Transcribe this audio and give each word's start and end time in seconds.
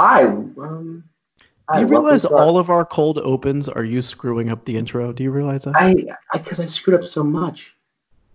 Hi. 0.00 0.24
Um, 0.24 1.04
do 1.74 1.80
you 1.80 1.86
realize 1.86 2.24
all 2.24 2.56
of 2.56 2.70
our 2.70 2.86
cold 2.86 3.18
opens 3.18 3.68
are 3.68 3.84
you 3.84 4.00
screwing 4.00 4.48
up 4.48 4.64
the 4.64 4.78
intro? 4.78 5.12
Do 5.12 5.22
you 5.22 5.30
realize 5.30 5.64
that? 5.64 5.76
I 5.76 5.94
because 6.32 6.58
I, 6.58 6.62
I, 6.62 6.66
screwed 6.66 6.98
up 6.98 7.06
so 7.06 7.22
much. 7.22 7.76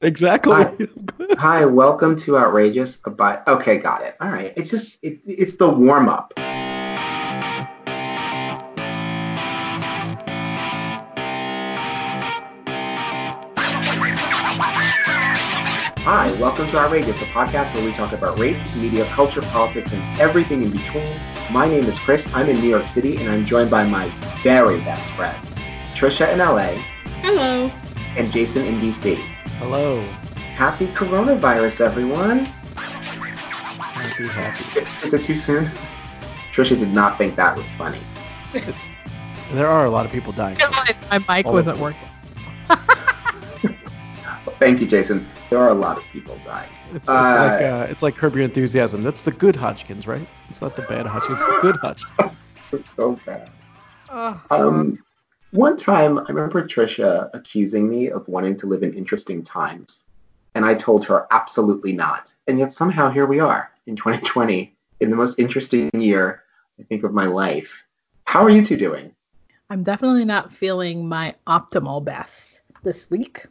Exactly. 0.01 0.53
Hi, 0.53 0.75
Hi 1.39 1.65
welcome 1.65 2.15
to 2.17 2.37
Outrageous. 2.37 2.97
Bye. 2.97 3.41
Okay, 3.47 3.79
got 3.79 4.03
it. 4.03 4.15
All 4.21 4.29
right. 4.29 4.53
It's 4.55 4.69
just 4.69 4.99
it, 5.01 5.19
it's 5.25 5.55
the 5.55 5.67
warm 5.67 6.07
up. 6.07 6.33
Welcome 16.39 16.67
to 16.67 16.77
Our 16.77 16.85
Outrageous, 16.85 17.21
a 17.21 17.25
podcast 17.25 17.73
where 17.73 17.85
we 17.85 17.93
talk 17.93 18.11
about 18.11 18.37
race, 18.37 18.75
media, 18.81 19.05
culture, 19.05 19.41
politics, 19.41 19.93
and 19.93 20.19
everything 20.19 20.63
in 20.63 20.71
between. 20.71 21.07
My 21.49 21.65
name 21.65 21.85
is 21.85 21.97
Chris. 21.97 22.33
I'm 22.35 22.49
in 22.49 22.59
New 22.59 22.67
York 22.67 22.87
City, 22.87 23.17
and 23.17 23.29
I'm 23.29 23.45
joined 23.45 23.71
by 23.71 23.85
my 23.87 24.07
very 24.43 24.79
best 24.81 25.09
friends, 25.11 25.37
Trisha 25.93 26.31
in 26.33 26.39
LA. 26.39 26.73
Hello. 27.21 27.69
And 28.17 28.29
Jason 28.31 28.65
in 28.65 28.81
DC. 28.81 29.15
Hello. 29.59 30.01
Happy 30.55 30.87
coronavirus, 30.87 31.79
everyone. 31.81 32.45
Happy, 32.75 34.27
happy. 34.27 34.85
Is 35.05 35.13
it 35.13 35.23
too 35.23 35.37
soon? 35.37 35.65
Trisha 36.51 36.77
did 36.77 36.93
not 36.93 37.17
think 37.17 37.35
that 37.35 37.55
was 37.55 37.73
funny. 37.75 37.99
there 39.53 39.67
are 39.67 39.85
a 39.85 39.89
lot 39.89 40.05
of 40.05 40.11
people 40.11 40.33
dying. 40.33 40.57
My, 40.59 40.95
my 41.11 41.37
mic 41.37 41.45
wasn't 41.45 41.77
working. 41.77 42.07
Thank 44.59 44.81
you, 44.81 44.87
Jason. 44.87 45.25
There 45.49 45.59
are 45.59 45.69
a 45.69 45.73
lot 45.75 45.97
of 45.97 46.03
people 46.11 46.37
dying. 46.43 46.69
It's, 46.85 46.95
it's 46.95 47.09
uh, 47.09 47.13
like 47.13 47.61
uh, 47.61 47.91
it's 47.91 48.01
like 48.01 48.15
Curb 48.15 48.35
Your 48.35 48.45
Enthusiasm. 48.45 49.03
That's 49.03 49.21
the 49.21 49.31
good 49.31 49.55
Hodgkins, 49.55 50.07
right? 50.07 50.25
It's 50.49 50.61
not 50.61 50.75
the 50.75 50.81
bad 50.83 51.05
Hodgkins. 51.05 51.39
It's 51.39 51.47
the 51.47 51.59
good 51.61 51.75
Hodgkins. 51.77 52.37
it's 52.71 52.89
so 52.95 53.15
bad. 53.25 53.49
Oh, 54.09 54.41
um, 54.49 54.99
one 55.51 55.77
time, 55.77 56.19
I 56.19 56.25
remember 56.29 56.67
Trisha 56.67 57.29
accusing 57.33 57.89
me 57.89 58.09
of 58.09 58.27
wanting 58.27 58.57
to 58.57 58.67
live 58.67 58.83
in 58.83 58.93
interesting 58.93 59.43
times, 59.43 60.03
and 60.55 60.65
I 60.65 60.73
told 60.73 61.05
her 61.05 61.27
absolutely 61.31 61.93
not. 61.93 62.33
And 62.47 62.57
yet 62.57 62.73
somehow 62.73 63.09
here 63.09 63.25
we 63.25 63.39
are 63.39 63.71
in 63.85 63.95
2020, 63.95 64.75
in 64.99 65.09
the 65.09 65.15
most 65.15 65.37
interesting 65.39 65.89
year 65.93 66.43
I 66.79 66.83
think 66.83 67.03
of 67.03 67.13
my 67.13 67.25
life. 67.25 67.83
How 68.25 68.43
are 68.43 68.49
you 68.49 68.65
two 68.65 68.77
doing? 68.77 69.13
I'm 69.69 69.83
definitely 69.83 70.25
not 70.25 70.53
feeling 70.53 71.07
my 71.07 71.35
optimal 71.47 72.03
best 72.03 72.61
this 72.83 73.09
week. 73.09 73.45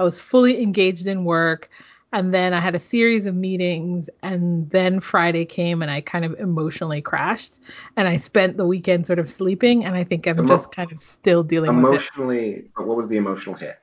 I 0.00 0.02
was 0.02 0.18
fully 0.18 0.62
engaged 0.62 1.06
in 1.06 1.24
work. 1.24 1.70
And 2.12 2.34
then 2.34 2.54
I 2.54 2.60
had 2.60 2.74
a 2.74 2.78
series 2.78 3.26
of 3.26 3.34
meetings. 3.34 4.08
And 4.22 4.68
then 4.70 4.98
Friday 4.98 5.44
came 5.44 5.82
and 5.82 5.90
I 5.90 6.00
kind 6.00 6.24
of 6.24 6.34
emotionally 6.40 7.02
crashed. 7.02 7.60
And 7.96 8.08
I 8.08 8.16
spent 8.16 8.56
the 8.56 8.66
weekend 8.66 9.06
sort 9.06 9.18
of 9.18 9.28
sleeping. 9.28 9.84
And 9.84 9.94
I 9.94 10.02
think 10.02 10.26
I'm 10.26 10.38
Emo- 10.38 10.48
just 10.48 10.74
kind 10.74 10.90
of 10.90 11.02
still 11.02 11.44
dealing 11.44 11.68
emotionally, 11.68 12.26
with 12.26 12.46
it. 12.46 12.58
Emotionally 12.58 12.86
what 12.88 12.96
was 12.96 13.08
the 13.08 13.18
emotional 13.18 13.54
hit? 13.54 13.78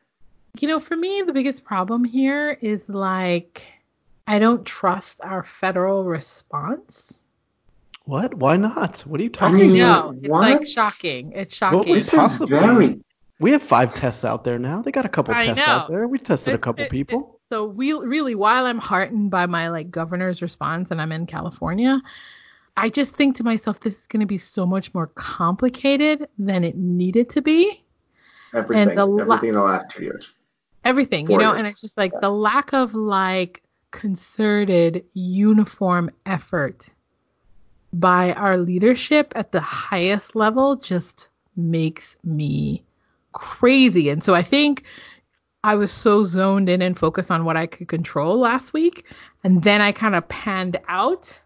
You 0.60 0.68
know, 0.68 0.80
for 0.80 0.98
me, 0.98 1.22
the 1.22 1.34
biggest 1.34 1.64
problem 1.64 2.04
here 2.04 2.58
is 2.62 2.90
like, 2.90 3.62
I 4.26 4.40
don't 4.40 4.66
trust 4.66 5.22
our 5.22 5.44
federal 5.44 6.04
response. 6.04 7.20
What? 8.06 8.34
Why 8.34 8.58
not? 8.58 9.02
What 9.02 9.20
are 9.20 9.24
you 9.24 9.30
talking 9.30 9.80
about? 9.80 10.16
It's 10.16 10.30
what? 10.30 10.42
like 10.42 10.66
shocking. 10.66 11.32
It's 11.34 11.56
shocking. 11.56 11.78
What 11.78 11.88
this 11.88 12.12
is 12.12 12.38
very 12.50 13.00
we 13.40 13.52
have 13.52 13.62
five 13.62 13.94
tests 13.94 14.26
out 14.26 14.44
there 14.44 14.58
now. 14.58 14.82
They 14.82 14.92
got 14.92 15.06
a 15.06 15.10
couple 15.10 15.34
I 15.34 15.46
tests 15.46 15.66
know. 15.66 15.74
out 15.74 15.90
there. 15.90 16.08
We 16.08 16.18
tested 16.18 16.54
it, 16.54 16.56
a 16.56 16.60
couple 16.60 16.86
it, 16.86 16.92
people. 16.92 17.20
It, 17.20 17.54
so 17.54 17.66
we 17.66 17.94
really, 17.94 18.36
while 18.36 18.66
I'm 18.66 18.80
heartened 18.80 19.30
by 19.30 19.46
my 19.46 19.70
like 19.70 19.92
governor's 19.92 20.42
response, 20.42 20.92
and 20.92 21.02
I'm 21.02 21.12
in 21.12 21.26
California, 21.26 22.02
I 22.76 22.90
just 22.90 23.12
think 23.14 23.36
to 23.38 23.44
myself, 23.44 23.80
this 23.80 24.00
is 24.00 24.08
going 24.08 24.22
to 24.22 24.26
be 24.26 24.38
so 24.38 24.66
much 24.66 24.94
more 24.94 25.08
complicated 25.08 26.28
than 26.38 26.64
it 26.64 26.78
needed 26.78 27.30
to 27.32 27.42
be. 27.42 27.84
Everything, 28.54 28.90
and 28.90 28.98
the 28.98 29.06
la- 29.06 29.22
everything 29.22 29.50
in 29.50 29.56
the 29.56 29.62
last 29.62 29.90
two 29.90 30.04
years. 30.04 30.32
Everything, 30.84 31.28
Four 31.28 31.34
you 31.34 31.40
know, 31.40 31.52
years. 31.52 31.60
and 31.60 31.68
it's 31.68 31.82
just 31.82 31.98
like 31.98 32.14
yeah. 32.14 32.20
the 32.22 32.30
lack 32.30 32.74
of 32.74 32.96
like 32.96 33.64
concerted, 33.92 35.04
uniform 35.14 36.10
effort 36.26 36.90
by 37.94 38.34
our 38.34 38.58
leadership 38.58 39.32
at 39.36 39.52
the 39.52 39.62
highest 39.62 40.36
level 40.36 40.76
just 40.76 41.30
makes 41.56 42.16
me 42.24 42.84
crazy. 43.38 44.10
And 44.10 44.24
so 44.24 44.36
I 44.36 44.44
think 44.44 44.84
I 45.64 45.76
was 45.76 45.92
so 45.92 46.24
zoned 46.24 46.70
in 46.70 46.82
and 46.82 46.98
focused 46.98 47.32
on 47.32 47.46
what 47.46 47.58
I 47.58 47.68
could 47.68 47.88
control 47.88 48.38
last 48.38 48.74
week. 48.74 49.06
And 49.44 49.64
then 49.64 49.82
I 49.82 49.92
kind 49.92 50.16
of 50.16 50.28
panned 50.28 50.80
out 50.88 51.40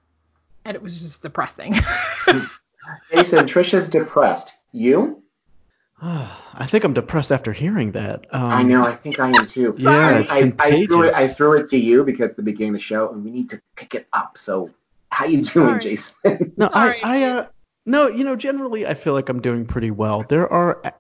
and 0.66 0.76
it 0.76 0.82
was 0.82 1.00
just 1.02 1.22
depressing. 1.22 1.74
Jason, 3.12 3.46
Trisha's 3.46 3.90
depressed. 3.90 4.54
You? 4.72 5.22
I 6.02 6.66
think 6.66 6.84
I'm 6.84 6.94
depressed 6.94 7.32
after 7.32 7.54
hearing 7.54 7.92
that. 7.92 8.26
Um, 8.32 8.44
I 8.44 8.64
know. 8.64 8.84
I 8.84 8.96
think 8.96 9.20
I 9.20 9.30
am 9.30 9.46
too. 9.46 9.76
Yeah, 9.78 9.90
I, 9.92 10.20
it's 10.20 10.32
I, 10.32 10.54
I, 10.60 10.86
threw 10.86 11.04
it, 11.04 11.14
I 11.14 11.28
threw 11.28 11.58
it 11.58 11.70
to 11.70 11.78
you 11.78 12.04
because 12.04 12.36
the 12.36 12.42
beginning 12.42 12.70
of 12.70 12.76
the 12.76 12.82
show, 12.82 13.12
and 13.12 13.24
we 13.24 13.32
need 13.32 13.50
to 13.52 13.62
pick 13.76 13.94
it 13.94 14.08
up. 14.14 14.38
So, 14.38 14.72
how 15.12 15.26
you 15.26 15.42
doing, 15.44 15.68
Sorry. 15.68 15.80
Jason? 15.80 16.54
no, 16.58 16.70
Sorry. 16.72 17.04
I, 17.04 17.24
I, 17.24 17.24
uh, 17.24 17.48
no, 17.86 18.08
you 18.08 18.24
know, 18.24 18.36
generally 18.36 18.86
I 18.86 18.94
feel 18.94 19.14
like 19.14 19.30
I'm 19.30 19.42
doing 19.42 19.66
pretty 19.66 19.92
well. 19.92 20.24
There 20.30 20.52
are, 20.52 20.82
uh, 20.86 20.92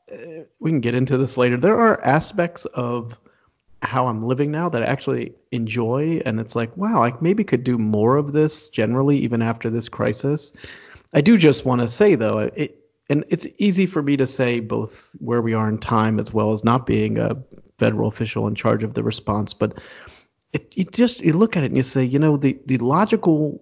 we 0.59 0.71
can 0.71 0.81
get 0.81 0.95
into 0.95 1.17
this 1.17 1.37
later. 1.37 1.57
There 1.57 1.79
are 1.79 2.03
aspects 2.03 2.65
of 2.73 3.17
how 3.83 4.07
I'm 4.07 4.23
living 4.23 4.51
now 4.51 4.69
that 4.69 4.83
I 4.83 4.85
actually 4.85 5.33
enjoy, 5.51 6.21
and 6.25 6.39
it's 6.39 6.55
like, 6.55 6.75
wow, 6.77 7.03
I 7.03 7.13
maybe 7.21 7.43
could 7.43 7.63
do 7.63 7.77
more 7.77 8.17
of 8.17 8.33
this 8.33 8.69
generally, 8.69 9.17
even 9.17 9.41
after 9.41 9.69
this 9.69 9.89
crisis. 9.89 10.53
I 11.13 11.21
do 11.21 11.37
just 11.37 11.65
want 11.65 11.81
to 11.81 11.87
say 11.87 12.15
though, 12.15 12.39
it, 12.39 12.77
and 13.09 13.25
it's 13.27 13.47
easy 13.57 13.85
for 13.85 14.01
me 14.01 14.15
to 14.17 14.25
say 14.25 14.59
both 14.59 15.13
where 15.19 15.41
we 15.41 15.53
are 15.53 15.67
in 15.67 15.77
time 15.77 16.19
as 16.19 16.33
well 16.33 16.53
as 16.53 16.63
not 16.63 16.85
being 16.85 17.17
a 17.17 17.35
federal 17.77 18.07
official 18.07 18.47
in 18.47 18.55
charge 18.55 18.83
of 18.83 18.93
the 18.93 19.03
response, 19.03 19.53
but 19.53 19.79
it, 20.53 20.77
you 20.77 20.85
just 20.85 21.21
you 21.21 21.33
look 21.33 21.57
at 21.57 21.63
it 21.63 21.67
and 21.67 21.77
you 21.77 21.83
say, 21.83 22.03
you 22.03 22.19
know, 22.19 22.37
the 22.37 22.57
the 22.67 22.77
logical 22.77 23.61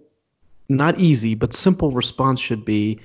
not 0.70 0.98
easy, 0.98 1.34
but 1.34 1.52
simple 1.52 1.90
response 1.90 2.40
should 2.40 2.64
be 2.64 2.98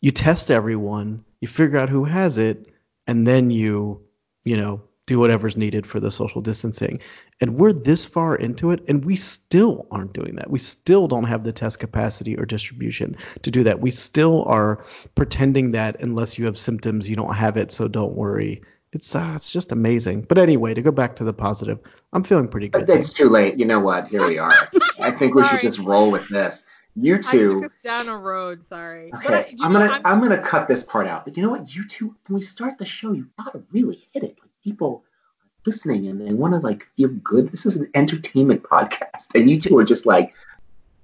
you 0.00 0.10
test 0.10 0.50
everyone, 0.50 1.24
you 1.40 1.48
figure 1.48 1.78
out 1.78 1.88
who 1.88 2.04
has 2.04 2.38
it, 2.38 2.72
and 3.06 3.26
then 3.26 3.50
you, 3.50 4.00
you 4.44 4.56
know, 4.56 4.80
do 5.06 5.18
whatever's 5.18 5.56
needed 5.56 5.86
for 5.86 6.00
the 6.00 6.10
social 6.10 6.40
distancing. 6.40 6.98
And 7.40 7.58
we're 7.58 7.72
this 7.72 8.04
far 8.04 8.36
into 8.36 8.70
it, 8.70 8.82
and 8.88 9.04
we 9.04 9.16
still 9.16 9.86
aren't 9.90 10.12
doing 10.12 10.36
that. 10.36 10.50
We 10.50 10.58
still 10.58 11.08
don't 11.08 11.24
have 11.24 11.44
the 11.44 11.52
test 11.52 11.80
capacity 11.80 12.36
or 12.36 12.46
distribution 12.46 13.16
to 13.42 13.50
do 13.50 13.64
that. 13.64 13.80
We 13.80 13.90
still 13.90 14.44
are 14.44 14.84
pretending 15.14 15.72
that 15.72 16.00
unless 16.00 16.38
you 16.38 16.44
have 16.46 16.58
symptoms, 16.58 17.08
you 17.08 17.16
don't 17.16 17.34
have 17.34 17.56
it, 17.56 17.72
so 17.72 17.88
don't 17.88 18.14
worry. 18.14 18.62
It's 18.92 19.14
uh, 19.14 19.32
it's 19.34 19.50
just 19.50 19.72
amazing. 19.72 20.22
But 20.22 20.38
anyway, 20.38 20.74
to 20.74 20.82
go 20.82 20.90
back 20.90 21.16
to 21.16 21.24
the 21.24 21.32
positive, 21.32 21.78
I'm 22.12 22.22
feeling 22.22 22.46
pretty 22.46 22.68
good. 22.68 22.88
It's 22.88 23.10
too 23.12 23.28
late. 23.28 23.58
You 23.58 23.64
know 23.64 23.80
what? 23.80 24.08
Here 24.08 24.26
we 24.26 24.38
are. 24.38 24.52
I 25.00 25.10
think 25.10 25.34
we 25.34 25.46
should 25.46 25.60
just 25.60 25.78
roll 25.78 26.10
with 26.10 26.28
this 26.28 26.64
you 26.94 27.18
two 27.18 27.58
I 27.58 27.62
took 27.62 27.64
us 27.64 27.76
down 27.82 28.08
a 28.08 28.16
road. 28.16 28.64
Sorry. 28.68 29.12
Okay, 29.14 29.54
I, 29.60 29.66
am 29.66 29.72
gonna 29.72 29.86
I'm, 29.86 30.02
I'm, 30.04 30.20
gonna 30.20 30.42
cut 30.42 30.68
this 30.68 30.82
part 30.82 31.06
out. 31.06 31.24
But 31.24 31.36
you 31.36 31.42
know 31.42 31.50
what? 31.50 31.74
You 31.74 31.86
two, 31.86 32.14
when 32.26 32.38
we 32.38 32.42
start 32.42 32.78
the 32.78 32.84
show, 32.84 33.12
you 33.12 33.26
gotta 33.38 33.62
really 33.72 34.06
hit 34.12 34.22
it. 34.24 34.38
Like 34.40 34.50
people 34.62 35.02
are 35.04 35.50
listening 35.64 36.06
and 36.08 36.20
they 36.20 36.34
want 36.34 36.54
to 36.54 36.60
like 36.60 36.86
feel 36.96 37.08
good. 37.08 37.50
This 37.50 37.64
is 37.64 37.76
an 37.76 37.90
entertainment 37.94 38.62
podcast, 38.62 39.34
and 39.34 39.48
you 39.48 39.60
two 39.60 39.76
are 39.78 39.84
just 39.84 40.04
like 40.04 40.34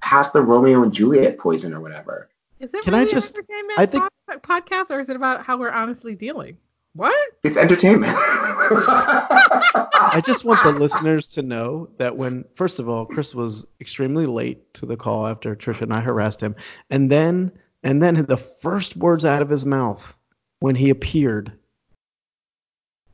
past 0.01 0.33
the 0.33 0.43
Romeo 0.43 0.83
and 0.83 0.93
Juliet 0.93 1.39
poison 1.39 1.73
or 1.73 1.81
whatever. 1.81 2.29
Is 2.61 2.75
it 2.75 2.83
Can 2.83 2.93
really 2.93 3.09
I 3.09 3.13
just? 3.13 3.39
I 3.79 3.87
think 3.87 4.05
podcast, 4.43 4.91
or 4.91 5.01
is 5.01 5.09
it 5.09 5.17
about 5.17 5.45
how 5.45 5.57
we're 5.57 5.71
honestly 5.71 6.15
dealing? 6.15 6.59
What? 6.95 7.15
It's 7.45 7.57
entertainment. 7.57 8.15
I 8.17 10.23
just 10.25 10.45
want 10.45 10.63
the 10.63 10.73
listeners 10.73 11.27
to 11.29 11.43
know 11.43 11.89
that 11.99 12.17
when, 12.17 12.45
first 12.55 12.79
of 12.79 12.89
all, 12.89 13.07
Chris 13.07 13.35
was 13.35 13.67
extremely 13.81 14.27
late 14.27 14.73
to 14.75 14.87
the 14.87 14.97
call 14.97 15.27
after 15.27 15.55
Trisha 15.55 15.83
and 15.83 15.95
I 15.95 16.01
harassed 16.01 16.41
him, 16.41 16.57
and 16.91 17.11
then, 17.11 17.53
and 17.83 18.03
then 18.03 18.27
the 18.27 18.37
first 18.37 18.97
words 18.97 19.25
out 19.25 19.43
of 19.43 19.49
his 19.49 19.65
mouth 19.65 20.15
when 20.61 20.75
he 20.75 20.91
appeared, 20.91 21.53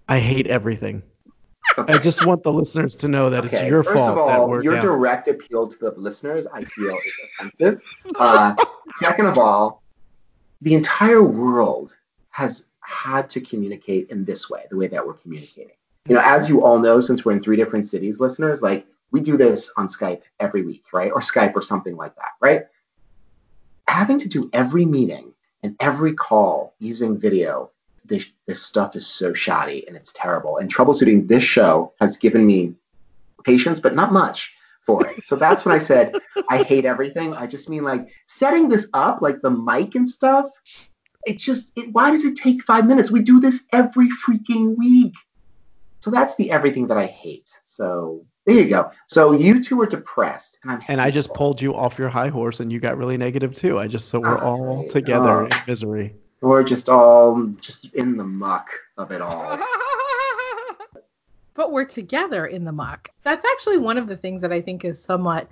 I 0.09 0.19
hate 0.19 0.47
everything. 0.47 1.03
I 1.77 1.99
just 1.99 2.25
want 2.25 2.43
the 2.43 2.53
listeners 2.53 2.94
to 2.97 3.09
know 3.09 3.31
that 3.31 3.47
okay, 3.47 3.59
it's 3.59 3.69
your 3.69 3.82
first 3.82 3.97
fault. 3.97 4.12
Of 4.12 4.19
all, 4.19 4.55
that 4.55 4.65
your 4.65 4.75
down. 4.75 4.85
direct 4.85 5.29
appeal 5.29 5.67
to 5.67 5.77
the 5.77 5.91
listeners, 5.97 6.47
I 6.47 6.65
feel, 6.65 6.94
is 6.94 7.12
offensive. 7.41 7.82
Uh, 8.17 8.55
second 8.97 9.27
of 9.27 9.38
all, 9.38 9.82
the 10.61 10.75
entire 10.75 11.23
world 11.23 11.97
has 12.31 12.67
had 12.84 13.28
to 13.31 13.40
communicate 13.40 14.10
in 14.10 14.25
this 14.25 14.48
way, 14.48 14.64
the 14.70 14.76
way 14.76 14.86
that 14.86 15.04
we're 15.06 15.14
communicating. 15.14 15.76
You 16.08 16.16
know, 16.16 16.22
as 16.22 16.48
you 16.48 16.62
all 16.62 16.78
know, 16.78 17.00
since 17.00 17.25
we're 17.25 17.32
in 17.32 17.42
three 17.42 17.56
different 17.56 17.86
cities, 17.86 18.20
listeners, 18.20 18.62
like 18.62 18.86
we 19.10 19.20
do 19.20 19.36
this 19.36 19.72
on 19.76 19.88
Skype 19.88 20.22
every 20.38 20.62
week, 20.62 20.84
right? 20.92 21.10
Or 21.10 21.20
Skype 21.20 21.54
or 21.54 21.62
something 21.62 21.96
like 21.96 22.14
that, 22.16 22.32
right? 22.40 22.64
Having 23.88 24.19
to 24.19 24.28
do 24.28 24.50
every 24.52 24.84
meeting 24.84 25.32
and 25.62 25.76
every 25.81 26.12
call 26.12 26.75
using 26.78 27.19
video, 27.19 27.70
this, 28.04 28.26
this 28.46 28.62
stuff 28.62 28.94
is 28.96 29.06
so 29.06 29.32
shoddy 29.32 29.86
and 29.88 29.96
it's 29.96 30.12
terrible. 30.12 30.58
And 30.58 30.72
troubleshooting 30.72 31.26
this 31.26 31.44
show 31.44 31.92
has 32.00 32.19
given 32.19 32.46
me 32.46 32.75
patience, 33.44 33.81
but 33.81 33.94
not 33.94 34.12
much 34.12 34.54
for 34.84 35.06
it. 35.06 35.25
So 35.25 35.36
that's 35.36 35.64
when 35.64 35.75
I 35.75 35.78
said 35.78 36.16
I 36.50 36.62
hate 36.62 36.84
everything. 36.84 37.34
I 37.34 37.46
just 37.46 37.70
mean 37.70 37.84
like 37.84 38.08
setting 38.26 38.69
this 38.69 38.88
up, 38.92 39.22
like 39.22 39.40
the 39.40 39.50
mic 39.50 39.94
and 39.94 40.08
stuff. 40.08 40.50
It 41.26 41.38
just, 41.38 41.73
it, 41.76 41.93
why 41.93 42.11
does 42.11 42.25
it 42.25 42.37
take 42.37 42.62
five 42.65 42.87
minutes? 42.87 43.11
We 43.11 43.23
do 43.23 43.41
this 43.41 43.65
every 43.73 44.09
freaking 44.11 44.76
week. 44.76 45.15
So 46.00 46.11
that's 46.11 46.37
the 46.37 46.50
everything 46.50 46.87
that 46.88 46.99
I 46.99 47.06
hate. 47.06 47.50
So 47.65 48.25
there 48.47 48.56
you 48.56 48.69
go. 48.69 48.91
So 49.06 49.32
you 49.32 49.62
two 49.62 49.81
are 49.81 49.87
depressed, 49.87 50.59
and 50.62 50.73
I'm. 50.73 50.82
And 50.88 51.00
I 51.00 51.11
just 51.11 51.32
pulled 51.32 51.62
you 51.62 51.75
off 51.75 51.99
your 51.99 52.11
high 52.11 52.29
horse, 52.29 52.61
and 52.61 52.71
you 52.71 52.79
got 52.79 52.99
really 52.99 53.17
negative 53.17 53.55
too. 53.55 53.79
I 53.79 53.87
just 53.87 54.09
so 54.09 54.21
we're 54.21 54.38
oh, 54.38 54.47
all 54.47 54.88
together 54.88 55.44
oh. 55.44 55.47
in 55.47 55.53
misery. 55.67 56.15
We're 56.43 56.62
just 56.62 56.91
all 56.91 57.47
just 57.59 57.87
in 57.94 58.19
the 58.19 58.25
muck 58.25 58.69
of 58.99 59.12
it 59.12 59.23
all. 59.23 59.59
but 61.55 61.73
we're 61.73 61.87
together 61.87 62.47
in 62.47 62.65
the 62.65 62.73
muck. 62.73 63.09
That's 63.23 63.44
actually 63.47 63.79
one 63.79 63.97
of 63.97 64.09
the 64.09 64.17
things 64.17 64.43
that 64.43 64.53
I 64.53 64.61
think 64.61 64.85
is 64.85 65.03
somewhat 65.03 65.49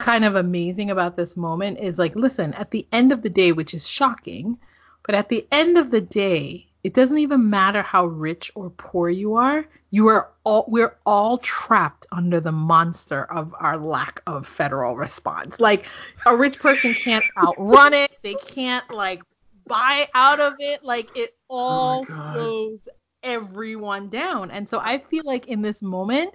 kind 0.00 0.24
of 0.24 0.34
amazing 0.34 0.90
about 0.90 1.16
this 1.16 1.36
moment 1.36 1.78
is 1.78 1.98
like, 1.98 2.16
listen, 2.16 2.52
at 2.54 2.70
the 2.70 2.86
end 2.90 3.12
of 3.12 3.22
the 3.22 3.30
day, 3.30 3.52
which 3.52 3.74
is 3.74 3.86
shocking, 3.86 4.58
but 5.04 5.14
at 5.14 5.28
the 5.28 5.46
end 5.52 5.78
of 5.78 5.90
the 5.90 6.00
day, 6.00 6.66
it 6.82 6.94
doesn't 6.94 7.18
even 7.18 7.50
matter 7.50 7.82
how 7.82 8.06
rich 8.06 8.50
or 8.54 8.70
poor 8.70 9.10
you 9.10 9.34
are. 9.34 9.66
You 9.90 10.08
are 10.08 10.30
all 10.44 10.64
we're 10.68 10.96
all 11.04 11.38
trapped 11.38 12.06
under 12.12 12.40
the 12.40 12.52
monster 12.52 13.24
of 13.24 13.54
our 13.58 13.76
lack 13.76 14.22
of 14.26 14.46
federal 14.46 14.96
response. 14.96 15.60
Like 15.60 15.86
a 16.26 16.34
rich 16.36 16.58
person 16.58 16.94
can't 16.94 17.24
outrun 17.36 17.92
it. 17.92 18.16
They 18.22 18.34
can't 18.34 18.88
like 18.90 19.22
buy 19.66 20.08
out 20.14 20.40
of 20.40 20.54
it. 20.58 20.82
Like 20.82 21.14
it 21.16 21.36
oh 21.50 21.56
all 21.56 22.06
oh 22.08 22.32
slows 22.32 22.78
everyone 23.22 24.08
down. 24.08 24.50
And 24.50 24.68
so 24.68 24.80
I 24.80 24.98
feel 24.98 25.24
like 25.26 25.48
in 25.48 25.60
this 25.60 25.82
moment, 25.82 26.34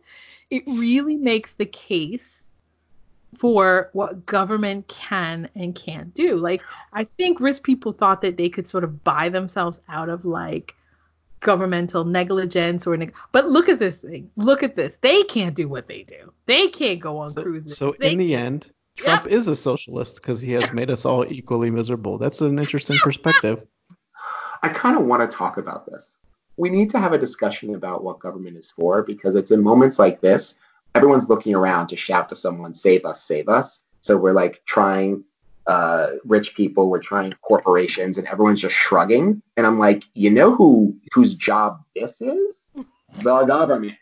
it 0.50 0.64
really 0.68 1.18
makes 1.18 1.54
the 1.54 1.66
case 1.66 2.45
for 3.38 3.90
what 3.94 4.26
government 4.26 4.88
can 4.88 5.50
and 5.56 5.76
can't 5.76 6.14
do. 6.14 6.38
Like, 6.38 6.62
I 6.94 7.04
think 7.04 7.40
rich 7.40 7.62
people 7.64 7.92
thought 7.92 8.22
that 8.22 8.38
they 8.38 8.50
could 8.50 8.70
sort 8.70 8.84
of 8.84 9.04
buy 9.04 9.30
themselves 9.30 9.80
out 9.90 10.10
of 10.10 10.26
like 10.26 10.76
governmental 11.40 12.06
negligence 12.06 12.88
or 12.88 12.98
neg- 12.98 13.16
but 13.32 13.50
look 13.50 13.70
at 13.70 13.80
this 13.80 13.98
thing. 13.98 14.30
Look 14.36 14.64
at 14.64 14.76
this. 14.76 14.96
They 15.02 15.24
can't 15.24 15.56
do 15.56 15.70
what 15.70 15.88
they 15.88 16.04
do. 16.04 16.34
They 16.48 16.68
can't 16.68 17.00
go 17.00 17.18
on 17.18 17.30
so, 17.30 17.44
cruises. 17.44 17.78
so 17.78 17.96
they 18.00 18.12
in 18.12 18.18
the 18.18 18.36
end 18.36 18.72
trump 18.96 19.26
yep. 19.26 19.32
is 19.32 19.48
a 19.48 19.56
socialist 19.56 20.16
because 20.16 20.42
he 20.42 20.54
has 20.54 20.72
made 20.72 20.90
us 20.90 21.06
all 21.06 21.32
equally 21.32 21.70
miserable. 21.70 22.18
That's 22.18 22.42
an 22.42 22.58
interesting 22.58 22.98
perspective. 22.98 23.66
I 24.64 24.70
kind 24.70 24.98
of 24.98 25.06
want 25.06 25.30
to 25.30 25.38
talk 25.38 25.58
about 25.58 25.86
this. 25.86 26.12
We 26.58 26.70
need 26.70 26.90
to 26.92 27.00
have 27.00 27.12
a 27.12 27.18
discussion 27.18 27.76
about 27.76 28.04
what 28.04 28.20
government 28.20 28.58
is 28.58 28.72
for 28.72 29.04
because 29.04 29.36
it's 29.36 29.52
in 29.52 29.62
moments 29.62 30.00
like 30.00 30.22
this 30.22 30.56
everyone's 30.96 31.30
looking 31.30 31.54
around 31.54 31.88
to 31.88 31.96
shout 31.96 32.30
to 32.30 32.36
someone, 32.36 32.74
save 32.74 33.06
us, 33.06 33.24
save 33.24 33.50
us. 33.50 33.84
So 34.02 34.18
we're 34.18 34.32
like 34.32 34.62
trying 34.66 35.24
uh, 35.68 36.12
rich 36.24 36.56
people, 36.56 36.90
we're 36.90 37.00
trying 37.00 37.34
corporations, 37.42 38.18
and 38.18 38.28
everyone's 38.28 38.62
just 38.62 38.76
shrugging. 38.76 39.42
And 39.58 39.68
I'm 39.68 39.78
like, 39.78 40.04
you 40.14 40.30
know 40.30 40.56
who 40.56 40.96
whose 41.14 41.34
job 41.34 41.82
this 41.96 42.22
is? 42.22 42.56
The 43.22 43.46
government. 43.46 43.96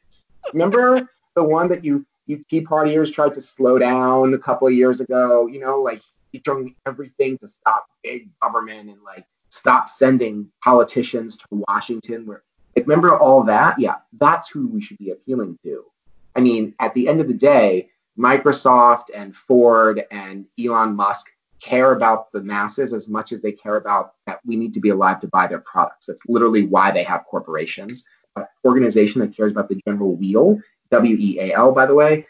Remember 0.54 1.10
the 1.36 1.44
one 1.44 1.68
that 1.70 1.84
you 1.84 2.06
you 2.26 2.42
Tea 2.50 2.64
Partiers 2.64 3.12
tried 3.12 3.34
to 3.34 3.42
slow 3.42 3.78
down 3.78 4.34
a 4.34 4.40
couple 4.40 4.68
of 4.68 4.74
years 4.74 5.02
ago? 5.02 5.48
You 5.48 5.60
know, 5.60 5.82
like 5.82 6.02
doing 6.44 6.76
everything 6.86 7.38
to 7.40 7.48
stop 7.48 7.88
big 8.04 8.30
government 8.42 8.90
and 8.90 9.02
like 9.04 9.26
stop 9.50 9.88
sending 9.88 10.50
politicians 10.64 11.38
to 11.38 11.48
Washington. 11.68 12.26
Where 12.26 12.44
like, 12.76 12.88
remember 12.88 13.18
all 13.18 13.44
that? 13.44 13.80
Yeah, 13.80 13.96
that's 14.20 14.50
who 14.50 14.68
we 14.68 14.82
should 14.82 14.98
be 14.98 15.12
appealing 15.12 15.58
to. 15.64 15.86
I 16.36 16.42
mean, 16.42 16.74
at 16.80 16.94
the 16.94 17.08
end 17.08 17.22
of 17.22 17.28
the 17.28 17.34
day, 17.34 17.90
Microsoft 18.18 19.06
and 19.14 19.36
Ford 19.36 20.04
and 20.12 20.46
Elon 20.60 20.96
Musk 20.96 21.28
care 21.60 21.94
about 21.94 22.32
the 22.32 22.44
masses 22.44 22.94
as 22.94 23.08
much 23.08 23.32
as 23.32 23.42
they 23.42 23.52
care 23.52 23.78
about 23.78 24.16
that 24.28 24.40
we 24.46 24.56
need 24.56 24.74
to 24.74 24.80
be 24.80 24.90
alive 24.90 25.20
to 25.22 25.28
buy 25.30 25.48
their 25.48 25.62
products. 25.62 26.08
That's 26.08 26.22
literally 26.28 26.66
why 26.66 26.92
they 26.92 27.04
have 27.04 27.26
corporations. 27.26 28.06
An 28.36 28.46
organization 28.66 29.22
that 29.22 29.36
cares 29.36 29.52
about 29.52 29.70
the 29.70 29.82
general 29.88 30.16
weal, 30.16 30.60
W 30.92 31.16
E 31.20 31.40
A 31.40 31.54
L, 31.54 31.72
by 31.72 31.86
the 31.86 31.96
way, 31.96 32.28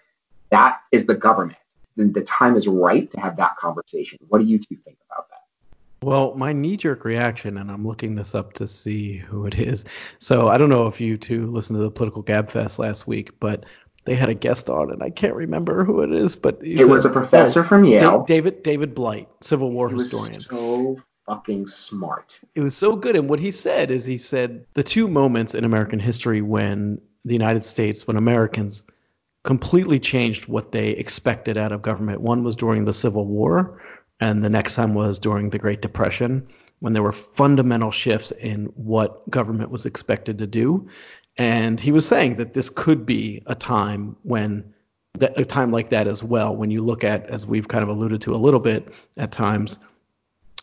that 0.51 0.81
is 0.91 1.05
the 1.05 1.15
government. 1.15 1.57
Then 1.95 2.13
the 2.13 2.21
time 2.23 2.55
is 2.55 2.67
right 2.67 3.09
to 3.11 3.19
have 3.19 3.37
that 3.37 3.57
conversation. 3.57 4.19
What 4.27 4.39
do 4.39 4.45
you 4.45 4.59
two 4.59 4.75
think 4.85 4.97
about 5.09 5.29
that? 5.29 5.39
Well, 6.05 6.35
my 6.35 6.51
knee 6.51 6.75
jerk 6.75 7.05
reaction, 7.05 7.57
and 7.57 7.71
I'm 7.71 7.87
looking 7.87 8.15
this 8.15 8.35
up 8.35 8.53
to 8.53 8.67
see 8.67 9.17
who 9.17 9.45
it 9.45 9.55
is. 9.55 9.85
So 10.19 10.49
I 10.49 10.57
don't 10.57 10.69
know 10.69 10.85
if 10.87 10.99
you 10.99 11.17
two 11.17 11.47
listened 11.47 11.77
to 11.77 11.83
the 11.83 11.89
Political 11.89 12.23
Gabfest 12.23 12.77
last 12.77 13.07
week, 13.07 13.31
but 13.39 13.65
they 14.05 14.15
had 14.15 14.29
a 14.29 14.33
guest 14.33 14.69
on, 14.69 14.91
and 14.91 15.01
I 15.01 15.09
can't 15.09 15.35
remember 15.35 15.83
who 15.83 16.01
it 16.01 16.11
is, 16.11 16.35
but 16.35 16.59
it 16.61 16.87
was 16.89 17.05
a 17.05 17.09
professor 17.09 17.61
oh, 17.61 17.67
from 17.67 17.85
Yale, 17.85 18.23
David 18.23 18.63
David 18.63 18.93
Blight, 18.93 19.27
Civil 19.41 19.71
War 19.71 19.89
he 19.89 19.95
historian. 19.95 20.41
so 20.41 20.99
fucking 21.25 21.67
smart. 21.67 22.39
It 22.55 22.61
was 22.61 22.75
so 22.75 22.95
good, 22.95 23.15
and 23.15 23.29
what 23.29 23.39
he 23.39 23.51
said 23.51 23.91
is 23.91 24.05
he 24.05 24.17
said 24.17 24.65
the 24.73 24.83
two 24.83 25.07
moments 25.07 25.55
in 25.55 25.63
American 25.63 25.99
history 25.99 26.41
when 26.41 26.99
the 27.25 27.33
United 27.33 27.63
States, 27.63 28.05
when 28.05 28.17
Americans 28.17 28.83
completely 29.43 29.99
changed 29.99 30.47
what 30.47 30.71
they 30.71 30.89
expected 30.89 31.57
out 31.57 31.71
of 31.71 31.81
government. 31.81 32.21
One 32.21 32.43
was 32.43 32.55
during 32.55 32.85
the 32.85 32.93
Civil 32.93 33.25
War, 33.25 33.81
and 34.19 34.43
the 34.43 34.49
next 34.49 34.75
time 34.75 34.93
was 34.93 35.19
during 35.19 35.49
the 35.49 35.59
Great 35.59 35.81
Depression 35.81 36.47
when 36.79 36.91
there 36.91 37.03
were 37.03 37.13
fundamental 37.13 37.91
shifts 37.91 38.31
in 38.41 38.65
what 38.75 39.29
government 39.29 39.69
was 39.69 39.85
expected 39.85 40.37
to 40.37 40.45
do. 40.45 40.85
And 41.37 41.79
he 41.79 41.91
was 41.91 42.07
saying 42.07 42.35
that 42.35 42.53
this 42.53 42.69
could 42.69 43.05
be 43.05 43.41
a 43.47 43.55
time 43.55 44.15
when 44.23 44.63
a 45.21 45.45
time 45.45 45.71
like 45.71 45.89
that 45.89 46.07
as 46.07 46.23
well. 46.23 46.55
When 46.55 46.71
you 46.71 46.81
look 46.81 47.03
at, 47.03 47.25
as 47.27 47.45
we've 47.45 47.67
kind 47.67 47.83
of 47.83 47.89
alluded 47.89 48.21
to 48.21 48.33
a 48.33 48.37
little 48.37 48.59
bit 48.59 48.93
at 49.17 49.31
times, 49.31 49.79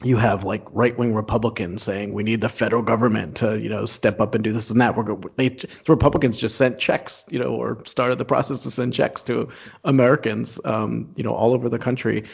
you 0.03 0.17
have 0.17 0.45
like 0.45 0.65
right 0.71 0.97
wing 0.99 1.15
Republicans 1.15 1.83
saying 1.83 2.15
we 2.15 2.23
need 2.23 2.41
the 2.41 2.49
federal 2.49 2.83
government 2.83 3.37
to 3.37 3.61
you 3.61 3.69
know 3.69 3.85
step 3.85 4.19
up 4.19 4.35
and 4.35 4.43
do 4.43 4.53
this 4.53 4.71
and 4.71 4.81
that. 4.81 4.97
We're 4.97 5.15
they 5.37 5.51
the 5.51 5.69
Republicans 5.89 6.39
just 6.39 6.57
sent 6.57 6.79
checks, 6.79 7.27
you 7.29 7.39
know, 7.39 7.55
or 7.55 7.83
started 7.85 8.19
the 8.19 8.25
process 8.25 8.61
to 8.63 8.71
send 8.71 8.95
checks 8.95 9.23
to 9.25 9.49
Americans, 9.85 10.59
um, 10.65 11.13
you 11.17 11.23
know, 11.23 11.35
all 11.35 11.53
over 11.53 11.69
the 11.69 11.79
country 11.79 12.25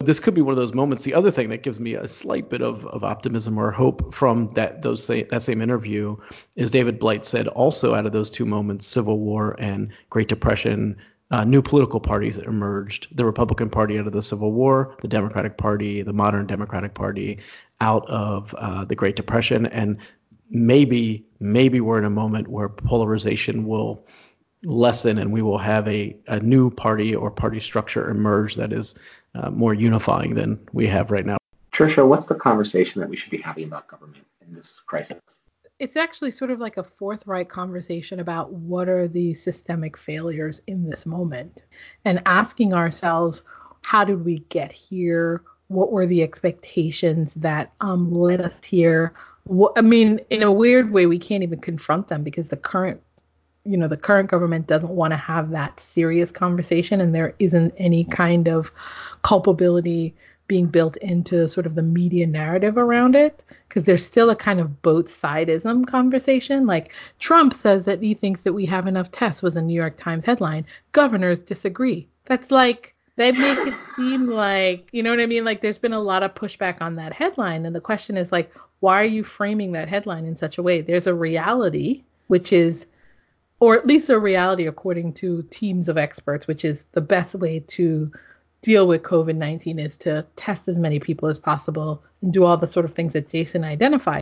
this 0.00 0.20
could 0.20 0.34
be 0.34 0.42
one 0.42 0.52
of 0.52 0.58
those 0.58 0.74
moments. 0.74 1.04
The 1.04 1.14
other 1.14 1.30
thing 1.30 1.48
that 1.48 1.62
gives 1.62 1.80
me 1.80 1.94
a 1.94 2.06
slight 2.06 2.50
bit 2.50 2.60
of, 2.60 2.86
of 2.86 3.02
optimism 3.02 3.58
or 3.58 3.70
hope 3.70 4.14
from 4.14 4.52
that 4.54 4.82
those 4.82 5.02
say, 5.02 5.22
that 5.24 5.42
same 5.42 5.62
interview 5.62 6.16
is 6.54 6.70
David 6.70 6.98
Blight 6.98 7.24
said 7.24 7.48
also 7.48 7.94
out 7.94 8.04
of 8.04 8.12
those 8.12 8.28
two 8.28 8.44
moments, 8.44 8.86
Civil 8.86 9.18
War 9.18 9.56
and 9.58 9.90
Great 10.10 10.28
Depression, 10.28 10.96
uh, 11.30 11.44
new 11.44 11.62
political 11.62 11.98
parties 11.98 12.36
emerged. 12.38 13.08
The 13.16 13.24
Republican 13.24 13.70
Party 13.70 13.98
out 13.98 14.06
of 14.06 14.12
the 14.12 14.22
Civil 14.22 14.52
War, 14.52 14.96
the 15.00 15.08
Democratic 15.08 15.56
Party, 15.56 16.02
the 16.02 16.12
modern 16.12 16.46
Democratic 16.46 16.94
Party 16.94 17.38
out 17.80 18.06
of 18.08 18.54
uh, 18.58 18.84
the 18.84 18.94
Great 18.94 19.16
Depression, 19.16 19.66
and 19.66 19.96
maybe 20.50 21.26
maybe 21.40 21.80
we're 21.80 21.98
in 21.98 22.04
a 22.04 22.10
moment 22.10 22.48
where 22.48 22.68
polarization 22.68 23.66
will 23.66 24.06
lessen 24.62 25.18
and 25.18 25.32
we 25.32 25.42
will 25.42 25.58
have 25.58 25.86
a, 25.88 26.16
a 26.28 26.40
new 26.40 26.70
party 26.70 27.14
or 27.14 27.30
party 27.30 27.60
structure 27.60 28.08
emerge 28.10 28.56
that 28.56 28.72
is 28.72 28.94
uh, 29.36 29.50
more 29.50 29.74
unifying 29.74 30.34
than 30.34 30.58
we 30.72 30.86
have 30.86 31.10
right 31.10 31.26
now. 31.26 31.36
Trisha, 31.72 32.06
what's 32.06 32.26
the 32.26 32.34
conversation 32.34 33.00
that 33.00 33.08
we 33.10 33.16
should 33.16 33.30
be 33.30 33.38
having 33.38 33.64
about 33.64 33.86
government 33.86 34.24
in 34.46 34.54
this 34.54 34.80
crisis? 34.86 35.18
It's 35.78 35.96
actually 35.96 36.30
sort 36.30 36.50
of 36.50 36.58
like 36.58 36.78
a 36.78 36.82
forthright 36.82 37.50
conversation 37.50 38.20
about 38.20 38.50
what 38.52 38.88
are 38.88 39.06
the 39.06 39.34
systemic 39.34 39.98
failures 39.98 40.62
in 40.66 40.88
this 40.88 41.04
moment 41.04 41.64
and 42.06 42.22
asking 42.24 42.72
ourselves, 42.72 43.42
how 43.82 44.04
did 44.04 44.24
we 44.24 44.38
get 44.48 44.72
here? 44.72 45.42
What 45.68 45.92
were 45.92 46.06
the 46.06 46.22
expectations 46.22 47.34
that 47.34 47.72
um, 47.82 48.10
led 48.10 48.40
us 48.40 48.56
here? 48.64 49.12
What, 49.44 49.72
I 49.76 49.82
mean, 49.82 50.20
in 50.30 50.42
a 50.42 50.50
weird 50.50 50.92
way, 50.92 51.04
we 51.04 51.18
can't 51.18 51.42
even 51.42 51.60
confront 51.60 52.08
them 52.08 52.22
because 52.22 52.48
the 52.48 52.56
current 52.56 53.02
you 53.66 53.76
know 53.76 53.88
the 53.88 53.96
current 53.96 54.30
government 54.30 54.66
doesn't 54.66 54.90
want 54.90 55.12
to 55.12 55.16
have 55.16 55.50
that 55.50 55.78
serious 55.80 56.30
conversation 56.30 57.00
and 57.00 57.14
there 57.14 57.34
isn't 57.38 57.74
any 57.78 58.04
kind 58.04 58.48
of 58.48 58.72
culpability 59.22 60.14
being 60.48 60.66
built 60.66 60.96
into 60.98 61.48
sort 61.48 61.66
of 61.66 61.74
the 61.74 61.82
media 61.82 62.26
narrative 62.26 62.78
around 62.78 63.16
it 63.16 63.44
because 63.68 63.84
there's 63.84 64.06
still 64.06 64.30
a 64.30 64.36
kind 64.36 64.60
of 64.60 64.80
both 64.82 65.08
sidism 65.08 65.86
conversation. 65.86 66.66
Like 66.66 66.92
trump 67.18 67.52
says 67.52 67.84
that 67.84 68.02
he 68.02 68.14
thinks 68.14 68.42
that 68.42 68.52
we 68.52 68.66
have 68.66 68.86
enough 68.86 69.10
tests 69.10 69.42
was 69.42 69.56
a 69.56 69.62
new 69.62 69.74
york 69.74 69.96
times 69.96 70.24
headline. 70.24 70.64
Governors 70.92 71.38
disagree. 71.38 72.08
That's 72.26 72.50
like 72.50 72.94
they 73.16 73.32
make 73.32 73.58
it 73.58 73.74
seem 73.96 74.28
like 74.28 74.88
you 74.92 75.02
know 75.02 75.10
what 75.10 75.20
i 75.20 75.26
mean? 75.26 75.44
Like 75.44 75.60
there's 75.60 75.78
been 75.78 75.92
a 75.92 76.00
lot 76.00 76.22
of 76.22 76.34
pushback 76.34 76.80
on 76.80 76.96
that 76.96 77.12
headline 77.12 77.66
and 77.66 77.74
the 77.74 77.80
question 77.80 78.16
is 78.16 78.30
like 78.30 78.52
why 78.80 79.00
are 79.00 79.06
you 79.06 79.24
framing 79.24 79.72
that 79.72 79.88
headline 79.88 80.26
in 80.26 80.36
such 80.36 80.58
a 80.58 80.62
way? 80.62 80.80
There's 80.80 81.06
a 81.06 81.14
reality 81.14 82.04
which 82.28 82.52
is 82.52 82.86
or 83.60 83.74
at 83.74 83.86
least 83.86 84.08
a 84.10 84.18
reality 84.18 84.66
according 84.66 85.12
to 85.14 85.42
teams 85.50 85.88
of 85.88 85.96
experts, 85.96 86.46
which 86.46 86.64
is 86.64 86.84
the 86.92 87.00
best 87.00 87.34
way 87.34 87.60
to 87.60 88.10
deal 88.62 88.86
with 88.88 89.02
COVID 89.02 89.36
19 89.36 89.78
is 89.78 89.96
to 89.98 90.26
test 90.36 90.68
as 90.68 90.78
many 90.78 90.98
people 90.98 91.28
as 91.28 91.38
possible 91.38 92.02
and 92.22 92.32
do 92.32 92.44
all 92.44 92.56
the 92.56 92.66
sort 92.66 92.84
of 92.84 92.94
things 92.94 93.12
that 93.12 93.28
Jason 93.28 93.64
identified. 93.64 94.20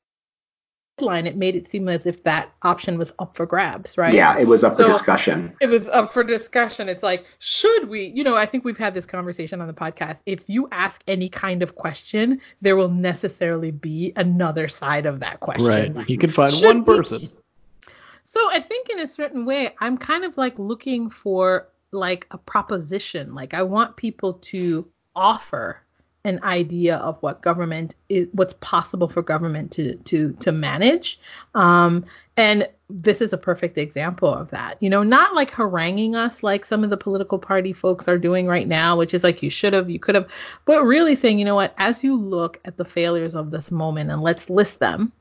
Line, 1.00 1.26
it 1.26 1.36
made 1.36 1.56
it 1.56 1.66
seem 1.66 1.88
as 1.88 2.06
if 2.06 2.22
that 2.22 2.52
option 2.62 2.98
was 2.98 3.12
up 3.18 3.36
for 3.36 3.46
grabs, 3.46 3.98
right? 3.98 4.14
Yeah, 4.14 4.38
it 4.38 4.46
was 4.46 4.62
up 4.62 4.76
so 4.76 4.84
for 4.84 4.92
discussion. 4.92 5.52
It 5.60 5.66
was 5.66 5.88
up 5.88 6.12
for 6.12 6.22
discussion. 6.22 6.88
It's 6.88 7.02
like, 7.02 7.26
should 7.40 7.88
we, 7.88 8.12
you 8.14 8.22
know, 8.22 8.36
I 8.36 8.46
think 8.46 8.64
we've 8.64 8.78
had 8.78 8.94
this 8.94 9.04
conversation 9.04 9.60
on 9.60 9.66
the 9.66 9.74
podcast. 9.74 10.18
If 10.24 10.48
you 10.48 10.68
ask 10.70 11.02
any 11.08 11.28
kind 11.28 11.64
of 11.64 11.74
question, 11.74 12.40
there 12.60 12.76
will 12.76 12.90
necessarily 12.90 13.72
be 13.72 14.12
another 14.14 14.68
side 14.68 15.04
of 15.04 15.18
that 15.18 15.40
question. 15.40 15.66
Right. 15.66 15.92
Like, 15.92 16.08
you 16.08 16.18
can 16.18 16.30
find 16.30 16.54
one 16.62 16.84
person. 16.84 17.22
We... 17.22 17.28
So 18.34 18.50
I 18.50 18.58
think 18.58 18.90
in 18.90 18.98
a 18.98 19.06
certain 19.06 19.46
way, 19.46 19.76
I'm 19.78 19.96
kind 19.96 20.24
of 20.24 20.36
like 20.36 20.58
looking 20.58 21.08
for 21.08 21.68
like 21.92 22.26
a 22.32 22.36
proposition. 22.36 23.32
Like 23.32 23.54
I 23.54 23.62
want 23.62 23.94
people 23.94 24.32
to 24.32 24.84
offer 25.14 25.80
an 26.24 26.40
idea 26.42 26.96
of 26.96 27.16
what 27.20 27.42
government 27.42 27.94
is, 28.08 28.26
what's 28.32 28.54
possible 28.54 29.06
for 29.06 29.22
government 29.22 29.70
to 29.74 29.94
to 29.98 30.32
to 30.40 30.50
manage. 30.50 31.20
Um, 31.54 32.04
and 32.36 32.68
this 32.90 33.20
is 33.20 33.32
a 33.32 33.38
perfect 33.38 33.78
example 33.78 34.34
of 34.34 34.50
that. 34.50 34.82
You 34.82 34.90
know, 34.90 35.04
not 35.04 35.36
like 35.36 35.52
haranguing 35.52 36.16
us 36.16 36.42
like 36.42 36.64
some 36.64 36.82
of 36.82 36.90
the 36.90 36.96
political 36.96 37.38
party 37.38 37.72
folks 37.72 38.08
are 38.08 38.18
doing 38.18 38.48
right 38.48 38.66
now, 38.66 38.98
which 38.98 39.14
is 39.14 39.22
like 39.22 39.44
you 39.44 39.50
should 39.50 39.74
have, 39.74 39.88
you 39.88 40.00
could 40.00 40.16
have, 40.16 40.28
but 40.64 40.82
really 40.82 41.14
saying, 41.14 41.38
you 41.38 41.44
know 41.44 41.54
what, 41.54 41.72
as 41.78 42.02
you 42.02 42.16
look 42.16 42.60
at 42.64 42.78
the 42.78 42.84
failures 42.84 43.36
of 43.36 43.52
this 43.52 43.70
moment 43.70 44.10
and 44.10 44.22
let's 44.22 44.50
list 44.50 44.80
them, 44.80 45.12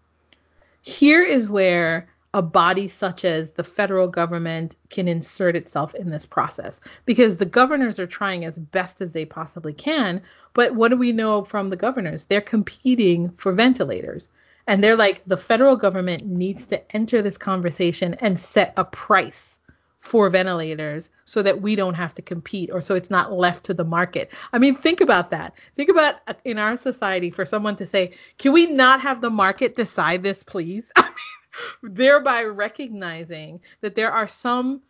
here 0.82 1.22
is 1.22 1.48
where 1.48 2.10
a 2.34 2.42
body 2.42 2.88
such 2.88 3.24
as 3.24 3.52
the 3.54 3.64
federal 3.64 4.08
government 4.08 4.76
can 4.90 5.08
insert 5.08 5.56
itself 5.56 5.94
in 5.96 6.10
this 6.10 6.26
process 6.26 6.82
because 7.06 7.38
the 7.38 7.46
governors 7.46 8.00
are 8.00 8.08
trying 8.08 8.44
as 8.44 8.58
best 8.58 9.02
as 9.02 9.12
they 9.12 9.26
possibly 9.26 9.74
can. 9.74 10.22
But 10.54 10.76
what 10.76 10.90
do 10.90 10.98
we 10.98 11.12
know 11.12 11.44
from 11.44 11.70
the 11.70 11.76
governors? 11.76 12.24
They're 12.24 12.42
competing 12.42 13.30
for 13.38 13.54
ventilators. 13.54 14.30
And 14.66 14.84
they're 14.84 14.96
like, 14.96 15.22
the 15.28 15.38
federal 15.38 15.76
government 15.76 16.26
needs 16.26 16.66
to 16.68 16.96
enter 16.96 17.22
this 17.22 17.38
conversation 17.38 18.16
and 18.16 18.40
set 18.40 18.74
a 18.78 18.86
price 18.86 19.58
for 20.04 20.30
ventilators 20.30 21.10
so 21.24 21.42
that 21.42 21.62
we 21.62 21.78
don't 21.78 21.94
have 21.94 22.14
to 22.14 22.22
compete 22.22 22.70
or 22.74 22.82
so 22.82 22.94
it's 22.94 23.10
not 23.10 23.32
left 23.32 23.64
to 23.64 23.74
the 23.74 23.86
market. 23.86 24.34
I 24.52 24.60
mean, 24.60 24.76
think 24.76 25.00
about 25.00 25.32
that. 25.32 25.54
Think 25.78 25.88
about 25.90 26.16
uh, 26.28 26.34
in 26.44 26.60
our 26.60 26.76
society 26.76 27.30
for 27.30 27.46
someone 27.46 27.78
to 27.78 27.86
say, 27.86 28.12
can 28.38 28.52
we 28.52 28.66
not 28.66 29.00
have 29.00 29.22
the 29.22 29.30
market 29.30 29.78
decide 29.78 30.22
this, 30.22 30.44
please? 30.44 30.92
I 30.98 31.04
mean, 31.04 31.43
thereby 31.82 32.44
recognizing 32.44 33.60
that 33.82 33.96
there 33.96 34.12
are 34.12 34.28
some 34.28 34.82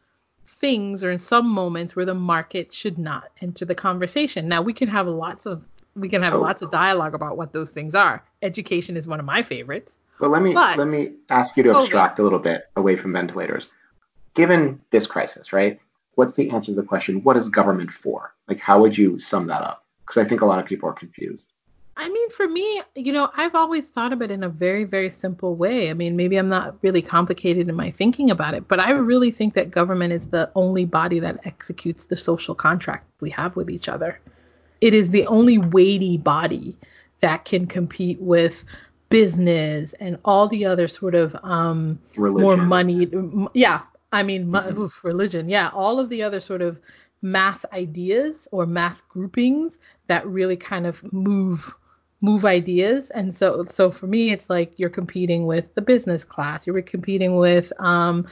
things 0.46 1.03
or 1.03 1.12
in 1.12 1.20
some 1.20 1.48
moments 1.48 1.96
where 1.96 2.05
the 2.05 2.13
market 2.13 2.74
should 2.74 2.98
not 2.98 3.32
enter 3.41 3.65
the 3.65 3.75
conversation. 3.75 4.48
Now 4.48 4.62
we 4.62 4.74
can 4.74 4.89
have 4.89 5.08
lots 5.08 5.46
of 5.46 5.63
we 5.96 6.10
can 6.10 6.24
have 6.24 6.34
oh. 6.34 6.39
lots 6.39 6.62
of 6.62 6.72
dialogue 6.72 7.13
about 7.13 7.38
what 7.38 7.53
those 7.53 7.70
things 7.70 7.93
are. 7.93 8.24
Education 8.41 8.98
is 8.98 9.08
one 9.08 9.20
of 9.20 9.25
my 9.25 9.43
favorites. 9.43 9.93
But 10.20 10.32
let 10.32 10.41
me 10.41 10.53
but, 10.53 10.77
let 10.77 10.88
me 10.88 11.13
ask 11.29 11.55
you 11.58 11.63
to 11.63 11.77
abstract 11.77 12.13
okay. 12.13 12.22
a 12.22 12.24
little 12.24 12.39
bit 12.39 12.65
away 12.75 12.96
from 12.96 13.13
ventilators. 13.13 13.67
Given 14.34 14.82
this 14.89 15.05
crisis, 15.05 15.53
right? 15.53 15.79
What's 16.15 16.34
the 16.34 16.50
answer 16.50 16.72
to 16.72 16.75
the 16.75 16.88
question? 16.88 17.24
What 17.24 17.38
is 17.38 17.50
government 17.50 17.91
for? 17.91 18.34
Like, 18.48 18.60
how 18.60 18.82
would 18.82 18.98
you 18.98 19.20
sum 19.20 19.48
that 19.48 19.62
up? 19.62 19.86
Because 20.01 20.24
I 20.24 20.27
think 20.27 20.41
a 20.41 20.46
lot 20.46 20.60
of 20.60 20.65
people 20.65 20.89
are 20.89 20.93
confused. 20.93 21.52
I 21.95 22.09
mean, 22.09 22.29
for 22.31 22.47
me, 22.47 22.81
you 22.95 23.12
know, 23.12 23.29
I've 23.38 23.53
always 23.53 23.89
thought 23.89 24.13
of 24.13 24.21
it 24.21 24.31
in 24.31 24.43
a 24.43 24.50
very, 24.50 24.83
very 24.83 25.09
simple 25.09 25.55
way. 25.55 25.89
I 25.89 25.93
mean, 25.93 26.15
maybe 26.15 26.38
I'm 26.38 26.50
not 26.50 26.75
really 26.81 27.01
complicated 27.01 27.69
in 27.69 27.75
my 27.75 27.91
thinking 27.91 28.31
about 28.31 28.55
it, 28.55 28.67
but 28.67 28.79
I 28.79 28.91
really 28.91 29.29
think 29.29 29.53
that 29.53 29.69
government 29.69 30.12
is 30.12 30.27
the 30.27 30.51
only 30.55 30.85
body 30.85 31.19
that 31.19 31.39
executes 31.45 32.05
the 32.05 32.17
social 32.17 32.55
contract 32.55 33.07
we 33.19 33.29
have 33.29 33.55
with 33.55 33.69
each 33.69 33.88
other. 33.88 34.19
It 34.81 34.93
is 34.93 35.12
the 35.12 35.27
only 35.27 35.59
weighty 35.59 36.17
body 36.17 36.75
that 37.21 37.45
can 37.45 37.67
compete 37.67 38.19
with 38.19 38.65
business 39.09 39.93
and 40.00 40.17
all 40.25 40.47
the 40.47 40.65
other 40.65 40.88
sort 40.88 41.13
of 41.13 41.35
um, 41.43 42.00
more 42.17 42.57
money. 42.57 43.07
Yeah, 43.53 43.83
I 44.12 44.23
mean, 44.23 44.47
mm-hmm. 44.47 44.81
oof, 44.81 45.03
religion. 45.03 45.47
Yeah, 45.47 45.69
all 45.73 46.00
of 46.00 46.09
the 46.09 46.23
other 46.23 46.39
sort 46.39 46.63
of 46.63 46.81
mass 47.21 47.63
ideas 47.71 48.47
or 48.51 48.65
mass 48.65 49.01
groupings 49.01 49.77
that 50.07 50.25
really 50.27 50.57
kind 50.57 50.85
of 50.88 51.13
move 51.13 51.73
move 52.24 52.46
ideas. 52.46 53.12
And 53.12 53.36
so 53.36 53.65
so 53.70 53.92
for 53.92 54.08
me 54.08 54.32
it's 54.32 54.50
like 54.50 54.80
you're 54.80 54.89
competing 54.89 55.46
with 55.46 55.75
the 55.75 55.82
business 55.82 56.24
class 56.24 56.65
you're 56.65 56.82
competing 56.82 57.36
with 57.36 57.72
um, 57.80 58.25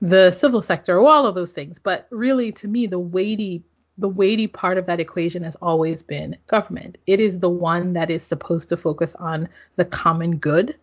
the 0.00 0.30
civil 0.32 0.62
sector 0.62 0.98
all 1.00 1.26
of 1.26 1.34
those 1.34 1.52
things. 1.52 1.78
But 1.78 2.08
really 2.10 2.50
to 2.52 2.66
me 2.66 2.86
the 2.86 2.98
weighty 2.98 3.62
the 3.98 4.08
weighty 4.08 4.46
part 4.46 4.78
of 4.78 4.86
that 4.86 5.00
equation 5.00 5.42
has 5.42 5.56
always 5.56 6.02
been 6.02 6.36
government. 6.48 6.98
It 7.06 7.20
is 7.20 7.38
the 7.38 7.50
one 7.50 7.92
that 7.92 8.10
is 8.10 8.22
supposed 8.22 8.68
to 8.70 8.76
focus 8.76 9.14
on 9.18 9.48
the 9.76 9.84
common 9.84 10.38
good 10.38 10.74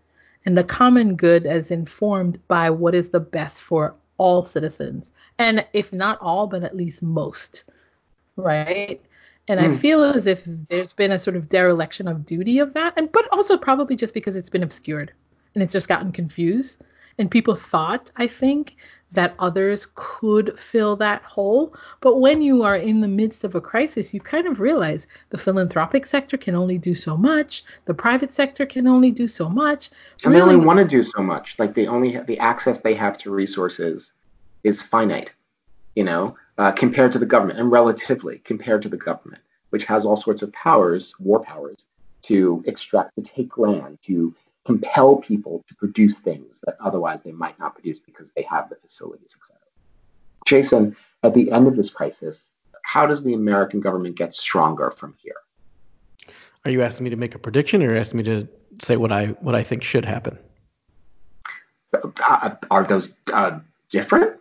and 0.46 0.58
the 0.58 0.64
common 0.64 1.16
good 1.16 1.46
as 1.48 1.72
informed 1.72 2.40
by 2.48 2.70
what 2.70 2.94
is 2.94 3.10
the 3.10 3.20
best 3.20 3.62
for 3.62 3.96
all 4.18 4.46
citizens. 4.46 5.12
And 5.40 5.66
if 5.74 5.92
not 5.92 6.20
all 6.22 6.46
but 6.46 6.64
at 6.64 6.78
least 6.78 7.02
most 7.02 7.64
right 8.36 9.02
and 9.48 9.60
mm. 9.60 9.64
I 9.64 9.68
hmm. 9.68 9.76
feel 9.76 10.04
as 10.04 10.26
if 10.26 10.44
there's 10.46 10.94
been 10.94 11.12
a 11.12 11.20
sort 11.20 11.36
of 11.36 11.50
dereliction 11.50 12.08
of 12.08 12.26
duty 12.26 12.60
of 12.60 12.74
that, 12.74 12.94
and 12.98 13.12
but 13.12 13.28
also 13.32 13.58
probably 13.58 13.96
just 13.96 14.14
because 14.14 14.36
it's 14.36 14.50
been 14.50 14.64
obscured 14.64 15.12
and 15.54 15.64
it's 15.64 15.74
just 15.74 15.88
gotten 15.88 16.12
confused. 16.12 16.82
And 17.20 17.30
people 17.30 17.56
thought, 17.56 18.10
I 18.16 18.26
think, 18.26 18.76
that 19.12 19.36
others 19.38 19.88
could 19.94 20.58
fill 20.60 20.96
that 20.96 21.22
hole. 21.24 21.76
But 22.02 22.18
when 22.18 22.42
you 22.42 22.64
are 22.64 22.76
in 22.76 23.02
the 23.02 23.08
midst 23.08 23.44
of 23.44 23.54
a 23.54 23.62
crisis, 23.62 24.14
you 24.14 24.20
kind 24.20 24.48
of 24.48 24.60
realize 24.60 25.06
the 25.30 25.38
philanthropic 25.38 26.08
sector 26.08 26.38
can 26.38 26.56
only 26.56 26.80
do 26.80 26.96
so 26.96 27.16
much, 27.16 27.64
the 27.86 27.94
private 27.94 28.34
sector 28.34 28.66
can 28.66 28.88
only 28.88 29.12
do 29.12 29.28
so 29.28 29.48
much. 29.48 29.92
And 30.24 30.34
really, 30.34 30.48
they 30.48 30.54
only 30.54 30.66
want 30.66 30.80
to 30.80 30.86
do 30.86 31.04
so 31.04 31.22
much. 31.22 31.58
Like 31.60 31.76
they 31.76 31.86
only 31.86 32.12
have 32.12 32.26
the 32.26 32.40
access 32.40 32.82
they 32.82 32.96
have 32.96 33.18
to 33.20 33.32
resources 33.32 34.12
is 34.64 34.82
finite. 34.82 35.32
You 35.96 36.04
know, 36.04 36.36
uh, 36.58 36.72
compared 36.72 37.12
to 37.12 37.20
the 37.20 37.26
government, 37.26 37.60
and 37.60 37.72
relatively 37.72 38.40
compared 38.40 38.82
to 38.82 38.90
the 38.90 38.98
government, 38.98 39.42
which 39.72 39.86
has 39.86 40.06
all 40.06 40.16
sorts 40.16 40.42
of 40.42 40.52
powers, 40.54 41.16
war 41.20 41.40
powers, 41.40 41.86
to 42.24 42.64
extract, 42.68 43.16
to 43.16 43.22
take 43.22 43.58
land, 43.58 43.98
to 44.02 44.34
compel 44.66 45.18
people 45.18 45.64
to 45.68 45.76
produce 45.76 46.18
things 46.18 46.62
that 46.66 46.78
otherwise 46.80 47.22
they 47.22 47.32
might 47.32 47.60
not 47.60 47.74
produce 47.74 48.00
because 48.00 48.32
they 48.32 48.44
have 48.44 48.70
the 48.70 48.76
facilities, 48.76 49.36
etc. 49.36 49.58
Jason, 50.46 50.96
at 51.24 51.34
the 51.34 51.52
end 51.52 51.68
of 51.68 51.76
this 51.76 51.90
crisis, 51.90 52.50
how 52.84 53.06
does 53.06 53.24
the 53.24 53.34
American 53.34 53.80
government 53.80 54.16
get 54.16 54.34
stronger 54.34 54.92
from 54.92 55.16
here? 55.22 55.36
Are 56.66 56.72
you 56.72 56.82
asking 56.82 57.06
me 57.06 57.10
to 57.10 57.16
make 57.16 57.36
a 57.36 57.40
prediction, 57.40 57.84
or 57.84 57.96
asking 57.96 58.20
me 58.20 58.24
to 58.24 58.48
say 58.82 58.96
what 58.96 59.12
I 59.12 59.28
what 59.42 59.56
I 59.56 59.64
think 59.64 59.84
should 59.84 60.06
happen? 60.06 60.38
Uh, 61.94 62.56
are 62.72 62.84
those 62.86 63.18
uh, 63.34 63.60
different? 63.90 64.40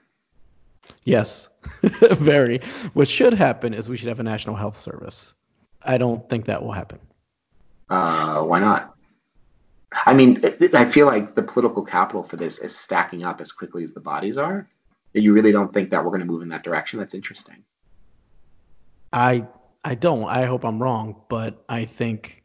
Yes, 1.04 1.48
very. 2.12 2.60
What 2.94 3.08
should 3.08 3.34
happen 3.34 3.74
is 3.74 3.88
we 3.88 3.96
should 3.96 4.08
have 4.08 4.20
a 4.20 4.24
national 4.24 4.56
health 4.56 4.78
service. 4.78 5.34
I 5.82 5.98
don't 5.98 6.28
think 6.28 6.44
that 6.46 6.62
will 6.62 6.72
happen. 6.72 6.98
Uh, 7.88 8.42
why 8.42 8.60
not? 8.60 8.94
I 10.06 10.14
mean, 10.14 10.40
I 10.72 10.84
feel 10.86 11.06
like 11.06 11.34
the 11.34 11.42
political 11.42 11.84
capital 11.84 12.22
for 12.22 12.36
this 12.36 12.58
is 12.58 12.74
stacking 12.74 13.24
up 13.24 13.40
as 13.40 13.52
quickly 13.52 13.84
as 13.84 13.92
the 13.92 14.00
bodies 14.00 14.38
are. 14.38 14.66
You 15.12 15.34
really 15.34 15.52
don't 15.52 15.72
think 15.74 15.90
that 15.90 16.02
we're 16.02 16.10
going 16.10 16.20
to 16.20 16.26
move 16.26 16.42
in 16.42 16.48
that 16.48 16.62
direction? 16.62 16.98
That's 16.98 17.14
interesting. 17.14 17.62
I 19.12 19.46
I 19.84 19.94
don't. 19.94 20.24
I 20.24 20.46
hope 20.46 20.64
I'm 20.64 20.82
wrong, 20.82 21.16
but 21.28 21.62
I 21.68 21.84
think 21.84 22.41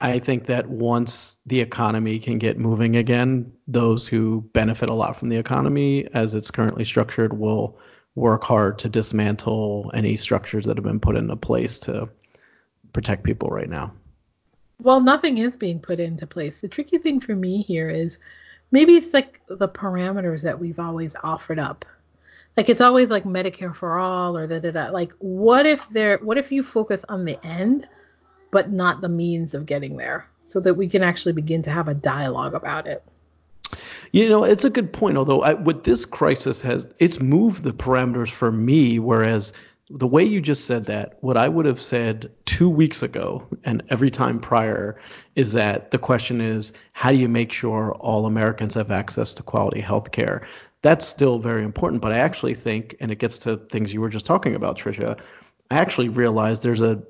I 0.00 0.18
think 0.18 0.46
that 0.46 0.68
once 0.68 1.38
the 1.46 1.60
economy 1.60 2.18
can 2.18 2.38
get 2.38 2.58
moving 2.58 2.96
again, 2.96 3.52
those 3.66 4.06
who 4.06 4.42
benefit 4.52 4.88
a 4.88 4.94
lot 4.94 5.16
from 5.16 5.28
the 5.28 5.36
economy 5.36 6.06
as 6.14 6.34
it's 6.34 6.52
currently 6.52 6.84
structured 6.84 7.38
will 7.38 7.78
work 8.14 8.44
hard 8.44 8.78
to 8.78 8.88
dismantle 8.88 9.90
any 9.94 10.16
structures 10.16 10.64
that 10.66 10.76
have 10.76 10.84
been 10.84 11.00
put 11.00 11.16
into 11.16 11.34
place 11.36 11.78
to 11.80 12.08
protect 12.92 13.24
people 13.24 13.48
right 13.48 13.68
now. 13.68 13.92
Well, 14.80 15.00
nothing 15.00 15.38
is 15.38 15.56
being 15.56 15.80
put 15.80 15.98
into 15.98 16.26
place. 16.26 16.60
The 16.60 16.68
tricky 16.68 16.98
thing 16.98 17.20
for 17.20 17.34
me 17.34 17.62
here 17.62 17.90
is 17.90 18.18
maybe 18.70 18.94
it's 18.94 19.12
like 19.12 19.40
the 19.48 19.68
parameters 19.68 20.42
that 20.42 20.58
we've 20.58 20.78
always 20.78 21.16
offered 21.24 21.58
up. 21.58 21.84
Like 22.56 22.68
it's 22.68 22.80
always 22.80 23.10
like 23.10 23.24
Medicare 23.24 23.74
for 23.74 23.98
all 23.98 24.36
or 24.36 24.46
da 24.46 24.60
da 24.60 24.70
da. 24.70 24.90
Like 24.90 25.12
what 25.18 25.66
if 25.66 25.88
there 25.88 26.18
what 26.18 26.38
if 26.38 26.52
you 26.52 26.62
focus 26.62 27.04
on 27.08 27.24
the 27.24 27.44
end 27.44 27.88
but 28.50 28.72
not 28.72 29.00
the 29.00 29.08
means 29.08 29.54
of 29.54 29.66
getting 29.66 29.96
there 29.96 30.26
so 30.44 30.60
that 30.60 30.74
we 30.74 30.88
can 30.88 31.02
actually 31.02 31.32
begin 31.32 31.62
to 31.62 31.70
have 31.70 31.88
a 31.88 31.94
dialogue 31.94 32.54
about 32.54 32.86
it. 32.86 33.04
You 34.12 34.28
know, 34.28 34.44
it's 34.44 34.64
a 34.64 34.70
good 34.70 34.92
point. 34.92 35.18
Although 35.18 35.42
I, 35.42 35.54
what 35.54 35.84
this 35.84 36.06
crisis 36.06 36.62
has, 36.62 36.86
it's 36.98 37.20
moved 37.20 37.62
the 37.62 37.72
parameters 37.72 38.30
for 38.30 38.50
me. 38.50 38.98
Whereas 38.98 39.52
the 39.90 40.06
way 40.06 40.24
you 40.24 40.40
just 40.40 40.64
said 40.64 40.86
that, 40.86 41.18
what 41.20 41.36
I 41.36 41.48
would 41.48 41.66
have 41.66 41.80
said 41.80 42.30
two 42.46 42.70
weeks 42.70 43.02
ago 43.02 43.46
and 43.64 43.82
every 43.90 44.10
time 44.10 44.38
prior 44.38 44.98
is 45.34 45.52
that 45.52 45.90
the 45.90 45.98
question 45.98 46.40
is, 46.40 46.72
how 46.92 47.10
do 47.10 47.18
you 47.18 47.28
make 47.28 47.52
sure 47.52 47.94
all 48.00 48.24
Americans 48.24 48.74
have 48.74 48.90
access 48.90 49.34
to 49.34 49.42
quality 49.42 49.80
health 49.80 50.12
care? 50.12 50.46
That's 50.80 51.06
still 51.06 51.38
very 51.38 51.64
important. 51.64 52.00
But 52.00 52.12
I 52.12 52.18
actually 52.18 52.54
think, 52.54 52.96
and 53.00 53.10
it 53.10 53.18
gets 53.18 53.36
to 53.38 53.58
things 53.70 53.92
you 53.92 54.00
were 54.00 54.08
just 54.08 54.26
talking 54.26 54.54
about, 54.54 54.78
Trisha, 54.78 55.18
I 55.70 55.76
actually 55.76 56.08
realized 56.08 56.62
there's 56.62 56.80
a 56.80 57.02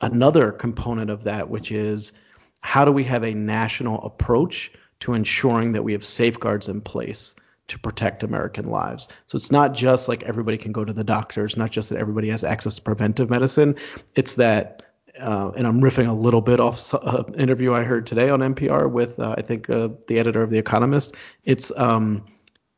another 0.00 0.52
component 0.52 1.10
of 1.10 1.24
that, 1.24 1.48
which 1.48 1.72
is 1.72 2.12
how 2.60 2.84
do 2.84 2.92
we 2.92 3.04
have 3.04 3.24
a 3.24 3.34
national 3.34 4.02
approach 4.04 4.70
to 5.00 5.14
ensuring 5.14 5.72
that 5.72 5.82
we 5.82 5.92
have 5.92 6.04
safeguards 6.04 6.68
in 6.68 6.80
place 6.80 7.34
to 7.68 7.78
protect 7.78 8.22
American 8.22 8.68
lives. 8.68 9.08
So 9.28 9.36
it's 9.36 9.50
not 9.50 9.74
just 9.74 10.08
like 10.08 10.22
everybody 10.24 10.58
can 10.58 10.72
go 10.72 10.84
to 10.84 10.92
the 10.92 11.04
doctor. 11.04 11.44
It's 11.44 11.56
not 11.56 11.70
just 11.70 11.88
that 11.90 11.98
everybody 11.98 12.28
has 12.28 12.44
access 12.44 12.74
to 12.74 12.82
preventive 12.82 13.30
medicine. 13.30 13.76
It's 14.16 14.34
that, 14.34 14.82
uh, 15.20 15.52
and 15.56 15.66
I'm 15.66 15.80
riffing 15.80 16.08
a 16.08 16.12
little 16.12 16.40
bit 16.40 16.60
off 16.60 16.92
an 16.92 17.00
uh, 17.02 17.24
interview 17.38 17.72
I 17.72 17.84
heard 17.84 18.06
today 18.06 18.28
on 18.28 18.40
NPR 18.40 18.90
with 18.90 19.18
uh, 19.20 19.36
I 19.38 19.42
think 19.42 19.70
uh, 19.70 19.90
the 20.08 20.18
editor 20.18 20.42
of 20.42 20.50
The 20.50 20.58
Economist. 20.58 21.14
It's 21.44 21.70
um, 21.76 22.24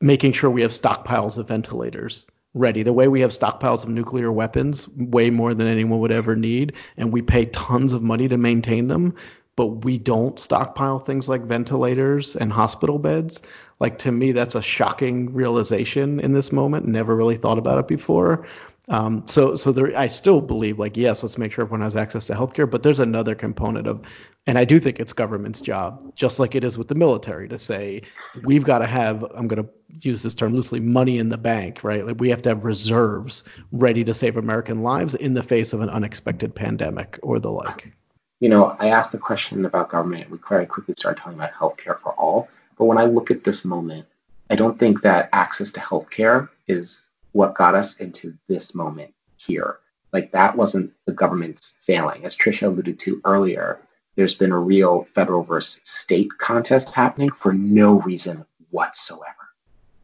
making 0.00 0.32
sure 0.32 0.50
we 0.50 0.62
have 0.62 0.72
stockpiles 0.72 1.38
of 1.38 1.48
ventilators 1.48 2.26
ready. 2.54 2.82
The 2.82 2.92
way 2.92 3.08
we 3.08 3.20
have 3.20 3.30
stockpiles 3.30 3.82
of 3.82 3.90
nuclear 3.90 4.30
weapons, 4.30 4.88
way 4.96 5.30
more 5.30 5.54
than 5.54 5.66
anyone 5.66 6.00
would 6.00 6.12
ever 6.12 6.36
need, 6.36 6.74
and 6.96 7.12
we 7.12 7.22
pay 7.22 7.46
tons 7.46 7.92
of 7.92 8.02
money 8.02 8.28
to 8.28 8.36
maintain 8.36 8.88
them, 8.88 9.14
but 9.56 9.84
we 9.84 9.98
don't 9.98 10.38
stockpile 10.38 10.98
things 10.98 11.28
like 11.28 11.42
ventilators 11.42 12.36
and 12.36 12.52
hospital 12.52 12.98
beds. 12.98 13.40
Like 13.80 13.98
to 13.98 14.12
me, 14.12 14.32
that's 14.32 14.54
a 14.54 14.62
shocking 14.62 15.32
realization 15.32 16.20
in 16.20 16.32
this 16.32 16.52
moment. 16.52 16.86
Never 16.86 17.16
really 17.16 17.36
thought 17.36 17.58
about 17.58 17.78
it 17.78 17.88
before. 17.88 18.46
Um, 18.88 19.22
so, 19.26 19.54
so 19.54 19.70
there, 19.70 19.96
I 19.96 20.08
still 20.08 20.40
believe, 20.40 20.78
like, 20.78 20.96
yes, 20.96 21.22
let's 21.22 21.38
make 21.38 21.52
sure 21.52 21.62
everyone 21.64 21.82
has 21.82 21.94
access 21.94 22.26
to 22.26 22.34
healthcare. 22.34 22.68
But 22.68 22.82
there's 22.82 22.98
another 22.98 23.34
component 23.34 23.86
of, 23.86 24.02
and 24.46 24.58
I 24.58 24.64
do 24.64 24.80
think 24.80 24.98
it's 24.98 25.12
government's 25.12 25.60
job, 25.60 26.14
just 26.16 26.40
like 26.40 26.54
it 26.56 26.64
is 26.64 26.76
with 26.76 26.88
the 26.88 26.96
military, 26.96 27.48
to 27.48 27.58
say 27.58 28.02
we've 28.42 28.64
got 28.64 28.78
to 28.78 28.86
have. 28.86 29.24
I'm 29.36 29.46
going 29.46 29.62
to 29.62 29.70
use 30.00 30.22
this 30.22 30.34
term 30.34 30.52
loosely, 30.52 30.80
money 30.80 31.18
in 31.18 31.28
the 31.28 31.38
bank, 31.38 31.84
right? 31.84 32.04
Like 32.04 32.18
we 32.18 32.28
have 32.30 32.42
to 32.42 32.48
have 32.48 32.64
reserves 32.64 33.44
ready 33.70 34.02
to 34.02 34.12
save 34.12 34.36
American 34.36 34.82
lives 34.82 35.14
in 35.14 35.34
the 35.34 35.42
face 35.42 35.72
of 35.72 35.80
an 35.80 35.90
unexpected 35.90 36.54
pandemic 36.54 37.20
or 37.22 37.38
the 37.38 37.50
like. 37.50 37.92
You 38.40 38.48
know, 38.48 38.76
I 38.80 38.88
asked 38.88 39.12
the 39.12 39.18
question 39.18 39.64
about 39.64 39.90
government. 39.90 40.28
We 40.28 40.38
very 40.48 40.66
quickly 40.66 40.94
started 40.98 41.20
talking 41.20 41.38
about 41.38 41.52
healthcare 41.52 42.00
for 42.00 42.12
all. 42.14 42.48
But 42.76 42.86
when 42.86 42.98
I 42.98 43.04
look 43.04 43.30
at 43.30 43.44
this 43.44 43.64
moment, 43.64 44.06
I 44.50 44.56
don't 44.56 44.76
think 44.76 45.02
that 45.02 45.28
access 45.32 45.70
to 45.70 45.80
healthcare 45.80 46.48
is 46.66 47.06
what 47.32 47.54
got 47.54 47.74
us 47.74 47.96
into 47.96 48.34
this 48.48 48.74
moment 48.74 49.12
here. 49.36 49.78
Like 50.12 50.30
that 50.32 50.56
wasn't 50.56 50.92
the 51.06 51.12
government's 51.12 51.74
failing. 51.86 52.24
As 52.24 52.36
Trisha 52.36 52.66
alluded 52.66 52.98
to 53.00 53.20
earlier, 53.24 53.80
there's 54.16 54.34
been 54.34 54.52
a 54.52 54.58
real 54.58 55.04
federal 55.04 55.42
versus 55.42 55.80
state 55.84 56.30
contest 56.38 56.92
happening 56.92 57.30
for 57.30 57.52
no 57.52 58.00
reason 58.00 58.44
whatsoever. 58.70 59.26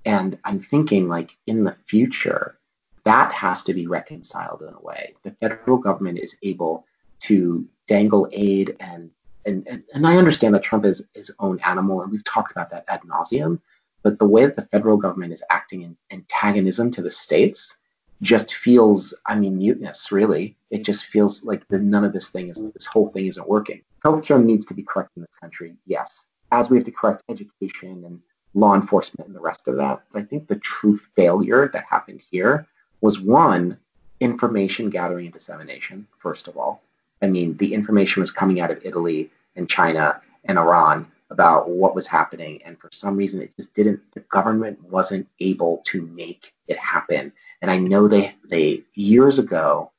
And 0.07 0.39
I'm 0.45 0.61
thinking, 0.61 1.09
like, 1.09 1.37
in 1.47 1.65
the 1.65 1.77
future, 1.87 2.59
that 3.05 3.33
has 3.33 3.63
to 3.65 3.75
be 3.75 3.87
reconciled 3.87 4.63
in 4.63 4.73
a 4.73 4.81
way. 4.81 5.15
The 5.23 5.33
federal 5.33 5.77
government 5.77 6.19
is 6.19 6.37
able 6.43 6.87
to 7.21 7.67
dangle 7.87 8.29
aid 8.33 8.77
and 8.81 9.11
and, 9.47 9.67
and, 9.67 9.83
and 9.95 10.07
I 10.07 10.19
understand 10.19 10.55
that 10.55 10.63
Trump 10.63 10.85
is 10.85 11.03
his 11.15 11.33
own 11.39 11.59
animal, 11.65 12.03
and 12.03 12.13
we've 12.13 12.25
talked 12.25 12.53
about 12.53 12.71
that 12.71 12.85
ad 12.89 13.01
nauseum. 13.03 13.61
But 14.09 14.19
the 14.19 14.27
way 14.27 14.47
that 14.47 14.57
the 14.57 14.65
federal 14.73 14.97
government 14.97 15.35
is 15.35 15.43
acting 15.51 15.83
in 15.83 15.95
antagonism 16.11 16.91
to 16.93 17.03
the 17.03 17.11
states 17.11 17.77
just 18.23 18.55
feels, 18.55 19.13
I 19.27 19.35
mean, 19.35 19.59
mutinous, 19.59 20.11
really. 20.11 20.57
It 20.71 20.83
just 20.83 21.05
feels 21.05 21.45
like 21.45 21.69
the, 21.69 21.79
none 21.79 22.05
of 22.05 22.15
this 22.15 22.29
thing 22.29 22.49
is, 22.49 22.57
this 22.73 22.87
whole 22.87 23.11
thing 23.11 23.27
isn't 23.27 23.47
working. 23.47 23.83
Healthcare 24.07 24.43
needs 24.43 24.65
to 24.65 24.73
be 24.73 24.83
correct 24.83 25.11
in 25.17 25.21
this 25.21 25.37
country, 25.39 25.75
yes, 25.85 26.25
as 26.53 26.71
we 26.71 26.79
have 26.79 26.87
to 26.87 26.91
correct 26.91 27.23
education 27.29 28.03
and 28.07 28.19
law 28.55 28.75
enforcement 28.75 29.27
and 29.27 29.37
the 29.37 29.41
rest 29.41 29.69
of 29.69 29.77
that. 29.77 30.03
But 30.11 30.23
I 30.23 30.25
think 30.25 30.49
the 30.49 30.57
true 30.57 30.97
failure 30.97 31.69
that 31.75 31.85
happened 31.85 32.23
here 32.31 32.67
was 33.03 33.21
one, 33.21 33.77
information 34.21 34.89
gathering 34.89 35.27
and 35.27 35.35
dissemination, 35.35 36.07
first 36.19 36.49
of 36.49 36.57
all. 36.57 36.81
I 37.21 37.27
mean, 37.27 37.59
the 37.59 37.75
information 37.75 38.23
was 38.23 38.31
coming 38.31 38.59
out 38.59 38.71
of 38.71 38.87
Italy 38.87 39.31
and 39.55 39.69
China 39.69 40.19
and 40.47 40.59
Iran 40.59 41.13
about 41.31 41.69
what 41.69 41.95
was 41.95 42.07
happening. 42.07 42.61
And 42.65 42.79
for 42.79 42.89
some 42.93 43.17
reason, 43.17 43.43
it 43.43 43.55
just 43.57 43.75
didn't, 43.75 44.01
the 44.15 44.21
government 44.21 44.83
wasn't 44.85 45.29
able 45.41 45.83
to 45.87 46.03
make 46.03 46.53
it 46.69 46.79
happen. 46.79 47.33
And 47.61 47.71
I 47.71 47.79
know 47.79 48.09
they, 48.09 48.35
they 48.49 48.83
years 48.95 49.39
ago, 49.39 49.91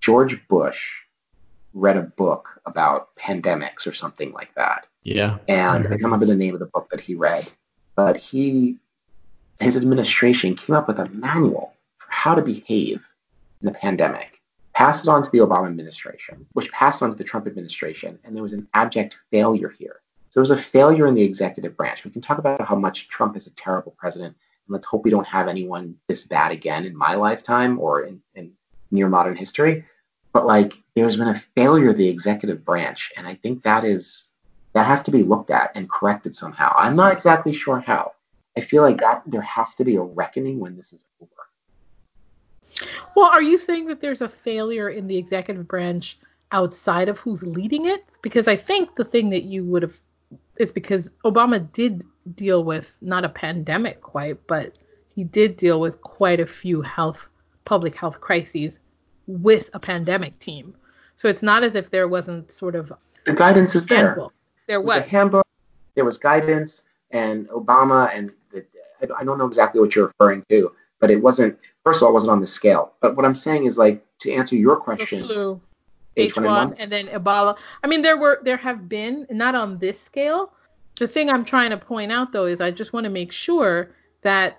George 0.00 0.46
Bush 0.48 0.82
read 1.74 1.96
a 1.96 2.02
book 2.02 2.48
about 2.66 3.14
pandemics 3.16 3.86
or 3.86 3.92
something 3.92 4.32
like 4.32 4.54
that. 4.54 4.86
Yeah. 5.02 5.38
And 5.48 5.86
I 5.86 5.90
can't 5.90 6.02
remember 6.02 6.26
the 6.26 6.36
name 6.36 6.54
of 6.54 6.60
the 6.60 6.66
book 6.66 6.88
that 6.90 7.00
he 7.00 7.14
read, 7.14 7.48
but 7.96 8.16
he, 8.16 8.78
his 9.60 9.76
administration 9.76 10.54
came 10.54 10.76
up 10.76 10.88
with 10.88 10.98
a 10.98 11.08
manual 11.10 11.74
for 11.98 12.08
how 12.10 12.34
to 12.34 12.42
behave 12.42 13.02
in 13.60 13.68
a 13.68 13.72
pandemic 13.72 14.42
passed 14.74 15.04
it 15.04 15.08
on 15.08 15.22
to 15.22 15.30
the 15.30 15.38
Obama 15.38 15.66
administration, 15.66 16.46
which 16.52 16.70
passed 16.72 17.02
on 17.02 17.10
to 17.10 17.16
the 17.16 17.24
Trump 17.24 17.46
administration, 17.46 18.18
and 18.24 18.34
there 18.34 18.42
was 18.42 18.52
an 18.52 18.66
abject 18.74 19.16
failure 19.30 19.68
here. 19.68 20.00
So 20.32 20.40
there 20.40 20.48
was 20.54 20.58
a 20.58 20.70
failure 20.70 21.06
in 21.06 21.14
the 21.14 21.20
executive 21.20 21.76
branch. 21.76 22.06
We 22.06 22.10
can 22.10 22.22
talk 22.22 22.38
about 22.38 22.62
how 22.62 22.74
much 22.74 23.06
Trump 23.10 23.36
is 23.36 23.46
a 23.46 23.50
terrible 23.50 23.94
president, 23.98 24.34
and 24.34 24.72
let's 24.72 24.86
hope 24.86 25.04
we 25.04 25.10
don't 25.10 25.26
have 25.26 25.46
anyone 25.46 25.94
this 26.08 26.26
bad 26.26 26.52
again 26.52 26.86
in 26.86 26.96
my 26.96 27.16
lifetime 27.16 27.78
or 27.78 28.04
in, 28.04 28.22
in 28.34 28.50
near 28.90 29.10
modern 29.10 29.36
history. 29.36 29.84
But 30.32 30.46
like, 30.46 30.72
there's 30.96 31.18
been 31.18 31.28
a 31.28 31.42
failure 31.54 31.90
of 31.90 31.98
the 31.98 32.08
executive 32.08 32.64
branch, 32.64 33.12
and 33.18 33.26
I 33.26 33.34
think 33.34 33.62
that 33.64 33.84
is 33.84 34.30
that 34.72 34.86
has 34.86 35.02
to 35.02 35.10
be 35.10 35.22
looked 35.22 35.50
at 35.50 35.70
and 35.74 35.90
corrected 35.90 36.34
somehow. 36.34 36.72
I'm 36.78 36.96
not 36.96 37.12
exactly 37.12 37.52
sure 37.52 37.80
how. 37.80 38.12
I 38.56 38.62
feel 38.62 38.80
like 38.80 39.00
that 39.00 39.24
there 39.26 39.42
has 39.42 39.74
to 39.74 39.84
be 39.84 39.96
a 39.96 40.00
reckoning 40.00 40.58
when 40.60 40.78
this 40.78 40.94
is 40.94 41.04
over. 41.20 41.30
Well, 43.14 43.30
are 43.30 43.42
you 43.42 43.58
saying 43.58 43.86
that 43.88 44.00
there's 44.00 44.22
a 44.22 44.30
failure 44.30 44.88
in 44.88 45.08
the 45.08 45.18
executive 45.18 45.68
branch 45.68 46.16
outside 46.52 47.10
of 47.10 47.18
who's 47.18 47.42
leading 47.42 47.84
it? 47.84 48.06
Because 48.22 48.48
I 48.48 48.56
think 48.56 48.96
the 48.96 49.04
thing 49.04 49.28
that 49.28 49.42
you 49.42 49.66
would 49.66 49.82
have 49.82 50.00
is 50.62 50.72
because 50.72 51.10
Obama 51.24 51.70
did 51.72 52.04
deal 52.34 52.64
with 52.64 52.96
not 53.00 53.24
a 53.24 53.28
pandemic 53.28 54.00
quite, 54.00 54.38
but 54.46 54.78
he 55.14 55.24
did 55.24 55.56
deal 55.56 55.80
with 55.80 56.00
quite 56.00 56.40
a 56.40 56.46
few 56.46 56.80
health 56.80 57.28
public 57.64 57.94
health 57.94 58.20
crises 58.20 58.80
with 59.26 59.70
a 59.74 59.78
pandemic 59.78 60.38
team. 60.38 60.74
So 61.16 61.28
it's 61.28 61.42
not 61.42 61.62
as 61.62 61.74
if 61.74 61.90
there 61.90 62.08
wasn't 62.08 62.50
sort 62.50 62.74
of 62.74 62.92
the 63.24 63.32
guidance 63.32 63.74
is 63.74 63.86
there. 63.86 64.06
Handbook. 64.06 64.32
There 64.66 64.80
was 64.80 64.96
a 64.96 65.02
handbook. 65.02 65.46
There 65.94 66.04
was 66.04 66.16
guidance, 66.16 66.84
and 67.10 67.48
Obama 67.50 68.10
and 68.16 68.32
the, 68.50 68.64
I 69.16 69.24
don't 69.24 69.38
know 69.38 69.46
exactly 69.46 69.80
what 69.80 69.94
you're 69.94 70.06
referring 70.06 70.44
to, 70.48 70.72
but 71.00 71.10
it 71.10 71.22
wasn't. 71.22 71.58
First 71.84 71.98
of 71.98 72.04
all, 72.04 72.10
it 72.10 72.14
wasn't 72.14 72.32
on 72.32 72.40
the 72.40 72.46
scale. 72.46 72.92
But 73.00 73.16
what 73.16 73.24
I'm 73.26 73.34
saying 73.34 73.66
is, 73.66 73.78
like, 73.78 74.04
to 74.20 74.32
answer 74.32 74.56
your 74.56 74.76
question, 74.76 75.22
the 75.22 75.26
flu, 75.28 75.60
H1, 76.16 76.74
and 76.78 76.90
then 76.90 77.08
Ebola. 77.08 77.56
I 77.82 77.86
mean, 77.86 78.02
there 78.02 78.16
were 78.16 78.40
there 78.42 78.56
have 78.56 78.88
been 78.88 79.26
not 79.30 79.54
on 79.54 79.78
this 79.78 80.00
scale. 80.00 80.52
The 80.98 81.08
thing 81.08 81.30
I'm 81.30 81.44
trying 81.44 81.70
to 81.70 81.76
point 81.76 82.12
out, 82.12 82.32
though, 82.32 82.44
is 82.44 82.60
I 82.60 82.70
just 82.70 82.92
want 82.92 83.04
to 83.04 83.10
make 83.10 83.32
sure 83.32 83.90
that 84.22 84.58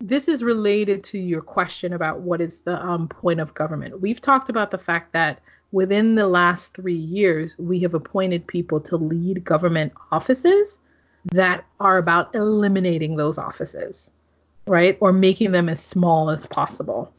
this 0.00 0.28
is 0.28 0.42
related 0.42 1.02
to 1.04 1.18
your 1.18 1.40
question 1.40 1.92
about 1.92 2.20
what 2.20 2.40
is 2.40 2.60
the 2.62 2.84
um, 2.84 3.08
point 3.08 3.40
of 3.40 3.54
government. 3.54 4.00
We've 4.00 4.20
talked 4.20 4.48
about 4.48 4.70
the 4.70 4.78
fact 4.78 5.12
that 5.12 5.40
within 5.72 6.14
the 6.14 6.26
last 6.26 6.74
three 6.74 6.94
years, 6.94 7.56
we 7.58 7.80
have 7.80 7.94
appointed 7.94 8.46
people 8.46 8.80
to 8.80 8.96
lead 8.96 9.44
government 9.44 9.92
offices 10.10 10.78
that 11.32 11.64
are 11.80 11.98
about 11.98 12.34
eliminating 12.34 13.16
those 13.16 13.38
offices 13.38 14.10
right? 14.68 14.96
Or 15.00 15.12
making 15.12 15.52
them 15.52 15.68
as 15.68 15.82
small 15.82 16.30
as 16.30 16.46
possible. 16.46 17.12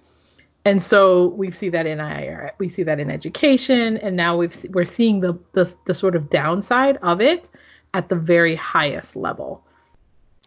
And 0.65 0.81
so 0.81 1.27
we 1.29 1.51
see 1.51 1.69
that 1.69 1.87
in 1.87 1.99
IR, 1.99 2.51
we 2.57 2.67
see 2.67 2.83
that 2.83 2.99
in 2.99 3.09
education, 3.09 3.97
and 3.97 4.15
now 4.15 4.35
we've 4.35 4.65
we're 4.71 4.85
seeing 4.85 5.21
the, 5.21 5.39
the 5.53 5.73
the 5.85 5.93
sort 5.93 6.15
of 6.15 6.29
downside 6.29 6.97
of 6.97 7.21
it 7.21 7.49
at 7.93 8.09
the 8.09 8.15
very 8.15 8.55
highest 8.55 9.15
level. 9.15 9.63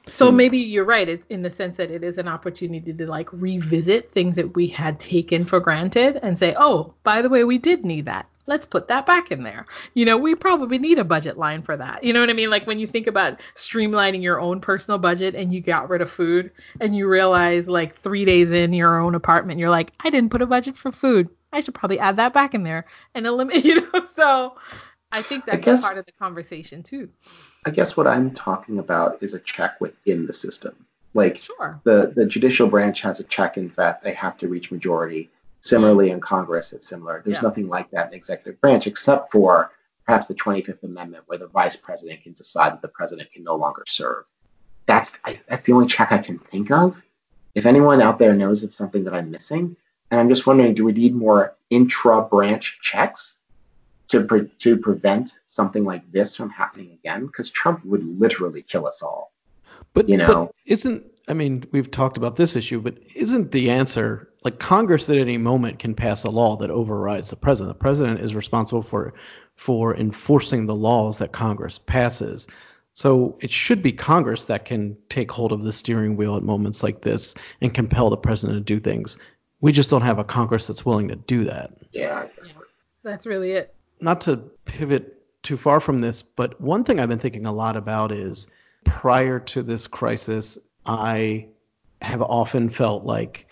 So 0.09 0.31
hmm. 0.31 0.37
maybe 0.37 0.59
you're 0.59 0.85
right 0.85 1.09
it, 1.09 1.25
in 1.31 1.43
the 1.43 1.51
sense 1.51 1.77
that 1.79 1.91
it 1.91 2.05
is 2.05 2.19
an 2.19 2.29
opportunity 2.29 2.93
to 2.93 3.07
like 3.07 3.33
revisit 3.33 4.13
things 4.13 4.37
that 4.37 4.55
we 4.55 4.67
had 4.67 5.01
taken 5.01 5.45
for 5.45 5.61
granted 5.61 6.19
and 6.23 6.39
say, 6.39 6.55
oh, 6.59 6.93
by 7.05 7.23
the 7.23 7.29
way, 7.29 7.45
we 7.45 7.59
did 7.59 7.85
need 7.85 8.05
that 8.07 8.29
let's 8.47 8.67
put 8.67 8.89
that 8.89 9.07
back 9.07 9.31
in 9.31 9.43
there. 9.43 9.67
You 9.95 10.05
know, 10.05 10.17
we 10.17 10.35
probably 10.35 10.79
need 10.79 10.99
a 10.99 11.05
budget 11.05 11.39
line 11.39 11.63
for 11.63 11.77
that. 11.77 12.03
You 12.03 12.13
know 12.13 12.21
what 12.21 12.31
I 12.31 12.35
mean? 12.35 12.51
Like 12.51 12.67
when 12.67 12.79
you 12.79 12.87
think 12.87 13.07
about 13.07 13.41
streamlining 13.55 14.23
your 14.23 14.41
own 14.41 14.61
personal 14.61 14.99
budget 14.99 15.35
and 15.35 15.53
you 15.53 15.61
got 15.61 15.89
rid 15.89 16.01
of 16.01 16.11
food 16.11 16.51
and 16.81 16.97
you 16.97 17.09
realize 17.09 17.67
like 17.67 17.95
three 17.95 18.25
days 18.25 18.51
in 18.51 18.73
your 18.73 19.01
own 19.01 19.15
apartment, 19.15 19.59
you're 19.59 19.71
like, 19.71 19.93
I 20.01 20.11
didn't 20.11 20.31
put 20.31 20.43
a 20.43 20.47
budget 20.47 20.77
for 20.77 20.93
food. 20.93 21.29
I 21.53 21.61
should 21.61 21.75
probably 21.75 21.99
add 21.99 22.17
that 22.17 22.33
back 22.33 22.55
in 22.55 22.63
there 22.63 22.87
and 23.15 23.27
eliminate, 23.27 23.65
you 23.65 23.81
know? 23.81 24.05
So 24.17 24.57
I 25.13 25.23
think 25.23 25.45
that's 25.45 25.59
I 25.59 25.61
guess, 25.61 25.83
part 25.83 25.99
of 25.99 26.07
the 26.07 26.13
conversation 26.13 26.83
too. 26.83 27.09
I 27.67 27.71
guess 27.71 27.97
what 27.97 28.07
I'm 28.07 28.33
talking 28.33 28.79
about 28.79 29.23
is 29.23 29.35
a 29.35 29.41
check 29.41 29.81
within 29.81 30.27
the 30.27 30.33
system. 30.33 30.87
Like 31.15 31.37
sure. 31.37 31.79
the, 31.85 32.13
the 32.17 32.25
judicial 32.25 32.69
branch 32.69 33.03
has 33.03 33.21
a 33.21 33.25
check 33.25 33.59
in 33.59 33.69
fact 33.69 34.03
they 34.03 34.15
have 34.15 34.39
to 34.39 34.49
reach 34.49 34.71
majority 34.71 35.31
Similarly, 35.63 36.11
in 36.11 36.21
Congress, 36.21 36.73
it's 36.73 36.89
similar. 36.89 37.23
There's 37.25 37.37
yeah. 37.37 37.43
nothing 37.43 37.69
like 37.69 37.89
that 37.93 38.07
in 38.07 38.11
the 38.11 38.17
executive 38.17 38.61
branch 38.61 38.89
except 38.89 39.31
for 39.31 39.71
perhaps 40.05 40.27
the 40.27 40.35
25th 40.35 40.83
Amendment, 40.83 41.23
where 41.27 41.39
the 41.39 41.47
vice 41.47 41.77
president 41.77 42.25
can 42.25 42.33
decide 42.33 42.73
that 42.73 42.83
the 42.83 42.89
president 42.89 43.31
can 43.31 43.45
no 43.45 43.55
longer 43.55 43.85
serve. 43.87 44.25
That's 44.87 45.17
I, 45.25 45.41
that's 45.49 45.65
the 45.65 45.73
only 45.73 45.87
check 45.87 46.11
I 46.11 46.19
can 46.19 46.41
think 46.41 46.73
of. 46.73 47.01
If 47.55 47.65
anyone 47.65 48.03
out 48.03 48.19
there 48.19 48.35
knows 48.35 48.65
of 48.65 48.75
something 48.75 49.05
that 49.05 49.15
I'm 49.15 49.31
missing, 49.31 49.77
and 50.11 50.19
I'm 50.19 50.29
just 50.29 50.49
wondering, 50.49 50.75
do 50.75 50.85
we 50.85 50.93
need 50.93 51.15
more 51.15 51.55
intra-branch 51.71 52.81
checks 52.83 53.39
to 54.09 54.25
pre- 54.25 54.49
to 54.59 54.77
prevent 54.77 55.39
something 55.47 55.85
like 55.85 56.11
this 56.11 56.35
from 56.35 56.51
happening 56.51 56.91
again 56.93 57.27
because 57.27 57.51
Trump 57.51 57.85
would 57.85 58.05
literally 58.19 58.63
kill 58.63 58.87
us 58.87 59.01
all. 59.01 59.33
But 59.95 60.09
you 60.09 60.17
know, 60.17 60.47
but 60.47 60.55
isn't 60.67 61.05
I 61.29 61.35
mean, 61.35 61.65
we've 61.71 61.91
talked 61.91 62.17
about 62.17 62.35
this 62.35 62.57
issue, 62.57 62.81
but 62.81 62.99
isn't 63.15 63.53
the 63.53 63.71
answer 63.71 64.29
like 64.45 64.59
Congress 64.59 65.09
at 65.09 65.17
any 65.17 65.39
moment 65.39 65.79
can 65.79 65.95
pass 65.95 66.25
a 66.25 66.31
law 66.31 66.57
that 66.57 66.71
overrides 66.71 67.31
the 67.31 67.37
president? 67.37 67.77
The 67.77 67.81
president 67.81 68.21
is 68.21 68.35
responsible 68.35 68.83
for 68.83 69.15
for 69.57 69.97
enforcing 69.97 70.67
the 70.67 70.75
laws 70.75 71.19
that 71.19 71.33
Congress 71.33 71.79
passes. 71.79 72.47
So 72.95 73.39
it 73.41 73.51
should 73.51 73.83
be 73.83 73.93
Congress 73.93 74.45
that 74.45 74.65
can 74.65 74.97
take 75.09 75.31
hold 75.31 75.53
of 75.53 75.63
the 75.63 75.73
steering 75.73 76.17
wheel 76.17 76.37
at 76.37 76.43
moments 76.43 76.83
like 76.83 77.03
this 77.03 77.35
and 77.61 77.73
compel 77.73 78.11
the 78.11 78.17
president 78.17 78.59
to 78.59 78.75
do 78.75 78.81
things. 78.81 79.17
We 79.61 79.73
just 79.73 79.91
don't 79.91 80.03
have 80.03 80.19
a 80.19 80.25
Congress 80.25 80.67
that's 80.67 80.85
willing 80.85 81.09
to 81.09 81.17
do 81.17 81.45
that. 81.45 81.73
Yeah, 81.93 82.27
that's 83.03 83.27
really 83.27 83.53
it. 83.53 83.75
Not 84.01 84.21
to 84.23 84.39
pivot 84.65 85.23
too 85.43 85.57
far 85.57 85.81
from 85.81 86.01
this, 86.01 86.23
but 86.23 86.61
one 86.61 86.85
thing 86.85 86.99
I've 86.99 87.09
been 87.09 87.19
thinking 87.19 87.47
a 87.47 87.53
lot 87.53 87.77
about 87.77 88.13
is 88.13 88.49
prior 88.85 89.39
to 89.39 89.63
this 89.63 89.87
crisis, 89.87 90.59
I 90.85 91.47
have 92.01 92.21
often 92.23 92.69
felt 92.69 93.05
like 93.05 93.47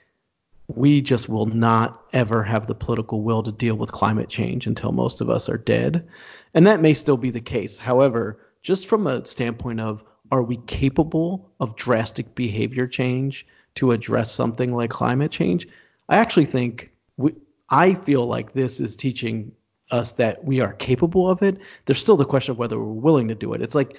we 0.76 1.00
just 1.00 1.28
will 1.28 1.46
not 1.46 2.04
ever 2.12 2.42
have 2.42 2.66
the 2.66 2.74
political 2.74 3.22
will 3.22 3.42
to 3.42 3.52
deal 3.52 3.74
with 3.74 3.92
climate 3.92 4.28
change 4.28 4.66
until 4.66 4.92
most 4.92 5.20
of 5.20 5.30
us 5.30 5.48
are 5.48 5.58
dead. 5.58 6.06
And 6.54 6.66
that 6.66 6.80
may 6.80 6.94
still 6.94 7.16
be 7.16 7.30
the 7.30 7.40
case. 7.40 7.78
However, 7.78 8.38
just 8.62 8.86
from 8.86 9.06
a 9.06 9.24
standpoint 9.24 9.80
of 9.80 10.04
are 10.32 10.42
we 10.42 10.58
capable 10.66 11.50
of 11.60 11.76
drastic 11.76 12.34
behavior 12.34 12.86
change 12.86 13.46
to 13.76 13.92
address 13.92 14.32
something 14.32 14.72
like 14.72 14.90
climate 14.90 15.32
change? 15.32 15.66
I 16.08 16.16
actually 16.16 16.44
think 16.46 16.90
we, 17.16 17.34
I 17.70 17.94
feel 17.94 18.26
like 18.26 18.52
this 18.52 18.80
is 18.80 18.94
teaching 18.94 19.52
us 19.90 20.12
that 20.12 20.44
we 20.44 20.60
are 20.60 20.74
capable 20.74 21.28
of 21.28 21.42
it. 21.42 21.58
There's 21.86 22.00
still 22.00 22.16
the 22.16 22.24
question 22.24 22.52
of 22.52 22.58
whether 22.58 22.78
we're 22.78 22.92
willing 22.92 23.28
to 23.28 23.34
do 23.34 23.52
it. 23.54 23.62
It's 23.62 23.74
like 23.74 23.96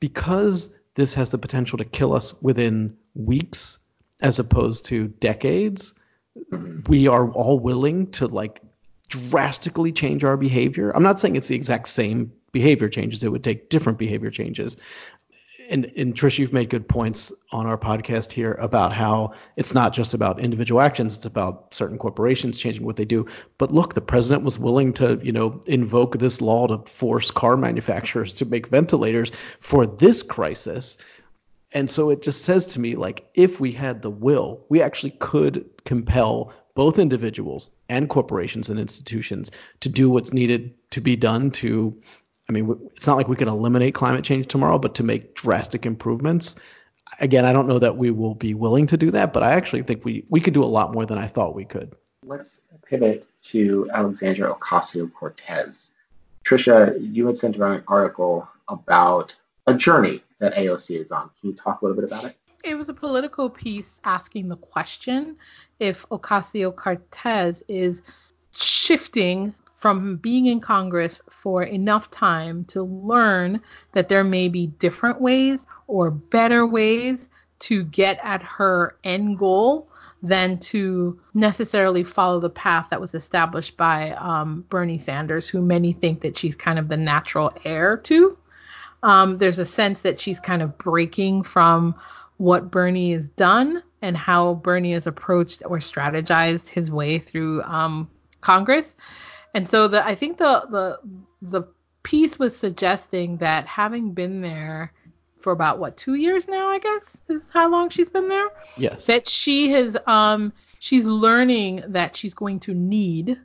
because 0.00 0.74
this 0.94 1.12
has 1.14 1.30
the 1.30 1.38
potential 1.38 1.76
to 1.78 1.84
kill 1.84 2.12
us 2.12 2.40
within 2.42 2.96
weeks 3.14 3.78
as 4.20 4.38
opposed 4.38 4.84
to 4.86 5.08
decades, 5.08 5.94
Mm-hmm. 6.36 6.90
we 6.90 7.06
are 7.06 7.30
all 7.30 7.60
willing 7.60 8.10
to 8.10 8.26
like 8.26 8.60
drastically 9.08 9.92
change 9.92 10.24
our 10.24 10.36
behavior. 10.36 10.90
I'm 10.90 11.02
not 11.02 11.20
saying 11.20 11.36
it's 11.36 11.46
the 11.46 11.54
exact 11.54 11.88
same 11.88 12.32
behavior 12.50 12.88
changes, 12.88 13.22
it 13.22 13.30
would 13.30 13.44
take 13.44 13.70
different 13.70 13.98
behavior 13.98 14.30
changes. 14.30 14.76
And, 15.70 15.90
and 15.96 16.14
Trish, 16.14 16.38
you've 16.38 16.52
made 16.52 16.70
good 16.70 16.88
points 16.88 17.32
on 17.52 17.66
our 17.66 17.78
podcast 17.78 18.32
here 18.32 18.54
about 18.54 18.92
how 18.92 19.32
it's 19.56 19.72
not 19.72 19.94
just 19.94 20.12
about 20.12 20.40
individual 20.40 20.80
actions; 20.80 21.16
it's 21.16 21.24
about 21.24 21.72
certain 21.72 21.98
corporations 21.98 22.58
changing 22.58 22.84
what 22.84 22.96
they 22.96 23.04
do. 23.04 23.24
But 23.56 23.72
look, 23.72 23.94
the 23.94 24.02
president 24.02 24.44
was 24.44 24.58
willing 24.58 24.92
to, 24.94 25.18
you 25.22 25.32
know, 25.32 25.62
invoke 25.66 26.18
this 26.18 26.40
law 26.40 26.66
to 26.66 26.78
force 26.90 27.30
car 27.30 27.56
manufacturers 27.56 28.34
to 28.34 28.44
make 28.44 28.66
ventilators 28.66 29.30
for 29.60 29.86
this 29.86 30.22
crisis. 30.22 30.98
And 31.74 31.90
so 31.90 32.08
it 32.10 32.22
just 32.22 32.44
says 32.44 32.64
to 32.66 32.80
me, 32.80 32.94
like, 32.94 33.28
if 33.34 33.60
we 33.60 33.72
had 33.72 34.02
the 34.02 34.10
will, 34.10 34.64
we 34.68 34.80
actually 34.80 35.10
could 35.18 35.68
compel 35.84 36.52
both 36.74 36.98
individuals 36.98 37.70
and 37.88 38.08
corporations 38.08 38.68
and 38.68 38.80
institutions 38.80 39.50
to 39.80 39.88
do 39.88 40.08
what's 40.08 40.32
needed 40.32 40.72
to 40.90 41.00
be 41.00 41.16
done 41.16 41.50
to 41.50 41.94
I 42.48 42.52
mean, 42.52 42.90
it's 42.94 43.06
not 43.06 43.16
like 43.16 43.28
we 43.28 43.36
can 43.36 43.48
eliminate 43.48 43.94
climate 43.94 44.24
change 44.24 44.48
tomorrow, 44.48 44.78
but 44.78 44.94
to 44.96 45.02
make 45.02 45.34
drastic 45.34 45.86
improvements. 45.86 46.56
Again, 47.20 47.44
I 47.44 47.52
don't 47.52 47.66
know 47.66 47.78
that 47.78 47.96
we 47.96 48.10
will 48.10 48.34
be 48.34 48.54
willing 48.54 48.86
to 48.88 48.96
do 48.96 49.10
that, 49.12 49.32
but 49.32 49.42
I 49.42 49.52
actually 49.52 49.82
think 49.82 50.04
we, 50.04 50.24
we 50.28 50.40
could 50.40 50.54
do 50.54 50.62
a 50.62 50.66
lot 50.66 50.92
more 50.92 51.06
than 51.06 51.18
I 51.18 51.26
thought 51.26 51.54
we 51.54 51.64
could. 51.64 51.94
Let's 52.24 52.60
pivot 52.84 53.26
to 53.42 53.88
Alexandria 53.94 54.52
Ocasio 54.52 55.10
Cortez. 55.12 55.90
Trisha, 56.44 56.96
you 57.00 57.26
had 57.26 57.36
sent 57.36 57.56
around 57.56 57.76
an 57.76 57.84
article 57.88 58.46
about 58.68 59.34
a 59.66 59.74
journey 59.74 60.20
that 60.44 60.54
AOC 60.54 61.00
is 61.00 61.10
on. 61.10 61.30
Can 61.40 61.50
you 61.50 61.54
talk 61.54 61.80
a 61.80 61.84
little 61.84 62.00
bit 62.00 62.04
about 62.04 62.24
it? 62.24 62.36
It 62.62 62.76
was 62.76 62.88
a 62.88 62.94
political 62.94 63.50
piece 63.50 64.00
asking 64.04 64.48
the 64.48 64.56
question 64.56 65.36
if 65.80 66.08
Ocasio 66.10 66.74
Cortez 66.74 67.62
is 67.68 68.02
shifting 68.52 69.54
from 69.74 70.16
being 70.16 70.46
in 70.46 70.60
Congress 70.60 71.20
for 71.30 71.62
enough 71.62 72.10
time 72.10 72.64
to 72.66 72.82
learn 72.82 73.60
that 73.92 74.08
there 74.08 74.24
may 74.24 74.48
be 74.48 74.68
different 74.78 75.20
ways 75.20 75.66
or 75.88 76.10
better 76.10 76.66
ways 76.66 77.28
to 77.58 77.84
get 77.84 78.18
at 78.22 78.42
her 78.42 78.96
end 79.04 79.38
goal 79.38 79.88
than 80.22 80.58
to 80.58 81.20
necessarily 81.34 82.02
follow 82.02 82.40
the 82.40 82.48
path 82.48 82.88
that 82.88 83.00
was 83.00 83.14
established 83.14 83.76
by 83.76 84.12
um, 84.12 84.64
Bernie 84.70 84.98
Sanders, 84.98 85.48
who 85.48 85.60
many 85.60 85.92
think 85.92 86.22
that 86.22 86.36
she's 86.36 86.56
kind 86.56 86.78
of 86.78 86.88
the 86.88 86.96
natural 86.96 87.52
heir 87.64 87.98
to. 87.98 88.38
Um, 89.04 89.38
there's 89.38 89.58
a 89.58 89.66
sense 89.66 90.00
that 90.00 90.18
she's 90.18 90.40
kind 90.40 90.62
of 90.62 90.76
breaking 90.78 91.42
from 91.42 91.94
what 92.38 92.70
Bernie 92.70 93.12
has 93.12 93.28
done 93.28 93.82
and 94.02 94.16
how 94.16 94.54
Bernie 94.54 94.92
has 94.92 95.06
approached 95.06 95.62
or 95.66 95.78
strategized 95.78 96.68
his 96.68 96.90
way 96.90 97.18
through 97.18 97.62
um, 97.62 98.10
Congress. 98.40 98.96
And 99.54 99.68
so 99.68 99.86
the 99.86 100.04
I 100.04 100.14
think 100.14 100.38
the 100.38 100.66
the 100.70 100.98
the 101.40 101.62
piece 102.02 102.38
was 102.38 102.56
suggesting 102.56 103.36
that 103.38 103.66
having 103.66 104.12
been 104.12 104.40
there 104.40 104.92
for 105.40 105.52
about 105.52 105.78
what 105.78 105.96
two 105.96 106.14
years 106.14 106.48
now, 106.48 106.68
I 106.68 106.78
guess 106.78 107.22
is 107.28 107.44
how 107.52 107.68
long 107.70 107.90
she's 107.90 108.08
been 108.08 108.28
there. 108.28 108.48
Yes. 108.76 109.06
That 109.06 109.28
she 109.28 109.70
has 109.70 109.96
um 110.06 110.52
she's 110.80 111.04
learning 111.04 111.84
that 111.88 112.16
she's 112.16 112.34
going 112.34 112.58
to 112.60 112.74
need 112.74 113.38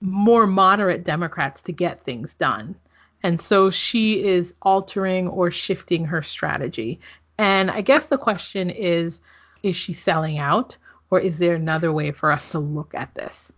more 0.00 0.46
moderate 0.46 1.04
Democrats 1.04 1.62
to 1.62 1.72
get 1.72 2.00
things 2.00 2.34
done. 2.34 2.74
And 3.22 3.40
so 3.40 3.70
she 3.70 4.24
is 4.24 4.54
altering 4.62 5.28
or 5.28 5.50
shifting 5.50 6.04
her 6.04 6.22
strategy. 6.22 7.00
And 7.38 7.70
I 7.70 7.80
guess 7.80 8.06
the 8.06 8.18
question 8.18 8.70
is 8.70 9.20
is 9.62 9.76
she 9.76 9.92
selling 9.92 10.38
out 10.38 10.76
or 11.10 11.20
is 11.20 11.38
there 11.38 11.54
another 11.54 11.92
way 11.92 12.10
for 12.10 12.32
us 12.32 12.50
to 12.50 12.58
look 12.58 12.94
at 12.94 13.14
this? 13.14 13.52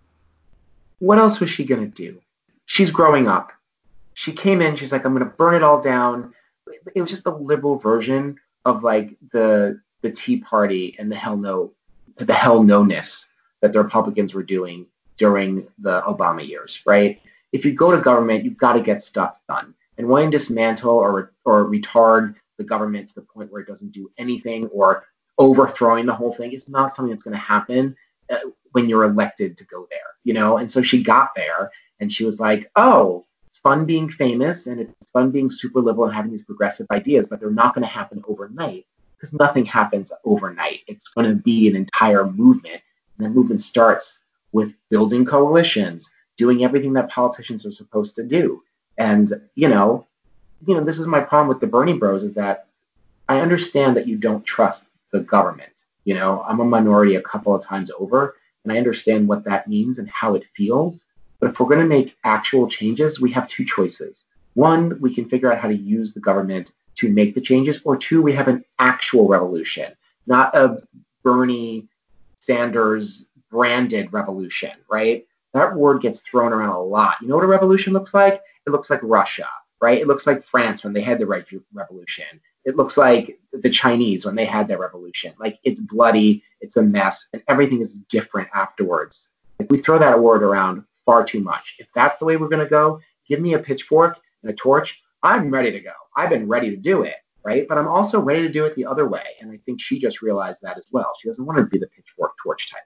what 1.05 1.19
else 1.19 1.41
was 1.41 1.51
she 1.51 1.65
going 1.65 1.83
to 1.83 1.87
do? 1.87 2.21
She's 2.67 2.91
growing 2.91 3.29
up. 3.29 3.53
She 4.15 4.33
came 4.33 4.63
in, 4.63 4.77
she's 4.77 4.93
like, 4.93 5.05
I'm 5.05 5.13
going 5.13 5.29
to 5.29 5.37
burn 5.37 5.55
it 5.55 5.63
all 5.63 5.81
down. 5.81 6.33
It 6.95 7.01
was 7.01 7.11
just 7.11 7.25
the 7.25 7.37
liberal 7.37 7.77
version 7.77 8.39
of 8.65 8.83
like 8.83 9.17
the 9.33 9.81
the 10.01 10.11
Tea 10.11 10.39
Party 10.39 10.95
and 10.99 11.11
the 11.11 11.17
hell 11.17 11.37
no, 11.37 11.73
the 12.17 12.33
hell 12.33 12.63
no 12.63 12.85
ness 12.85 13.29
that 13.61 13.73
the 13.73 13.83
Republicans 13.83 14.35
were 14.35 14.43
doing 14.43 14.87
during 15.17 15.67
the 15.79 16.03
Obama 16.03 16.47
years, 16.47 16.81
right? 16.87 17.21
If 17.55 17.65
you 17.65 17.73
go 17.73 17.91
to 17.91 18.03
government, 18.03 18.45
you've 18.45 18.59
got 18.59 18.75
to 18.75 18.81
get 18.81 19.01
stuff 19.01 19.39
done. 19.49 19.75
And 19.97 20.09
wanting 20.09 20.33
to 20.33 20.39
dismantle 20.39 20.91
or 20.91 21.33
or 21.45 21.65
retard 21.65 22.35
the 22.59 22.65
government 22.65 23.09
to 23.09 23.15
the 23.15 23.23
point 23.23 23.51
where 23.51 23.63
it 23.63 23.69
doesn't 23.69 23.93
do 23.93 24.11
anything 24.19 24.67
or 24.67 25.05
overthrowing 25.39 26.07
the 26.07 26.15
whole 26.15 26.33
thing 26.33 26.53
is 26.53 26.69
not 26.69 26.93
something 26.93 27.11
that's 27.11 27.23
going 27.23 27.35
to 27.35 27.41
happen 27.41 27.97
uh, 28.31 28.37
when 28.73 28.89
you're 28.89 29.05
elected 29.05 29.57
to 29.57 29.65
go 29.65 29.87
there, 29.91 30.01
you 30.25 30.35
know? 30.35 30.59
And 30.59 30.71
so 30.71 30.83
she 30.83 31.03
got 31.03 31.31
there 31.37 31.71
and 32.01 32.13
she 32.13 32.25
was 32.25 32.41
like, 32.41 32.71
oh, 32.77 33.25
it's 33.49 33.59
fun 33.59 33.85
being 33.85 34.09
famous 34.09 34.67
and 34.67 34.81
it's 34.81 35.11
fun 35.11 35.31
being 35.31 35.51
super 35.51 35.81
liberal 35.81 36.07
and 36.07 36.15
having 36.15 36.31
these 36.31 36.45
progressive 36.45 36.87
ideas, 36.91 37.27
but 37.29 37.41
they're 37.41 37.51
not 37.51 37.75
going 37.75 37.83
to 37.83 37.89
happen 37.89 38.23
overnight 38.29 38.87
because 39.17 39.33
nothing 39.33 39.65
happens 39.65 40.13
overnight. 40.25 40.81
It's 40.87 41.09
going 41.09 41.29
to 41.29 41.37
be 41.37 41.69
an 41.69 41.77
entire 41.77 42.27
movement. 42.27 42.83
And 43.19 43.27
the 43.27 43.31
movement 43.31 43.61
starts 43.61 44.19
with 44.53 44.75
building 44.91 45.25
coalitions, 45.25 46.11
doing 46.37 46.65
everything 46.65 46.93
that 46.95 47.11
politicians 47.11 47.65
are 47.67 47.73
supposed 47.73 48.17
to 48.17 48.25
do. 48.25 48.63
And, 48.99 49.33
you 49.55 49.69
know, 49.69 50.07
you 50.67 50.75
know, 50.75 50.85
this 50.85 50.99
is 50.99 51.07
my 51.07 51.21
problem 51.21 51.49
with 51.49 51.61
the 51.61 51.67
Bernie 51.67 51.99
Bros 51.99 52.23
is 52.23 52.35
that 52.35 52.67
I 53.29 53.41
understand 53.41 53.97
that 53.97 54.07
you 54.07 54.17
don't 54.17 54.45
trust 54.45 54.85
the 55.13 55.21
government. 55.21 55.85
You 56.05 56.15
know, 56.15 56.43
I'm 56.47 56.61
a 56.61 56.65
minority 56.65 57.15
a 57.17 57.23
couple 57.23 57.55
of 57.55 57.65
times 57.65 57.91
over, 57.99 58.37
and 58.63 58.73
I 58.73 58.79
understand 58.79 59.29
what 59.29 59.45
that 59.45 59.69
means 59.69 59.99
and 59.99 60.09
how 60.09 60.35
it 60.35 60.45
feels. 60.57 61.05
But 61.41 61.51
if 61.51 61.61
we're 61.61 61.69
going 61.69 61.81
to 61.81 61.87
make 61.87 62.17
actual 62.25 62.69
changes, 62.69 63.21
we 63.21 63.33
have 63.33 63.49
two 63.49 63.65
choices. 63.65 64.25
One, 64.55 64.99
we 65.01 65.15
can 65.15 65.29
figure 65.29 65.53
out 65.53 65.61
how 65.61 65.69
to 65.69 65.75
use 65.75 66.15
the 66.15 66.21
government 66.21 66.73
to 66.97 67.11
make 67.11 67.35
the 67.35 67.41
changes, 67.41 67.81
or 67.85 67.97
two, 67.97 68.23
we 68.23 68.33
have 68.33 68.49
an 68.49 68.65
actual 68.79 69.27
revolution, 69.27 69.93
not 70.27 70.55
a 70.55 70.79
Bernie 71.25 71.89
Sanders 72.41 73.27
branded 73.51 74.13
revolution, 74.13 74.71
right? 74.89 75.27
That 75.55 75.75
word 75.75 76.03
gets 76.03 76.21
thrown 76.21 76.53
around 76.53 76.71
a 76.71 76.83
lot. 76.83 77.17
You 77.23 77.29
know 77.29 77.37
what 77.37 77.45
a 77.45 77.49
revolution 77.49 77.93
looks 77.93 78.13
like? 78.13 78.43
It 78.67 78.71
looks 78.71 78.91
like 78.91 79.01
Russia, 79.03 79.49
right? 79.81 80.01
It 80.01 80.09
looks 80.09 80.27
like 80.27 80.45
France 80.45 80.83
when 80.83 80.93
they 80.93 81.01
had 81.01 81.21
the 81.21 81.27
revolution. 81.27 82.27
It 82.65 82.77
looks 82.77 82.97
like 82.97 83.39
the 83.53 83.71
Chinese 83.71 84.27
when 84.27 84.35
they 84.35 84.45
had 84.45 84.67
their 84.67 84.79
revolution. 84.79 85.33
Like 85.39 85.61
it's 85.63 85.81
bloody, 85.81 86.43
it's 86.61 86.77
a 86.77 86.83
mess, 86.83 87.29
and 87.33 87.43
everything 87.47 87.81
is 87.81 87.95
different 88.09 88.49
afterwards. 88.53 89.31
We 89.69 89.79
throw 89.79 89.99
that 89.99 90.21
word 90.21 90.43
around 90.43 90.83
far 91.07 91.25
too 91.25 91.41
much. 91.41 91.77
If 91.79 91.87
that's 91.95 92.19
the 92.19 92.25
way 92.25 92.37
we're 92.37 92.49
going 92.49 92.65
to 92.65 92.69
go, 92.69 93.01
give 93.29 93.41
me 93.41 93.55
a 93.55 93.59
pitchfork 93.59 94.19
and 94.43 94.51
a 94.51 94.55
torch. 94.55 95.01
I'm 95.23 95.51
ready 95.51 95.71
to 95.71 95.81
go. 95.81 95.93
I've 96.17 96.31
been 96.31 96.49
ready 96.49 96.71
to 96.71 96.77
do 96.77 97.03
it, 97.03 97.17
right? 97.45 97.67
But 97.69 97.79
I'm 97.79 97.89
also 97.89 98.21
ready 98.21 98.43
to 98.43 98.49
do 98.49 98.65
it 98.65 98.75
the 98.75 98.87
other 98.87 99.09
way. 99.09 99.25
And 99.41 99.53
I 99.53 99.59
think 99.65 99.81
she 99.81 99.99
just 99.99 100.21
realized 100.21 100.61
that 100.63 100.79
as 100.79 100.87
well. 100.91 101.13
She 101.21 101.29
doesn't 101.29 101.47
want 101.47 101.59
to 101.59 101.65
be 101.65 101.79
the 101.79 101.87
pitchfork 101.87 102.33
torch 102.43 102.71
type. 102.71 102.83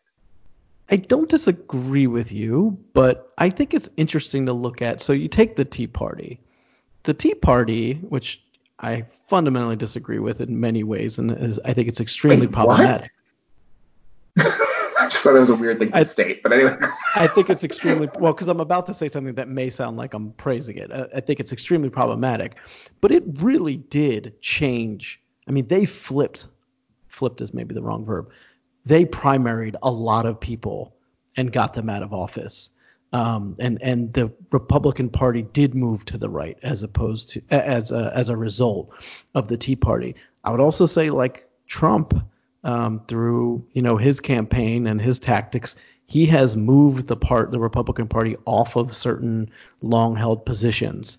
I 0.90 0.96
don't 0.96 1.28
disagree 1.28 2.06
with 2.06 2.32
you, 2.32 2.78
but 2.94 3.32
I 3.38 3.50
think 3.50 3.74
it's 3.74 3.90
interesting 3.96 4.46
to 4.46 4.52
look 4.52 4.80
at. 4.80 5.00
So 5.00 5.12
you 5.12 5.28
take 5.28 5.56
the 5.56 5.64
Tea 5.64 5.86
Party. 5.86 6.40
The 7.02 7.14
Tea 7.14 7.34
Party, 7.34 7.94
which 8.08 8.42
I 8.80 9.02
fundamentally 9.28 9.76
disagree 9.76 10.18
with 10.18 10.40
in 10.40 10.60
many 10.60 10.84
ways, 10.84 11.18
and 11.18 11.32
is, 11.32 11.58
I 11.64 11.74
think 11.74 11.88
it's 11.88 12.00
extremely 12.00 12.46
Wait, 12.46 12.54
problematic. 12.54 13.10
I 14.38 15.08
just 15.10 15.22
thought 15.22 15.36
it 15.36 15.40
was 15.40 15.48
a 15.48 15.54
weird 15.54 15.78
thing 15.78 15.90
to 15.90 15.98
I, 15.98 16.02
state, 16.04 16.42
but 16.42 16.52
anyway. 16.52 16.76
I 17.14 17.28
think 17.28 17.50
it's 17.50 17.64
extremely 17.64 18.08
well 18.18 18.32
because 18.32 18.48
I'm 18.48 18.60
about 18.60 18.86
to 18.86 18.94
say 18.94 19.08
something 19.08 19.34
that 19.34 19.48
may 19.48 19.70
sound 19.70 19.96
like 19.96 20.14
I'm 20.14 20.32
praising 20.32 20.76
it. 20.76 20.90
I, 20.92 21.06
I 21.16 21.20
think 21.20 21.38
it's 21.38 21.52
extremely 21.52 21.90
problematic, 21.90 22.56
but 23.00 23.12
it 23.12 23.22
really 23.42 23.76
did 23.76 24.40
change. 24.40 25.20
I 25.46 25.50
mean, 25.50 25.66
they 25.68 25.84
flipped. 25.84 26.48
Flipped 27.08 27.40
is 27.40 27.54
maybe 27.54 27.74
the 27.74 27.82
wrong 27.82 28.04
verb. 28.04 28.30
They 28.88 29.04
primaried 29.04 29.76
a 29.82 29.90
lot 29.90 30.24
of 30.24 30.40
people 30.40 30.94
and 31.36 31.52
got 31.52 31.74
them 31.74 31.90
out 31.90 32.02
of 32.02 32.14
office. 32.14 32.70
Um, 33.12 33.54
and 33.58 33.78
and 33.82 34.12
the 34.14 34.32
Republican 34.50 35.10
Party 35.10 35.42
did 35.52 35.74
move 35.74 36.04
to 36.06 36.18
the 36.18 36.28
right 36.28 36.58
as 36.62 36.82
opposed 36.82 37.28
to 37.30 37.42
as 37.50 37.92
a, 37.92 38.10
as 38.14 38.28
a 38.28 38.36
result 38.36 38.90
of 39.34 39.48
the 39.48 39.56
Tea 39.56 39.76
Party. 39.76 40.14
I 40.44 40.50
would 40.50 40.60
also 40.60 40.86
say 40.86 41.10
like 41.10 41.46
Trump 41.66 42.14
um, 42.64 43.02
through 43.08 43.64
you 43.72 43.82
know 43.82 43.96
his 43.98 44.20
campaign 44.20 44.86
and 44.86 45.00
his 45.00 45.18
tactics, 45.18 45.76
he 46.06 46.24
has 46.26 46.56
moved 46.56 47.06
the 47.06 47.16
part 47.16 47.50
the 47.50 47.58
Republican 47.60 48.08
Party 48.08 48.36
off 48.46 48.76
of 48.76 48.94
certain 48.94 49.50
long 49.82 50.16
held 50.16 50.44
positions. 50.46 51.18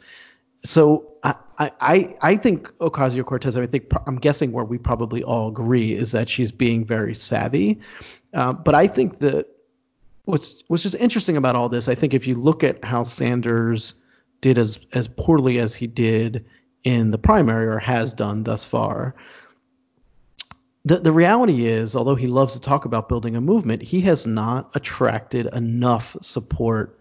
So 0.63 1.09
I, 1.23 1.35
I 1.59 2.15
I 2.21 2.35
think 2.37 2.69
Ocasio 2.79 3.25
Cortez. 3.25 3.57
I 3.57 3.65
think 3.65 3.85
I'm 4.07 4.17
guessing 4.17 4.51
where 4.51 4.65
we 4.65 4.77
probably 4.77 5.23
all 5.23 5.49
agree 5.49 5.93
is 5.93 6.11
that 6.11 6.29
she's 6.29 6.51
being 6.51 6.85
very 6.85 7.15
savvy. 7.15 7.79
Uh, 8.33 8.53
but 8.53 8.75
I 8.75 8.87
think 8.87 9.19
that 9.19 9.47
what's 10.25 10.63
what's 10.67 10.83
just 10.83 10.95
interesting 10.95 11.37
about 11.37 11.55
all 11.55 11.69
this, 11.69 11.87
I 11.89 11.95
think 11.95 12.13
if 12.13 12.27
you 12.27 12.35
look 12.35 12.63
at 12.63 12.83
how 12.83 13.03
Sanders 13.03 13.95
did 14.41 14.57
as 14.57 14.79
as 14.93 15.07
poorly 15.07 15.59
as 15.59 15.75
he 15.75 15.87
did 15.87 16.45
in 16.83 17.11
the 17.11 17.17
primary 17.17 17.67
or 17.67 17.79
has 17.79 18.13
done 18.13 18.43
thus 18.43 18.63
far, 18.63 19.15
the 20.85 20.97
the 20.97 21.11
reality 21.11 21.65
is, 21.65 21.95
although 21.95 22.15
he 22.15 22.27
loves 22.27 22.53
to 22.53 22.59
talk 22.59 22.85
about 22.85 23.09
building 23.09 23.35
a 23.35 23.41
movement, 23.41 23.81
he 23.81 24.01
has 24.01 24.25
not 24.27 24.69
attracted 24.75 25.47
enough 25.53 26.15
support. 26.21 26.98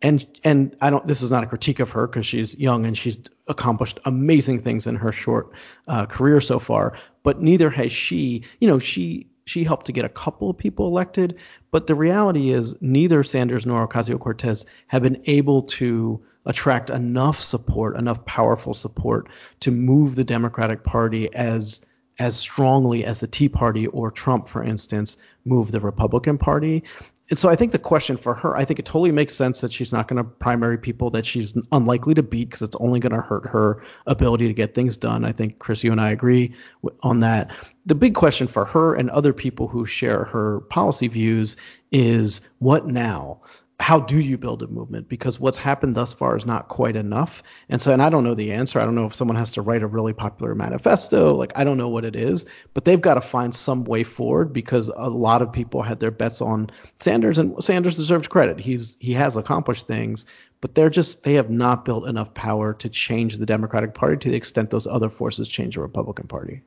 And 0.00 0.24
and 0.44 0.76
I 0.80 0.90
don't. 0.90 1.06
This 1.06 1.22
is 1.22 1.30
not 1.30 1.42
a 1.42 1.46
critique 1.46 1.80
of 1.80 1.90
her 1.90 2.06
because 2.06 2.24
she's 2.24 2.56
young 2.56 2.86
and 2.86 2.96
she's 2.96 3.18
accomplished 3.48 3.98
amazing 4.04 4.60
things 4.60 4.86
in 4.86 4.94
her 4.94 5.10
short 5.10 5.50
uh, 5.88 6.06
career 6.06 6.40
so 6.40 6.60
far. 6.60 6.96
But 7.24 7.42
neither 7.42 7.68
has 7.70 7.90
she. 7.90 8.44
You 8.60 8.68
know, 8.68 8.78
she 8.78 9.26
she 9.44 9.64
helped 9.64 9.86
to 9.86 9.92
get 9.92 10.04
a 10.04 10.10
couple 10.10 10.50
of 10.50 10.58
people 10.58 10.86
elected, 10.86 11.34
but 11.70 11.86
the 11.86 11.94
reality 11.94 12.50
is 12.50 12.76
neither 12.80 13.24
Sanders 13.24 13.66
nor 13.66 13.88
Ocasio 13.88 14.20
Cortez 14.20 14.66
have 14.88 15.02
been 15.02 15.20
able 15.24 15.62
to 15.62 16.22
attract 16.44 16.90
enough 16.90 17.40
support, 17.40 17.96
enough 17.96 18.24
powerful 18.24 18.74
support 18.74 19.28
to 19.60 19.70
move 19.70 20.14
the 20.14 20.24
Democratic 20.24 20.84
Party 20.84 21.32
as 21.34 21.80
as 22.18 22.36
strongly 22.36 23.04
as 23.04 23.20
the 23.20 23.26
Tea 23.26 23.48
Party 23.48 23.86
or 23.88 24.10
Trump, 24.10 24.48
for 24.48 24.62
instance, 24.62 25.16
move 25.44 25.70
the 25.70 25.80
Republican 25.80 26.36
Party. 26.36 26.82
And 27.30 27.38
so 27.38 27.50
I 27.50 27.56
think 27.56 27.72
the 27.72 27.78
question 27.78 28.16
for 28.16 28.34
her, 28.34 28.56
I 28.56 28.64
think 28.64 28.78
it 28.78 28.86
totally 28.86 29.12
makes 29.12 29.36
sense 29.36 29.60
that 29.60 29.72
she's 29.72 29.92
not 29.92 30.08
going 30.08 30.16
to 30.16 30.24
primary 30.24 30.78
people 30.78 31.10
that 31.10 31.26
she's 31.26 31.52
unlikely 31.72 32.14
to 32.14 32.22
beat 32.22 32.46
because 32.46 32.62
it's 32.62 32.76
only 32.76 33.00
going 33.00 33.14
to 33.14 33.20
hurt 33.20 33.46
her 33.46 33.82
ability 34.06 34.46
to 34.48 34.54
get 34.54 34.74
things 34.74 34.96
done. 34.96 35.24
I 35.24 35.32
think 35.32 35.58
Chris, 35.58 35.84
you 35.84 35.92
and 35.92 36.00
I 36.00 36.10
agree 36.10 36.54
on 37.02 37.20
that. 37.20 37.54
The 37.84 37.94
big 37.94 38.14
question 38.14 38.48
for 38.48 38.64
her 38.64 38.94
and 38.94 39.10
other 39.10 39.34
people 39.34 39.68
who 39.68 39.84
share 39.84 40.24
her 40.24 40.60
policy 40.70 41.08
views 41.08 41.56
is 41.92 42.40
what 42.60 42.86
now? 42.86 43.40
How 43.80 44.00
do 44.00 44.18
you 44.18 44.36
build 44.36 44.62
a 44.62 44.66
movement? 44.66 45.08
Because 45.08 45.38
what's 45.38 45.56
happened 45.56 45.94
thus 45.94 46.12
far 46.12 46.36
is 46.36 46.44
not 46.44 46.68
quite 46.68 46.96
enough. 46.96 47.44
And 47.68 47.80
so, 47.80 47.92
and 47.92 48.02
I 48.02 48.10
don't 48.10 48.24
know 48.24 48.34
the 48.34 48.50
answer. 48.50 48.80
I 48.80 48.84
don't 48.84 48.96
know 48.96 49.06
if 49.06 49.14
someone 49.14 49.36
has 49.36 49.52
to 49.52 49.62
write 49.62 49.84
a 49.84 49.86
really 49.86 50.12
popular 50.12 50.54
manifesto. 50.54 51.32
Like, 51.32 51.52
I 51.54 51.62
don't 51.62 51.78
know 51.78 51.88
what 51.88 52.04
it 52.04 52.16
is, 52.16 52.44
but 52.74 52.84
they've 52.84 53.00
got 53.00 53.14
to 53.14 53.20
find 53.20 53.54
some 53.54 53.84
way 53.84 54.02
forward 54.02 54.52
because 54.52 54.90
a 54.96 55.08
lot 55.08 55.42
of 55.42 55.52
people 55.52 55.82
had 55.82 56.00
their 56.00 56.10
bets 56.10 56.40
on 56.40 56.70
Sanders 56.98 57.38
and 57.38 57.62
Sanders 57.62 57.96
deserves 57.96 58.26
credit. 58.26 58.58
He's, 58.58 58.96
he 58.98 59.12
has 59.12 59.36
accomplished 59.36 59.86
things, 59.86 60.26
but 60.60 60.74
they're 60.74 60.90
just, 60.90 61.22
they 61.22 61.34
have 61.34 61.50
not 61.50 61.84
built 61.84 62.08
enough 62.08 62.34
power 62.34 62.74
to 62.74 62.88
change 62.88 63.38
the 63.38 63.46
Democratic 63.46 63.94
Party 63.94 64.16
to 64.16 64.30
the 64.30 64.36
extent 64.36 64.70
those 64.70 64.88
other 64.88 65.08
forces 65.08 65.48
change 65.48 65.76
the 65.76 65.80
Republican 65.80 66.26
Party. 66.26 66.62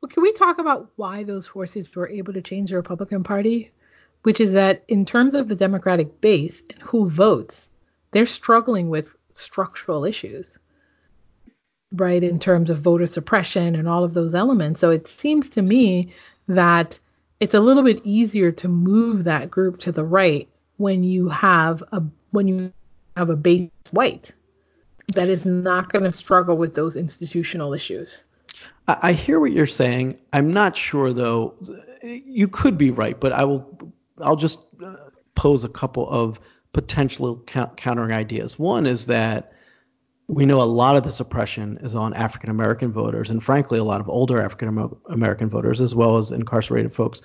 Well, 0.00 0.08
can 0.08 0.22
we 0.22 0.32
talk 0.34 0.58
about 0.58 0.92
why 0.96 1.24
those 1.24 1.48
forces 1.48 1.92
were 1.96 2.08
able 2.08 2.32
to 2.32 2.42
change 2.42 2.70
the 2.70 2.76
Republican 2.76 3.24
Party? 3.24 3.72
Which 4.24 4.40
is 4.40 4.52
that 4.52 4.82
in 4.88 5.04
terms 5.04 5.34
of 5.34 5.48
the 5.48 5.54
Democratic 5.54 6.20
base 6.20 6.62
and 6.70 6.82
who 6.82 7.08
votes, 7.08 7.68
they're 8.10 8.26
struggling 8.26 8.88
with 8.88 9.14
structural 9.32 10.04
issues, 10.04 10.58
right? 11.92 12.24
In 12.24 12.38
terms 12.38 12.70
of 12.70 12.80
voter 12.80 13.06
suppression 13.06 13.74
and 13.74 13.88
all 13.88 14.02
of 14.02 14.14
those 14.14 14.34
elements. 14.34 14.80
So 14.80 14.90
it 14.90 15.08
seems 15.08 15.48
to 15.50 15.62
me 15.62 16.12
that 16.48 16.98
it's 17.40 17.54
a 17.54 17.60
little 17.60 17.82
bit 17.82 18.00
easier 18.04 18.50
to 18.52 18.68
move 18.68 19.24
that 19.24 19.50
group 19.50 19.78
to 19.80 19.92
the 19.92 20.04
right 20.04 20.48
when 20.78 21.04
you 21.04 21.28
have 21.28 21.82
a 21.92 22.02
when 22.30 22.48
you 22.48 22.72
have 23.16 23.30
a 23.30 23.36
base 23.36 23.70
white 23.90 24.32
that 25.08 25.28
is 25.28 25.44
not 25.44 25.92
going 25.92 26.04
to 26.04 26.12
struggle 26.12 26.56
with 26.56 26.74
those 26.74 26.96
institutional 26.96 27.74
issues. 27.74 28.24
I 28.88 29.12
hear 29.12 29.40
what 29.40 29.52
you're 29.52 29.66
saying. 29.66 30.18
I'm 30.32 30.50
not 30.50 30.76
sure 30.76 31.12
though. 31.12 31.54
You 32.02 32.48
could 32.48 32.76
be 32.76 32.90
right, 32.90 33.18
but 33.18 33.32
I 33.32 33.44
will 33.44 33.73
I'll 34.20 34.36
just 34.36 34.60
uh, 34.84 34.94
pose 35.34 35.64
a 35.64 35.68
couple 35.68 36.08
of 36.08 36.40
potential 36.72 37.42
countering 37.46 38.12
ideas. 38.12 38.58
One 38.58 38.86
is 38.86 39.06
that 39.06 39.52
we 40.26 40.46
know 40.46 40.60
a 40.60 40.64
lot 40.64 40.96
of 40.96 41.04
the 41.04 41.12
suppression 41.12 41.78
is 41.82 41.94
on 41.94 42.14
African 42.14 42.50
American 42.50 42.92
voters, 42.92 43.30
and 43.30 43.42
frankly, 43.42 43.78
a 43.78 43.84
lot 43.84 44.00
of 44.00 44.08
older 44.08 44.40
African 44.40 44.90
American 45.10 45.48
voters, 45.50 45.80
as 45.80 45.94
well 45.94 46.16
as 46.16 46.30
incarcerated 46.30 46.94
folks. 46.94 47.20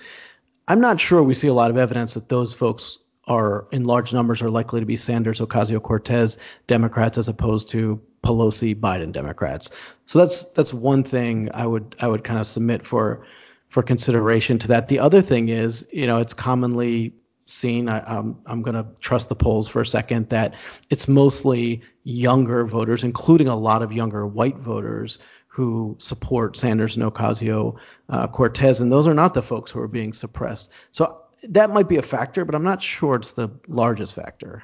I'm 0.67 0.81
not 0.81 0.99
sure 0.99 1.23
we 1.23 1.33
see 1.33 1.47
a 1.47 1.53
lot 1.53 1.71
of 1.71 1.77
evidence 1.77 2.13
that 2.13 2.29
those 2.29 2.53
folks 2.53 2.99
are 3.27 3.67
in 3.71 3.85
large 3.85 4.11
numbers 4.11 4.41
are 4.41 4.49
likely 4.49 4.79
to 4.79 4.85
be 4.85 4.97
Sanders, 4.97 5.39
Ocasio 5.39 5.81
Cortez 5.81 6.37
Democrats 6.67 7.17
as 7.17 7.27
opposed 7.27 7.69
to 7.69 8.01
Pelosi 8.23 8.75
Biden 8.75 9.11
Democrats. 9.11 9.69
So 10.05 10.19
that's 10.19 10.43
that's 10.51 10.73
one 10.73 11.03
thing 11.03 11.49
I 11.53 11.65
would 11.65 11.95
I 12.01 12.07
would 12.07 12.23
kind 12.23 12.39
of 12.39 12.47
submit 12.47 12.85
for 12.85 13.25
for 13.69 13.83
consideration 13.83 14.59
to 14.59 14.67
that. 14.67 14.87
The 14.87 14.99
other 14.99 15.21
thing 15.21 15.49
is, 15.49 15.87
you 15.91 16.05
know, 16.05 16.19
it's 16.19 16.33
commonly 16.33 17.13
seen. 17.45 17.89
I, 17.89 18.01
um, 18.01 18.39
I'm 18.45 18.61
going 18.61 18.75
to 18.75 18.85
trust 18.99 19.29
the 19.29 19.35
polls 19.35 19.67
for 19.67 19.81
a 19.81 19.85
second 19.85 20.29
that 20.29 20.55
it's 20.89 21.07
mostly 21.07 21.81
younger 22.03 22.65
voters, 22.65 23.03
including 23.03 23.47
a 23.47 23.55
lot 23.55 23.81
of 23.81 23.93
younger 23.93 24.25
white 24.27 24.57
voters 24.57 25.19
who 25.47 25.95
support 25.99 26.55
Sanders 26.55 26.95
and 26.95 27.11
Ocasio 27.11 27.75
uh, 28.09 28.27
Cortez, 28.27 28.79
and 28.79 28.91
those 28.91 29.07
are 29.07 29.13
not 29.13 29.33
the 29.33 29.41
folks 29.41 29.71
who 29.71 29.81
are 29.81 29.87
being 29.87 30.13
suppressed. 30.13 30.71
So 30.91 31.21
that 31.43 31.71
might 31.71 31.89
be 31.89 31.97
a 31.97 32.01
factor, 32.01 32.45
but 32.45 32.55
I'm 32.55 32.63
not 32.63 32.81
sure 32.81 33.15
it's 33.15 33.33
the 33.33 33.49
largest 33.67 34.15
factor. 34.15 34.63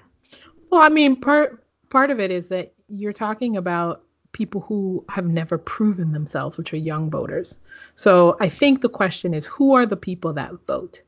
Well, 0.71 0.81
I 0.81 0.89
mean, 0.89 1.19
part 1.19 1.63
part 1.89 2.11
of 2.11 2.19
it 2.19 2.31
is 2.31 2.47
that 2.47 2.73
you're 2.87 3.13
talking 3.13 3.57
about 3.57 4.04
people 4.35 4.59
who 4.59 5.03
have 5.07 5.25
never 5.25 5.57
proven 5.57 6.11
themselves, 6.11 6.57
which 6.57 6.73
are 6.73 6.77
young 6.77 7.09
voters. 7.09 7.57
So 7.95 8.35
I 8.41 8.49
think 8.49 8.81
the 8.81 8.89
question 8.89 9.33
is 9.33 9.45
who 9.45 9.73
are 9.73 9.85
the 9.85 9.95
people 9.95 10.33
that 10.33 10.51
vote? 10.67 11.01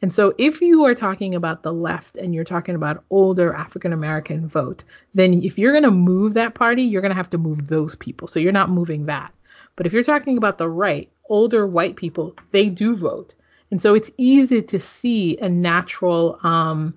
And 0.00 0.10
so 0.10 0.34
if 0.38 0.62
you 0.62 0.82
are 0.86 0.94
talking 0.94 1.34
about 1.34 1.62
the 1.62 1.72
left 1.72 2.16
and 2.16 2.34
you're 2.34 2.44
talking 2.44 2.74
about 2.74 3.04
older 3.10 3.52
African 3.52 3.92
American 3.92 4.48
vote, 4.48 4.84
then 5.14 5.42
if 5.42 5.58
you're 5.58 5.72
going 5.72 5.84
to 5.84 5.90
move 5.90 6.32
that 6.32 6.54
party, 6.54 6.82
you're 6.82 7.02
going 7.02 7.12
to 7.12 7.22
have 7.22 7.30
to 7.30 7.38
move 7.38 7.68
those 7.68 7.94
people. 7.94 8.26
So 8.26 8.40
you're 8.40 8.52
not 8.52 8.70
moving 8.70 9.04
that. 9.04 9.32
But 9.76 9.86
if 9.86 9.92
you're 9.92 10.02
talking 10.02 10.38
about 10.38 10.56
the 10.56 10.70
right, 10.70 11.10
older 11.28 11.66
white 11.66 11.96
people, 11.96 12.34
they 12.52 12.70
do 12.70 12.96
vote. 12.96 13.34
And 13.70 13.82
so 13.82 13.94
it's 13.94 14.10
easy 14.16 14.62
to 14.62 14.80
see 14.80 15.36
a 15.38 15.48
natural 15.48 16.38
um, 16.42 16.94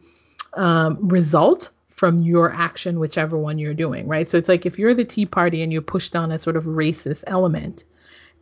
um, 0.53 0.97
result 1.07 1.69
from 1.95 2.19
your 2.19 2.51
action, 2.51 2.99
whichever 2.99 3.37
one 3.37 3.57
you're 3.57 3.73
doing, 3.73 4.07
right? 4.07 4.29
So 4.29 4.37
it's 4.37 4.49
like 4.49 4.65
if 4.65 4.77
you're 4.77 4.93
the 4.93 5.05
Tea 5.05 5.25
Party 5.25 5.63
and 5.63 5.71
you 5.71 5.81
pushed 5.81 6.15
on 6.15 6.31
a 6.31 6.39
sort 6.39 6.57
of 6.57 6.65
racist 6.65 7.23
element 7.27 7.85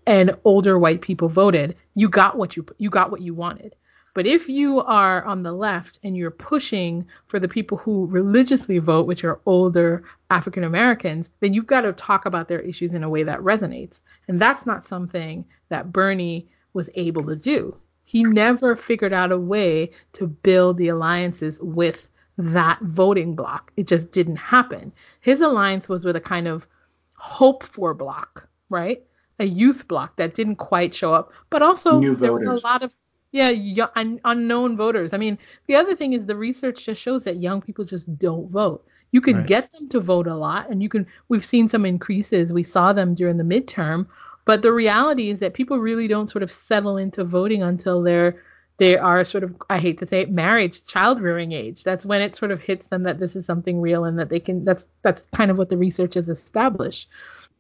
and 0.08 0.36
older 0.44 0.80
white 0.80 1.02
people 1.02 1.30
voted, 1.30 1.76
you 1.94 2.10
got 2.10 2.38
what 2.38 2.58
you 2.58 2.66
you 2.78 2.90
got 2.90 3.12
what 3.12 3.22
you 3.22 3.34
wanted. 3.34 3.76
But 4.16 4.28
if 4.28 4.48
you 4.48 4.80
are 4.82 5.24
on 5.24 5.42
the 5.42 5.52
left 5.52 6.00
and 6.04 6.16
you're 6.16 6.32
pushing 6.32 7.06
for 7.28 7.40
the 7.40 7.48
people 7.48 7.78
who 7.78 8.06
religiously 8.08 8.78
vote, 8.78 9.08
which 9.08 9.24
are 9.24 9.40
older 9.46 10.04
African 10.30 10.64
Americans, 10.64 11.32
then 11.40 11.54
you've 11.54 11.68
got 11.68 11.82
to 11.82 11.94
talk 11.94 12.26
about 12.26 12.48
their 12.48 12.60
issues 12.60 12.94
in 12.94 13.04
a 13.04 13.10
way 13.10 13.24
that 13.24 13.40
resonates. 13.40 14.02
And 14.28 14.40
that's 14.40 14.68
not 14.68 14.86
something 14.86 15.46
that 15.70 15.92
Bernie 15.92 16.48
was 16.74 16.90
able 16.94 17.24
to 17.24 17.36
do. 17.36 17.76
He 18.04 18.24
never 18.24 18.76
figured 18.76 19.14
out 19.14 19.32
a 19.32 19.38
way 19.38 19.92
to 20.14 20.28
build 20.28 20.78
the 20.78 20.90
alliances 20.90 21.60
with 21.62 22.10
that 22.38 22.80
voting 22.82 23.36
block. 23.36 23.72
It 23.78 23.88
just 23.88 24.12
didn't 24.12 24.38
happen. 24.38 24.92
His 25.22 25.42
alliance 25.42 25.88
was 25.90 26.06
with 26.06 26.16
a 26.16 26.22
kind 26.22 26.48
of 26.48 26.68
hope 27.16 27.64
for 27.64 27.94
block, 27.94 28.48
right? 28.70 29.04
A 29.40 29.46
youth 29.46 29.88
block 29.88 30.16
that 30.18 30.34
didn't 30.36 30.58
quite 30.58 30.94
show 30.96 31.14
up, 31.14 31.32
but 31.50 31.62
also 31.62 32.10
there 32.16 32.34
was 32.34 32.46
a 32.48 32.68
lot 32.68 32.84
of 32.84 32.94
Yeah, 33.32 33.52
y- 33.52 33.90
un- 33.96 34.20
unknown 34.26 34.78
voters. 34.78 35.14
I 35.14 35.18
mean, 35.18 35.38
the 35.68 35.76
other 35.76 35.96
thing 35.96 36.14
is 36.14 36.26
the 36.26 36.36
research 36.36 36.86
just 36.86 37.02
shows 37.02 37.24
that 37.24 37.38
young 37.38 37.62
people 37.62 37.84
just 37.86 38.18
don't 38.20 38.50
vote. 38.52 38.86
You 39.12 39.22
can 39.22 39.38
right. 39.38 39.48
get 39.48 39.72
them 39.72 39.90
to 39.90 40.00
vote 40.00 40.28
a 40.28 40.36
lot, 40.36 40.70
and 40.70 40.82
you 40.84 40.90
can. 40.90 41.06
We've 41.30 41.46
seen 41.46 41.68
some 41.68 41.86
increases. 41.86 42.54
We 42.54 42.64
saw 42.64 42.94
them 42.94 43.16
during 43.16 43.38
the 43.38 43.44
midterm, 43.44 44.08
but 44.46 44.62
the 44.62 44.72
reality 44.74 45.30
is 45.30 45.40
that 45.40 45.54
people 45.54 45.80
really 45.80 46.08
don't 46.08 46.30
sort 46.30 46.44
of 46.44 46.52
settle 46.52 46.98
into 46.98 47.24
voting 47.24 47.64
until 47.64 48.02
they're 48.04 48.42
they 48.78 48.98
are 48.98 49.24
sort 49.24 49.44
of 49.44 49.56
I 49.70 49.78
hate 49.78 50.00
to 50.00 50.08
say 50.08 50.22
it, 50.22 50.32
marriage, 50.32 50.86
child 50.86 51.22
rearing 51.22 51.52
age. 51.52 51.84
That's 51.84 52.06
when 52.06 52.22
it 52.22 52.36
sort 52.36 52.52
of 52.52 52.62
hits 52.62 52.88
them 52.88 53.04
that 53.04 53.20
this 53.20 53.36
is 53.36 53.46
something 53.46 53.80
real 53.80 54.06
and 54.06 54.18
that 54.20 54.30
they 54.30 54.40
can 54.40 54.66
that's 54.66 54.88
that's 55.02 55.28
kind 55.36 55.52
of 55.52 55.58
what 55.58 55.70
the 55.70 55.78
research 55.78 56.16
has 56.16 56.30
established. 56.30 57.10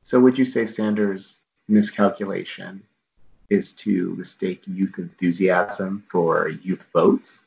So 0.01 0.19
would 0.19 0.37
you 0.37 0.45
say 0.45 0.65
Sanders' 0.65 1.39
miscalculation 1.67 2.83
is 3.49 3.71
to 3.73 4.15
mistake 4.15 4.61
youth 4.65 4.97
enthusiasm 4.97 6.03
for 6.09 6.49
youth 6.49 6.85
votes? 6.93 7.45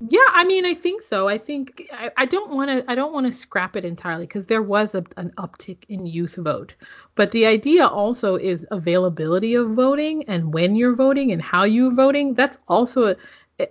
Yeah, 0.00 0.20
I 0.28 0.44
mean, 0.44 0.64
I 0.64 0.74
think 0.74 1.02
so. 1.02 1.26
I 1.26 1.38
think 1.38 1.88
I, 2.16 2.24
don't 2.24 2.54
want 2.54 2.70
to. 2.70 2.88
I 2.88 2.94
don't 2.94 3.12
want 3.12 3.26
to 3.26 3.32
scrap 3.32 3.74
it 3.74 3.84
entirely 3.84 4.26
because 4.26 4.46
there 4.46 4.62
was 4.62 4.94
a, 4.94 5.04
an 5.16 5.32
uptick 5.38 5.78
in 5.88 6.06
youth 6.06 6.36
vote, 6.36 6.74
but 7.16 7.32
the 7.32 7.46
idea 7.46 7.84
also 7.84 8.36
is 8.36 8.64
availability 8.70 9.54
of 9.54 9.70
voting 9.70 10.22
and 10.28 10.54
when 10.54 10.76
you're 10.76 10.94
voting 10.94 11.32
and 11.32 11.42
how 11.42 11.64
you're 11.64 11.92
voting. 11.92 12.34
That's 12.34 12.58
also. 12.68 13.16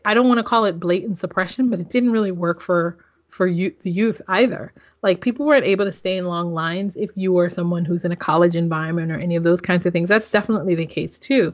I 0.04 0.14
don't 0.14 0.28
want 0.28 0.40
to 0.40 0.44
call 0.44 0.66
it 0.66 0.82
blatant 0.82 1.18
suppression, 1.18 1.70
but 1.70 1.80
it 1.80 1.90
didn't 1.90 2.12
really 2.12 2.34
work 2.34 2.60
for 2.60 2.98
for 3.30 3.48
you, 3.48 3.74
the 3.84 3.92
youth 3.92 4.22
either. 4.28 4.74
Like 5.04 5.22
people 5.22 5.46
weren't 5.46 5.64
able 5.64 5.86
to 5.86 5.94
stay 5.94 6.18
in 6.18 6.26
long 6.26 6.54
lines 6.54 6.98
if 6.98 7.10
you 7.16 7.32
were 7.32 7.50
someone 7.50 7.86
who's 7.86 8.04
in 8.04 8.12
a 8.12 8.18
college 8.18 8.58
environment 8.58 9.14
or 9.14 9.20
any 9.20 9.38
of 9.38 9.44
those 9.44 9.62
kinds 9.62 9.86
of 9.86 9.94
things. 9.94 10.10
That's 10.10 10.30
definitely 10.30 10.76
the 10.76 10.86
case 10.86 11.18
too. 11.18 11.54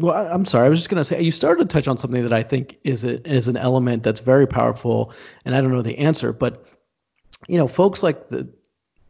Well, 0.00 0.32
I'm 0.32 0.46
sorry. 0.46 0.64
I 0.64 0.68
was 0.70 0.78
just 0.78 0.88
going 0.88 1.00
to 1.00 1.04
say 1.04 1.20
you 1.20 1.30
started 1.30 1.68
to 1.68 1.72
touch 1.72 1.86
on 1.86 1.98
something 1.98 2.22
that 2.22 2.32
I 2.32 2.42
think 2.42 2.78
is 2.84 3.04
a, 3.04 3.26
is 3.30 3.48
an 3.48 3.58
element 3.58 4.02
that's 4.02 4.20
very 4.20 4.46
powerful, 4.46 5.12
and 5.44 5.54
I 5.54 5.60
don't 5.60 5.72
know 5.72 5.82
the 5.82 5.98
answer, 5.98 6.32
but 6.32 6.64
you 7.48 7.58
know, 7.58 7.68
folks 7.68 8.02
like 8.02 8.30
the 8.30 8.48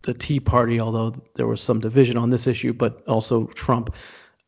the 0.02 0.14
Tea 0.14 0.40
Party, 0.40 0.80
although 0.80 1.14
there 1.36 1.46
was 1.46 1.60
some 1.60 1.78
division 1.78 2.16
on 2.16 2.30
this 2.30 2.46
issue, 2.46 2.72
but 2.72 3.06
also 3.06 3.46
Trump, 3.48 3.94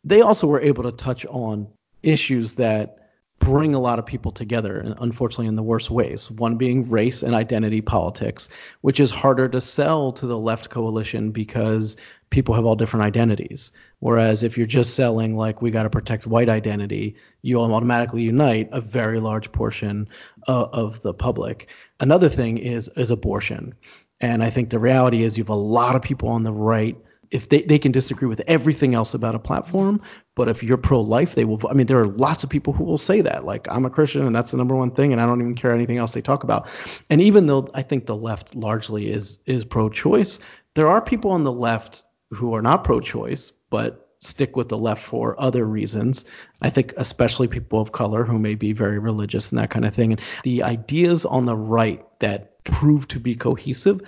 they 0.02 0.20
also 0.20 0.46
were 0.46 0.60
able 0.60 0.82
to 0.82 0.92
touch 0.92 1.24
on 1.26 1.68
issues 2.02 2.54
that 2.54 2.96
bring 3.38 3.74
a 3.74 3.80
lot 3.80 3.98
of 3.98 4.06
people 4.06 4.32
together, 4.32 4.78
and 4.80 4.94
unfortunately, 4.98 5.46
in 5.46 5.56
the 5.56 5.62
worst 5.62 5.90
ways. 5.90 6.30
One 6.32 6.56
being 6.56 6.88
race 6.88 7.22
and 7.22 7.34
identity 7.34 7.82
politics, 7.82 8.48
which 8.80 8.98
is 8.98 9.10
harder 9.10 9.48
to 9.48 9.60
sell 9.60 10.10
to 10.12 10.26
the 10.26 10.38
left 10.38 10.70
coalition 10.70 11.30
because 11.30 11.96
people 12.30 12.54
have 12.54 12.64
all 12.64 12.76
different 12.76 13.04
identities. 13.04 13.70
Whereas 14.02 14.42
if 14.42 14.58
you're 14.58 14.66
just 14.66 14.94
selling, 14.94 15.36
like, 15.36 15.62
we 15.62 15.70
got 15.70 15.84
to 15.84 15.90
protect 15.90 16.26
white 16.26 16.48
identity, 16.48 17.14
you 17.42 17.60
automatically 17.60 18.22
unite 18.22 18.68
a 18.72 18.80
very 18.80 19.20
large 19.20 19.52
portion 19.52 20.08
uh, 20.48 20.66
of 20.72 21.00
the 21.02 21.14
public. 21.14 21.68
Another 22.00 22.28
thing 22.28 22.58
is 22.58 22.88
is 22.96 23.12
abortion. 23.12 23.72
And 24.20 24.42
I 24.42 24.50
think 24.50 24.70
the 24.70 24.80
reality 24.80 25.22
is 25.22 25.38
you 25.38 25.44
have 25.44 25.50
a 25.50 25.54
lot 25.54 25.94
of 25.94 26.02
people 26.02 26.28
on 26.28 26.42
the 26.42 26.52
right 26.52 26.96
if 27.30 27.48
they, 27.48 27.62
they 27.62 27.78
can 27.78 27.92
disagree 27.92 28.26
with 28.26 28.42
everything 28.48 28.92
else 28.92 29.14
about 29.14 29.36
a 29.36 29.38
platform, 29.38 30.02
but 30.34 30.48
if 30.48 30.64
you're 30.64 30.76
pro 30.76 31.00
life, 31.00 31.36
they 31.36 31.44
will. 31.44 31.60
I 31.70 31.72
mean, 31.72 31.86
there 31.86 32.00
are 32.00 32.08
lots 32.08 32.42
of 32.42 32.50
people 32.50 32.72
who 32.72 32.82
will 32.82 32.98
say 32.98 33.20
that. 33.20 33.44
Like, 33.44 33.68
I'm 33.70 33.84
a 33.84 33.90
Christian 33.90 34.26
and 34.26 34.34
that's 34.34 34.50
the 34.50 34.56
number 34.56 34.74
one 34.74 34.90
thing, 34.90 35.12
and 35.12 35.20
I 35.20 35.26
don't 35.26 35.40
even 35.40 35.54
care 35.54 35.72
anything 35.72 35.98
else 35.98 36.12
they 36.12 36.22
talk 36.22 36.42
about. 36.42 36.68
And 37.08 37.20
even 37.20 37.46
though 37.46 37.68
I 37.72 37.82
think 37.82 38.06
the 38.06 38.16
left 38.16 38.56
largely 38.56 39.12
is 39.12 39.38
is 39.46 39.64
pro 39.64 39.88
choice, 39.88 40.40
there 40.74 40.88
are 40.88 41.00
people 41.00 41.30
on 41.30 41.44
the 41.44 41.52
left 41.52 42.02
who 42.30 42.52
are 42.52 42.62
not 42.62 42.82
pro 42.82 42.98
choice, 42.98 43.52
but 43.72 44.10
stick 44.20 44.54
with 44.54 44.68
the 44.68 44.78
left 44.78 45.02
for 45.02 45.34
other 45.40 45.64
reasons. 45.64 46.24
I 46.60 46.70
think 46.70 46.92
especially 46.96 47.48
people 47.48 47.80
of 47.80 47.92
color 47.92 48.22
who 48.22 48.38
may 48.38 48.54
be 48.54 48.72
very 48.72 48.98
religious 48.98 49.50
and 49.50 49.58
that 49.58 49.70
kind 49.70 49.84
of 49.84 49.94
thing. 49.94 50.12
And 50.12 50.20
the 50.44 50.62
ideas 50.62 51.24
on 51.24 51.46
the 51.46 51.56
right 51.56 52.04
that 52.20 52.62
prove 52.64 53.08
to 53.08 53.18
be 53.18 53.34
cohesive, 53.34 54.00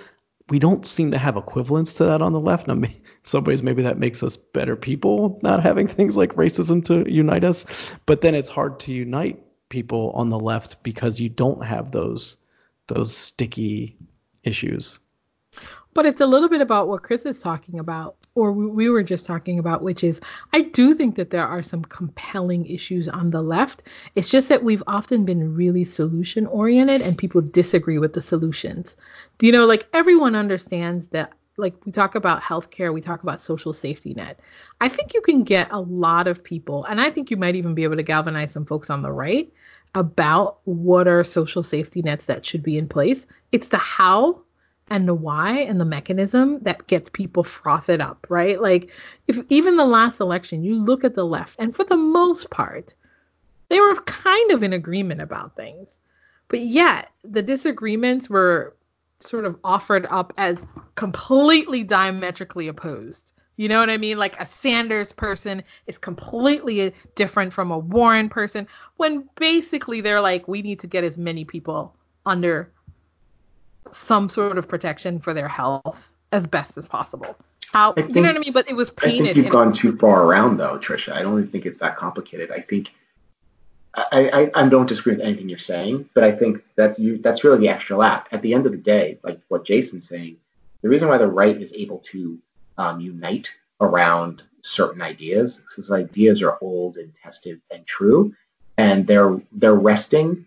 we 0.50 0.59
don't 0.59 0.87
seem 0.87 1.11
to 1.11 1.18
have 1.18 1.37
equivalents 1.37 1.94
to 1.94 2.05
that 2.05 2.22
on 2.22 2.35
the 2.35 2.40
left. 2.40 2.68
Now, 2.68 2.77
some 3.24 3.44
ways 3.44 3.62
maybe 3.62 3.83
that 3.83 3.98
makes 3.98 4.22
us 4.22 4.37
better 4.37 4.77
people 4.77 5.40
not 5.42 5.62
having 5.62 5.87
things 5.87 6.16
like 6.16 6.35
racism 6.35 6.85
to 6.85 7.11
unite 7.11 7.42
us 7.42 7.64
but 8.07 8.20
then 8.20 8.35
it's 8.35 8.50
hard 8.50 8.79
to 8.79 8.92
unite 8.92 9.42
people 9.70 10.12
on 10.14 10.29
the 10.29 10.38
left 10.38 10.83
because 10.83 11.18
you 11.18 11.29
don't 11.29 11.64
have 11.64 11.90
those 11.90 12.37
those 12.88 13.16
sticky 13.16 13.96
issues 14.44 14.98
but 15.94 16.05
it's 16.05 16.20
a 16.20 16.27
little 16.27 16.48
bit 16.48 16.61
about 16.61 16.87
what 16.87 17.03
chris 17.03 17.24
is 17.24 17.40
talking 17.40 17.79
about 17.79 18.16
or 18.34 18.52
we 18.52 18.88
were 18.88 19.02
just 19.02 19.26
talking 19.26 19.58
about 19.58 19.82
which 19.82 20.02
is 20.02 20.20
i 20.52 20.60
do 20.60 20.94
think 20.94 21.14
that 21.16 21.30
there 21.30 21.46
are 21.46 21.62
some 21.62 21.84
compelling 21.84 22.66
issues 22.66 23.08
on 23.08 23.30
the 23.30 23.42
left 23.42 23.82
it's 24.14 24.28
just 24.28 24.48
that 24.48 24.64
we've 24.64 24.82
often 24.86 25.24
been 25.24 25.54
really 25.54 25.84
solution 25.84 26.46
oriented 26.46 27.00
and 27.00 27.18
people 27.18 27.40
disagree 27.40 27.98
with 27.98 28.12
the 28.12 28.22
solutions 28.22 28.96
do 29.38 29.46
you 29.46 29.52
know 29.52 29.66
like 29.66 29.86
everyone 29.92 30.34
understands 30.34 31.08
that 31.08 31.32
like 31.56 31.74
we 31.84 31.92
talk 31.92 32.14
about 32.14 32.42
healthcare, 32.42 32.92
we 32.92 33.00
talk 33.00 33.22
about 33.22 33.40
social 33.40 33.72
safety 33.72 34.12
net. 34.14 34.40
I 34.80 34.88
think 34.88 35.14
you 35.14 35.20
can 35.20 35.44
get 35.44 35.68
a 35.70 35.80
lot 35.80 36.26
of 36.26 36.42
people, 36.42 36.84
and 36.86 37.00
I 37.00 37.10
think 37.10 37.30
you 37.30 37.36
might 37.36 37.54
even 37.54 37.74
be 37.74 37.84
able 37.84 37.96
to 37.96 38.02
galvanize 38.02 38.52
some 38.52 38.66
folks 38.66 38.90
on 38.90 39.02
the 39.02 39.12
right 39.12 39.52
about 39.94 40.58
what 40.64 41.06
are 41.06 41.22
social 41.22 41.62
safety 41.62 42.02
nets 42.02 42.24
that 42.26 42.44
should 42.44 42.62
be 42.62 42.76
in 42.76 42.88
place. 42.88 43.26
It's 43.52 43.68
the 43.68 43.78
how 43.78 44.42
and 44.88 45.08
the 45.08 45.14
why 45.14 45.58
and 45.58 45.80
the 45.80 45.84
mechanism 45.84 46.60
that 46.60 46.86
gets 46.86 47.08
people 47.08 47.42
frothed 47.42 48.00
up, 48.00 48.26
right? 48.28 48.60
Like 48.60 48.90
if 49.28 49.38
even 49.48 49.76
the 49.76 49.84
last 49.84 50.20
election, 50.20 50.62
you 50.62 50.74
look 50.74 51.04
at 51.04 51.14
the 51.14 51.24
left, 51.24 51.56
and 51.58 51.74
for 51.74 51.84
the 51.84 51.96
most 51.96 52.50
part, 52.50 52.94
they 53.68 53.80
were 53.80 53.94
kind 54.02 54.50
of 54.52 54.62
in 54.62 54.72
agreement 54.72 55.20
about 55.20 55.56
things. 55.56 55.98
But 56.48 56.60
yet 56.60 57.10
the 57.22 57.42
disagreements 57.42 58.28
were 58.28 58.76
sort 59.20 59.46
of 59.46 59.58
offered 59.64 60.06
up 60.10 60.32
as 60.36 60.58
completely 60.96 61.82
diametrically 61.82 62.68
opposed. 62.68 63.32
You 63.56 63.68
know 63.68 63.78
what 63.78 63.90
I 63.90 63.96
mean? 63.96 64.18
Like 64.18 64.38
a 64.40 64.44
Sanders 64.44 65.12
person 65.12 65.62
is 65.86 65.96
completely 65.96 66.92
different 67.14 67.52
from 67.52 67.70
a 67.70 67.78
Warren 67.78 68.28
person 68.28 68.66
when 68.96 69.28
basically 69.36 70.00
they're 70.00 70.20
like, 70.20 70.46
we 70.48 70.60
need 70.60 70.80
to 70.80 70.86
get 70.86 71.04
as 71.04 71.16
many 71.16 71.44
people 71.44 71.94
under 72.26 72.70
some 73.92 74.28
sort 74.28 74.58
of 74.58 74.68
protection 74.68 75.18
for 75.20 75.34
their 75.34 75.48
health 75.48 76.12
as 76.32 76.46
best 76.46 76.76
as 76.76 76.86
possible. 76.86 77.36
How 77.72 77.92
think, 77.92 78.14
you 78.14 78.22
know 78.22 78.28
what 78.28 78.36
I 78.36 78.40
mean? 78.40 78.52
But 78.52 78.68
it 78.68 78.74
was 78.74 78.90
painted. 78.90 79.22
I 79.22 79.24
think 79.34 79.36
you've 79.36 79.52
gone 79.52 79.72
too 79.72 79.96
far 79.98 80.24
around 80.24 80.58
though, 80.58 80.78
Trisha. 80.78 81.12
I 81.12 81.22
don't 81.22 81.38
even 81.38 81.50
think 81.50 81.66
it's 81.66 81.78
that 81.78 81.96
complicated. 81.96 82.50
I 82.50 82.60
think 82.60 82.92
I, 83.96 84.50
I, 84.54 84.62
I, 84.62 84.68
don't 84.68 84.88
disagree 84.88 85.14
with 85.14 85.22
anything 85.22 85.48
you're 85.48 85.58
saying, 85.58 86.08
but 86.14 86.24
I 86.24 86.32
think 86.32 86.62
that's 86.76 86.98
you 86.98 87.18
that's 87.18 87.44
really 87.44 87.58
the 87.58 87.68
extra 87.68 87.96
lap. 87.96 88.28
At 88.32 88.42
the 88.42 88.54
end 88.54 88.66
of 88.66 88.72
the 88.72 88.78
day, 88.78 89.18
like 89.22 89.40
what 89.48 89.64
Jason's 89.64 90.08
saying, 90.08 90.36
the 90.82 90.88
reason 90.88 91.08
why 91.08 91.18
the 91.18 91.28
right 91.28 91.56
is 91.56 91.72
able 91.72 91.98
to 91.98 92.38
um, 92.78 93.00
unite 93.00 93.50
around 93.80 94.42
certain 94.62 95.02
ideas, 95.02 95.58
because 95.58 95.90
ideas 95.90 96.42
are 96.42 96.58
old 96.60 96.96
and 96.96 97.14
tested 97.14 97.60
and 97.70 97.86
true, 97.86 98.34
and 98.78 99.06
they're 99.06 99.40
they're 99.52 99.74
resting 99.74 100.46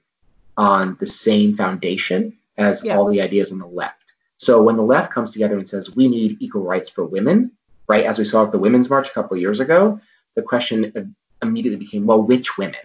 on 0.58 0.98
the 1.00 1.08
same 1.08 1.56
foundation 1.56 2.38
as 2.58 2.84
yeah. 2.84 2.96
all 2.96 3.08
the 3.08 3.22
ideas 3.22 3.52
on 3.52 3.60
the 3.60 3.68
left. 3.68 4.14
So 4.38 4.62
when 4.62 4.76
the 4.76 4.84
left 4.84 5.12
comes 5.12 5.32
together 5.32 5.58
and 5.58 5.68
says 5.68 5.96
we 5.96 6.08
need 6.08 6.38
equal 6.40 6.64
rights 6.64 6.90
for 6.90 7.06
women, 7.06 7.52
right, 7.88 8.06
as 8.06 8.20
we 8.20 8.26
saw 8.26 8.46
at 8.46 8.52
the 8.52 8.60
Women's 8.60 8.90
March 8.90 9.10
a 9.10 9.14
couple 9.14 9.36
of 9.36 9.42
years 9.42 9.60
ago, 9.60 10.00
the 10.36 10.42
question 10.42 11.16
immediately 11.42 11.80
became, 11.80 12.06
well, 12.06 12.22
which 12.22 12.58
women? 12.58 12.76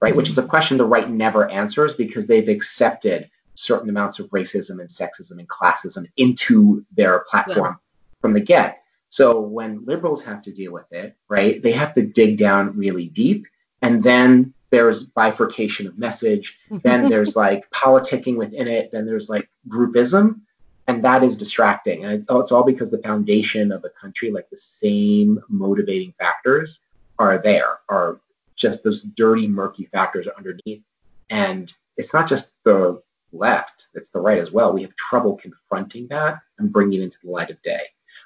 right? 0.00 0.14
Which 0.14 0.28
is 0.28 0.38
a 0.38 0.46
question 0.46 0.78
the 0.78 0.86
right 0.86 1.10
never 1.10 1.48
answers 1.50 1.94
because 1.94 2.26
they've 2.26 2.48
accepted 2.48 3.30
certain 3.54 3.88
amounts 3.88 4.18
of 4.18 4.28
racism 4.30 4.80
and 4.80 4.88
sexism 4.88 5.38
and 5.38 5.48
classism 5.48 6.06
into 6.16 6.84
their 6.92 7.20
platform 7.20 7.78
yeah. 7.78 8.20
from 8.20 8.32
the 8.32 8.40
get. 8.40 8.82
So 9.10 9.40
when 9.40 9.84
liberals 9.84 10.22
have 10.22 10.42
to 10.42 10.52
deal 10.52 10.72
with 10.72 10.92
it, 10.92 11.16
right, 11.28 11.62
they 11.62 11.72
have 11.72 11.94
to 11.94 12.06
dig 12.06 12.36
down 12.36 12.76
really 12.76 13.08
deep. 13.08 13.46
And 13.82 14.02
then 14.02 14.52
there's 14.70 15.04
bifurcation 15.04 15.86
of 15.86 15.98
message. 15.98 16.58
Mm-hmm. 16.66 16.78
then 16.82 17.08
there's 17.08 17.36
like 17.36 17.70
politicking 17.70 18.36
within 18.36 18.68
it. 18.68 18.90
Then 18.92 19.06
there's 19.06 19.28
like 19.28 19.48
groupism. 19.68 20.40
And 20.86 21.04
that 21.04 21.22
is 21.22 21.36
distracting. 21.36 22.04
And 22.04 22.26
it's 22.28 22.52
all 22.52 22.64
because 22.64 22.90
the 22.90 23.02
foundation 23.02 23.72
of 23.72 23.82
the 23.82 23.90
country, 23.90 24.30
like 24.30 24.48
the 24.48 24.56
same 24.56 25.38
motivating 25.48 26.14
factors, 26.18 26.80
are 27.18 27.38
there, 27.38 27.80
are 27.90 28.20
just 28.56 28.82
those 28.84 29.02
dirty, 29.02 29.46
murky 29.46 29.84
factors 29.86 30.26
are 30.26 30.36
underneath. 30.36 30.82
And 31.28 31.72
it's 31.98 32.14
not 32.14 32.26
just 32.26 32.52
the 32.64 33.02
left, 33.32 33.88
it's 33.94 34.08
the 34.10 34.20
right 34.20 34.38
as 34.38 34.50
well. 34.50 34.72
We 34.72 34.82
have 34.82 34.96
trouble 34.96 35.36
confronting 35.36 36.08
that 36.08 36.38
and 36.58 36.72
bringing 36.72 37.00
it 37.00 37.04
into 37.04 37.18
the 37.22 37.30
light 37.30 37.50
of 37.50 37.60
day. 37.62 37.82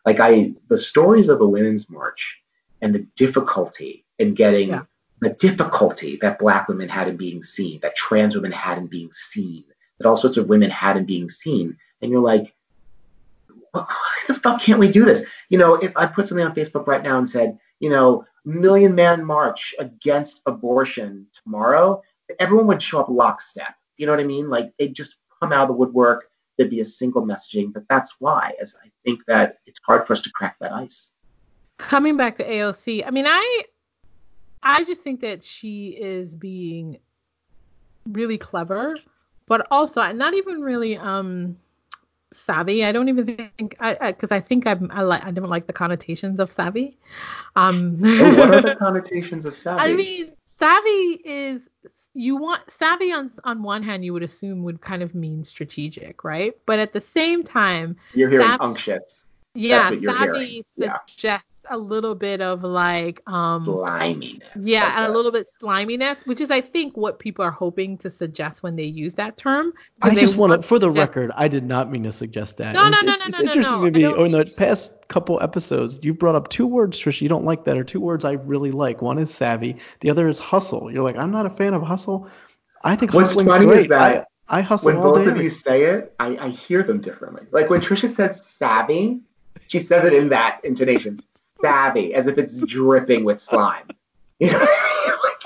Like 0.07 0.21
I, 0.21 0.55
the 0.69 0.79
stories 0.79 1.29
of 1.29 1.41
the 1.41 1.49
Women's 1.49 1.91
March 1.91 2.39
and 2.81 2.95
the 2.95 3.07
difficulty 3.17 4.05
in 4.19 4.35
getting 4.35 4.69
yeah. 4.69 4.83
The 5.23 5.31
difficulty 5.31 6.19
that 6.21 6.41
Black 6.41 6.67
women 6.67 6.89
had 6.89 7.07
in 7.07 7.17
being 7.17 7.45
seen, 7.45 7.79
that 7.81 7.95
trans 7.95 8.35
women 8.35 8.51
had 8.51 8.77
in 8.77 8.89
being 8.89 9.13
seen, 9.13 9.65
that 9.99 10.09
all 10.09 10.17
sorts 10.17 10.37
of 10.37 10.49
women 10.49 10.69
had 10.69 10.97
in 10.97 11.05
being 11.05 11.31
seen. 11.31 11.77
And 12.01 12.11
you're 12.11 12.21
like, 12.21 12.53
why 13.71 13.87
the 14.27 14.35
fuck 14.35 14.61
can't 14.61 14.81
we 14.81 14.91
do 14.91 15.05
this? 15.05 15.25
You 15.49 15.59
know, 15.59 15.77
if 15.77 15.97
I 15.97 16.07
put 16.07 16.27
something 16.27 16.45
on 16.45 16.57
Facebook 16.57 16.89
right 16.89 17.05
now 17.05 17.19
and 17.19 17.31
said, 17.31 17.57
you 17.79 17.89
know, 17.89 18.25
million 18.45 18.97
man 18.97 19.25
march 19.25 19.77
against 19.79 20.43
abortion 20.47 21.29
tomorrow, 21.33 22.03
everyone 22.41 22.67
would 22.67 22.83
show 22.83 22.99
up 22.99 23.09
lockstep. 23.09 23.77
You 23.99 24.07
know 24.07 24.13
what 24.13 24.21
I 24.21 24.25
mean? 24.25 24.51
Like 24.51 24.73
they 24.77 24.89
just 24.89 25.15
come 25.41 25.53
out 25.53 25.63
of 25.63 25.69
the 25.69 25.75
woodwork. 25.75 26.31
There'd 26.59 26.69
be 26.69 26.81
a 26.81 26.85
single 26.85 27.25
messaging, 27.25 27.73
but 27.73 27.85
that's 27.89 28.17
why, 28.19 28.55
as 28.61 28.75
I 28.85 28.91
think 29.05 29.25
that 29.27 29.59
it's 29.67 29.79
hard 29.87 30.05
for 30.05 30.15
us 30.15 30.21
to 30.23 30.31
crack 30.33 30.57
that 30.61 30.73
ice. 30.73 31.13
Coming 31.79 32.17
back 32.17 32.37
to 32.39 32.45
AOC, 32.45 33.07
I 33.07 33.11
mean, 33.11 33.27
I, 33.27 33.63
I 34.63 34.85
just 34.85 35.01
think 35.01 35.21
that 35.21 35.43
she 35.43 35.89
is 35.89 36.35
being 36.35 36.99
really 38.07 38.39
clever, 38.39 38.97
but 39.47 39.67
also 39.71 40.11
not 40.13 40.35
even 40.35 40.61
really 40.61 40.97
um 40.97 41.57
savvy. 42.33 42.85
I 42.85 42.93
don't 42.93 43.09
even 43.09 43.27
think 43.59 43.77
I 43.81 44.13
because 44.13 44.33
I, 44.33 44.37
I, 44.37 44.41
think 44.41 44.67
I'm, 44.67 44.91
I 44.93 45.03
like 45.03 45.25
I 45.25 45.31
don't 45.31 45.49
like 45.49 45.67
the 45.67 45.73
connotations 45.73 46.41
of 46.41 46.51
savvy. 46.51 46.99
Um, 47.57 48.01
oh, 48.05 48.37
what 48.37 48.55
are 48.55 48.61
the 48.71 48.77
connotations 48.77 49.45
of 49.45 49.57
savvy? 49.57 49.81
I 49.81 49.95
mean, 49.95 50.33
savvy 50.59 51.21
is 51.25 51.69
you 52.15 52.37
want 52.37 52.71
savvy 52.71 53.13
on 53.13 53.31
on 53.45 53.63
one 53.63 53.83
hand 53.83 54.05
you 54.05 54.13
would 54.13 54.23
assume 54.23 54.63
would 54.65 54.81
kind 54.81 55.03
of 55.03 55.15
mean 55.15 55.45
strategic, 55.45 56.25
right? 56.25 56.55
But 56.67 56.79
at 56.79 56.93
the 56.93 57.01
same 57.01 57.43
time, 57.45 57.97
you're 58.15 58.31
hearing 58.31 58.47
savvy, 58.47 58.65
unctuous. 58.65 59.22
Yeah, 59.55 59.91
savvy 60.01 60.65
suggests 60.67 61.53
a 61.71 61.77
little 61.77 62.15
bit 62.15 62.41
of 62.41 62.65
like 62.65 63.21
um 63.27 63.65
sliminess. 63.65 64.49
Yeah, 64.61 64.85
like 64.85 65.09
a 65.09 65.13
little 65.13 65.31
bit 65.31 65.47
sliminess, 65.59 66.27
which 66.27 66.41
is 66.41 66.51
I 66.51 66.61
think 66.61 66.97
what 66.97 67.19
people 67.19 67.45
are 67.45 67.51
hoping 67.51 67.99
to 67.99 68.11
suggest 68.11 68.63
when 68.63 68.77
they 68.77 68.85
use 68.85 69.15
that 69.15 69.37
term. 69.37 69.73
I 70.01 70.15
just 70.15 70.37
want 70.37 70.53
to, 70.53 70.67
for 70.67 70.79
the 70.79 70.91
record, 70.91 71.31
I 71.37 71.49
did 71.49 71.65
not 71.65 71.91
mean 71.91 72.03
to 72.05 72.13
suggest 72.13 72.57
that. 72.59 72.75
No, 72.75 72.89
no, 72.89 73.01
no, 73.03 73.13
it's, 73.13 73.21
no, 73.21 73.27
it's 73.27 73.39
no, 73.39 73.45
interesting 73.45 73.79
no, 73.79 73.91
to 73.91 73.91
me. 73.91 74.05
Oh, 74.07 74.25
in 74.25 74.33
the 74.33 74.53
past 74.57 75.07
couple 75.09 75.41
episodes, 75.43 76.01
you 76.03 76.15
brought 76.15 76.35
up 76.35 76.49
two 76.49 76.67
words, 76.67 76.99
Trish, 76.99 77.21
you 77.21 77.29
don't 77.29 77.45
like 77.45 77.65
that, 77.65 77.77
or 77.77 77.85
two 77.85 78.01
words 78.01 78.25
I 78.25 78.33
really 78.33 78.73
like. 78.73 79.03
One 79.03 79.19
is 79.19 79.33
savvy, 79.33 79.77
the 80.01 80.11
other 80.11 80.29
is 80.29 80.39
hustle. 80.39 80.91
You're 80.91 81.03
like, 81.03 81.17
I'm 81.17 81.31
not 81.31 81.47
a 81.47 81.51
fan 81.51 81.75
of 81.75 81.83
hustle. 81.83 82.29
I 82.85 82.97
think 82.97 83.13
what's 83.13 83.35
funny 83.35 83.67
great. 83.67 83.79
is 83.83 83.89
that 83.89 84.29
I, 84.49 84.59
I 84.59 84.61
hustle 84.63 84.93
when 84.93 85.03
both 85.03 85.25
day. 85.25 85.31
of 85.31 85.37
you 85.37 85.51
say 85.51 85.85
it, 85.85 86.15
I, 86.19 86.37
I 86.39 86.49
hear 86.49 86.83
them 86.83 87.01
differently. 87.01 87.47
Like 87.53 87.71
when 87.71 87.81
Trisha 87.81 88.09
says 88.09 88.45
savvy, 88.45 89.21
she 89.73 89.81
says 89.81 90.05
it 90.05 90.13
in 90.13 90.29
that 90.29 90.61
intonation 90.65 91.19
savvy, 91.63 92.13
as 92.13 92.27
if 92.27 92.37
it's 92.37 92.59
dripping 92.59 93.25
with 93.25 93.41
slime. 93.41 93.89
You 94.39 94.51
know, 94.51 94.67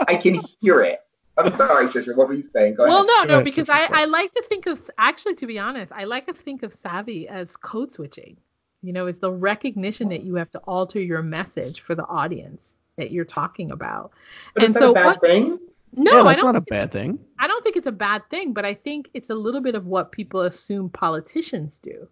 I 0.08 0.16
can 0.16 0.40
hear 0.58 0.80
it. 0.80 1.00
I'm 1.36 1.50
sorry, 1.50 1.86
Trisha. 1.88 2.16
What 2.16 2.28
were 2.28 2.34
you 2.34 2.42
saying? 2.42 2.76
Go 2.76 2.84
well, 2.84 3.04
ahead. 3.04 3.28
no, 3.28 3.38
no, 3.38 3.44
because 3.44 3.68
I, 3.68 3.86
I 3.90 4.06
like 4.06 4.32
to 4.32 4.42
think 4.42 4.64
of 4.64 4.90
actually, 4.96 5.34
to 5.34 5.46
be 5.46 5.58
honest, 5.58 5.92
I 5.92 6.04
like 6.04 6.26
to 6.28 6.32
think 6.32 6.62
of 6.62 6.72
savvy 6.72 7.28
as 7.28 7.58
code 7.58 7.92
switching. 7.92 8.38
You 8.80 8.94
know, 8.94 9.06
it's 9.06 9.18
the 9.18 9.30
recognition 9.30 10.08
that 10.08 10.22
you 10.22 10.36
have 10.36 10.50
to 10.52 10.58
alter 10.60 10.98
your 10.98 11.20
message 11.20 11.80
for 11.82 11.94
the 11.94 12.06
audience 12.06 12.78
that 12.96 13.10
you're 13.10 13.26
talking 13.26 13.70
about. 13.70 14.12
But 14.54 14.62
and 14.62 14.70
is 14.70 14.74
that 14.74 14.80
so 14.80 14.90
a 14.92 14.94
bad 14.94 15.06
what, 15.06 15.20
thing? 15.20 15.58
No, 15.92 16.16
yeah, 16.16 16.22
that's 16.22 16.42
not 16.42 16.56
a 16.56 16.62
bad 16.62 16.90
thing. 16.90 17.18
I 17.38 17.46
don't 17.48 17.62
think 17.62 17.76
it's 17.76 17.86
a 17.86 17.92
bad 17.92 18.22
thing, 18.30 18.54
but 18.54 18.64
I 18.64 18.72
think 18.72 19.10
it's 19.12 19.28
a 19.28 19.34
little 19.34 19.60
bit 19.60 19.74
of 19.74 19.84
what 19.84 20.10
people 20.10 20.40
assume 20.40 20.88
politicians 20.88 21.78
do 21.82 22.08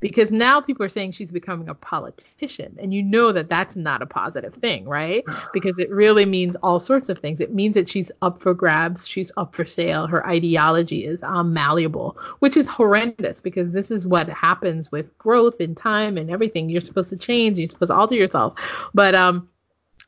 because 0.00 0.32
now 0.32 0.60
people 0.60 0.84
are 0.84 0.90
saying 0.90 1.12
she's 1.12 1.30
becoming 1.30 1.68
a 1.68 1.74
politician 1.74 2.76
and 2.80 2.92
you 2.92 3.02
know 3.02 3.32
that 3.32 3.48
that's 3.48 3.76
not 3.76 4.02
a 4.02 4.06
positive 4.06 4.54
thing 4.54 4.86
right? 4.86 5.24
Because 5.52 5.78
it 5.78 5.90
really 5.90 6.24
means 6.24 6.56
all 6.62 6.78
sorts 6.78 7.08
of 7.08 7.18
things. 7.18 7.40
It 7.40 7.54
means 7.54 7.74
that 7.74 7.88
she's 7.88 8.10
up 8.22 8.40
for 8.40 8.54
grabs 8.54 9.06
she's 9.06 9.30
up 9.36 9.54
for 9.54 9.64
sale 9.64 10.06
her 10.06 10.26
ideology 10.26 11.04
is 11.04 11.22
um, 11.22 11.52
malleable 11.52 12.16
which 12.38 12.56
is 12.56 12.68
horrendous 12.68 13.40
because 13.40 13.72
this 13.72 13.90
is 13.90 14.06
what 14.06 14.28
happens 14.28 14.90
with 14.90 15.16
growth 15.18 15.60
in 15.60 15.74
time 15.74 16.16
and 16.16 16.30
everything. 16.30 16.68
You're 16.68 16.80
supposed 16.80 17.10
to 17.10 17.16
change 17.16 17.58
you're 17.58 17.66
supposed 17.68 17.90
to 17.90 17.96
alter 17.96 18.14
yourself. 18.14 18.58
But 18.94 19.14
um 19.14 19.48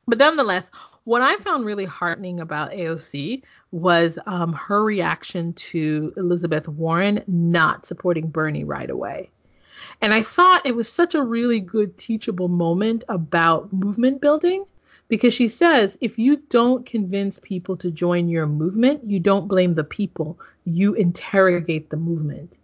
but 0.06 0.18
nonetheless 0.18 0.70
what 1.04 1.22
I 1.22 1.36
found 1.38 1.64
really 1.64 1.84
heartening 1.84 2.38
about 2.38 2.70
AOC 2.70 3.42
was 3.72 4.18
um, 4.26 4.52
her 4.52 4.84
reaction 4.84 5.52
to 5.54 6.12
Elizabeth 6.16 6.68
Warren 6.68 7.24
not 7.26 7.86
supporting 7.86 8.28
Bernie 8.28 8.64
right 8.64 8.88
away. 8.88 9.30
And 10.00 10.12
I 10.14 10.22
thought 10.22 10.66
it 10.66 10.76
was 10.76 10.90
such 10.90 11.14
a 11.14 11.22
really 11.22 11.60
good 11.60 11.96
teachable 11.98 12.48
moment 12.48 13.04
about 13.08 13.72
movement 13.72 14.20
building 14.20 14.64
because 15.08 15.34
she 15.34 15.48
says 15.48 15.98
if 16.00 16.18
you 16.18 16.36
don't 16.48 16.86
convince 16.86 17.38
people 17.40 17.76
to 17.76 17.90
join 17.90 18.28
your 18.28 18.46
movement, 18.46 19.04
you 19.04 19.20
don't 19.20 19.48
blame 19.48 19.74
the 19.74 19.84
people, 19.84 20.38
you 20.64 20.94
interrogate 20.94 21.90
the 21.90 21.96
movement. 21.96 22.56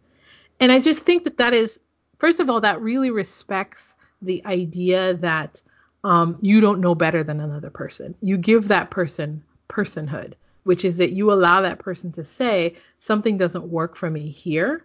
And 0.61 0.73
I 0.73 0.81
just 0.81 1.01
think 1.01 1.25
that 1.25 1.39
that 1.39 1.55
is, 1.55 1.79
first 2.19 2.41
of 2.41 2.49
all, 2.49 2.61
that 2.61 2.81
really 2.81 3.11
respects 3.11 3.95
the 4.23 4.45
idea 4.47 5.14
that 5.14 5.62
um, 6.05 6.39
you 6.41 6.61
don't 6.61 6.81
know 6.81 6.95
better 6.95 7.23
than 7.23 7.41
another 7.41 7.71
person. 7.71 8.14
You 8.23 8.37
give 8.37 8.69
that 8.69 8.91
person 8.91 9.43
personhood, 9.69 10.33
which 10.64 10.85
is 10.85 10.97
that 10.97 11.12
you 11.12 11.33
allow 11.33 11.61
that 11.61 11.79
person 11.79 12.11
to 12.12 12.25
say, 12.25 12.77
something 12.99 13.37
doesn't 13.37 13.69
work 13.69 13.97
for 13.97 14.11
me 14.11 14.31
here 14.31 14.85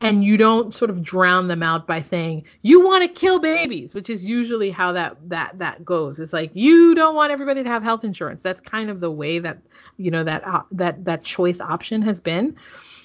and 0.00 0.24
you 0.24 0.36
don't 0.36 0.72
sort 0.72 0.90
of 0.90 1.02
drown 1.02 1.48
them 1.48 1.62
out 1.62 1.86
by 1.86 2.00
saying 2.00 2.42
you 2.62 2.84
want 2.84 3.02
to 3.02 3.08
kill 3.08 3.38
babies 3.38 3.94
which 3.94 4.08
is 4.08 4.24
usually 4.24 4.70
how 4.70 4.92
that 4.92 5.16
that 5.28 5.58
that 5.58 5.84
goes. 5.84 6.18
It's 6.18 6.32
like 6.32 6.50
you 6.54 6.94
don't 6.94 7.14
want 7.14 7.32
everybody 7.32 7.62
to 7.62 7.68
have 7.68 7.82
health 7.82 8.04
insurance. 8.04 8.42
That's 8.42 8.60
kind 8.60 8.90
of 8.90 9.00
the 9.00 9.10
way 9.10 9.38
that 9.38 9.58
you 9.96 10.10
know 10.10 10.24
that 10.24 10.46
uh, 10.46 10.62
that 10.72 11.04
that 11.04 11.22
choice 11.22 11.60
option 11.60 12.02
has 12.02 12.20
been. 12.20 12.56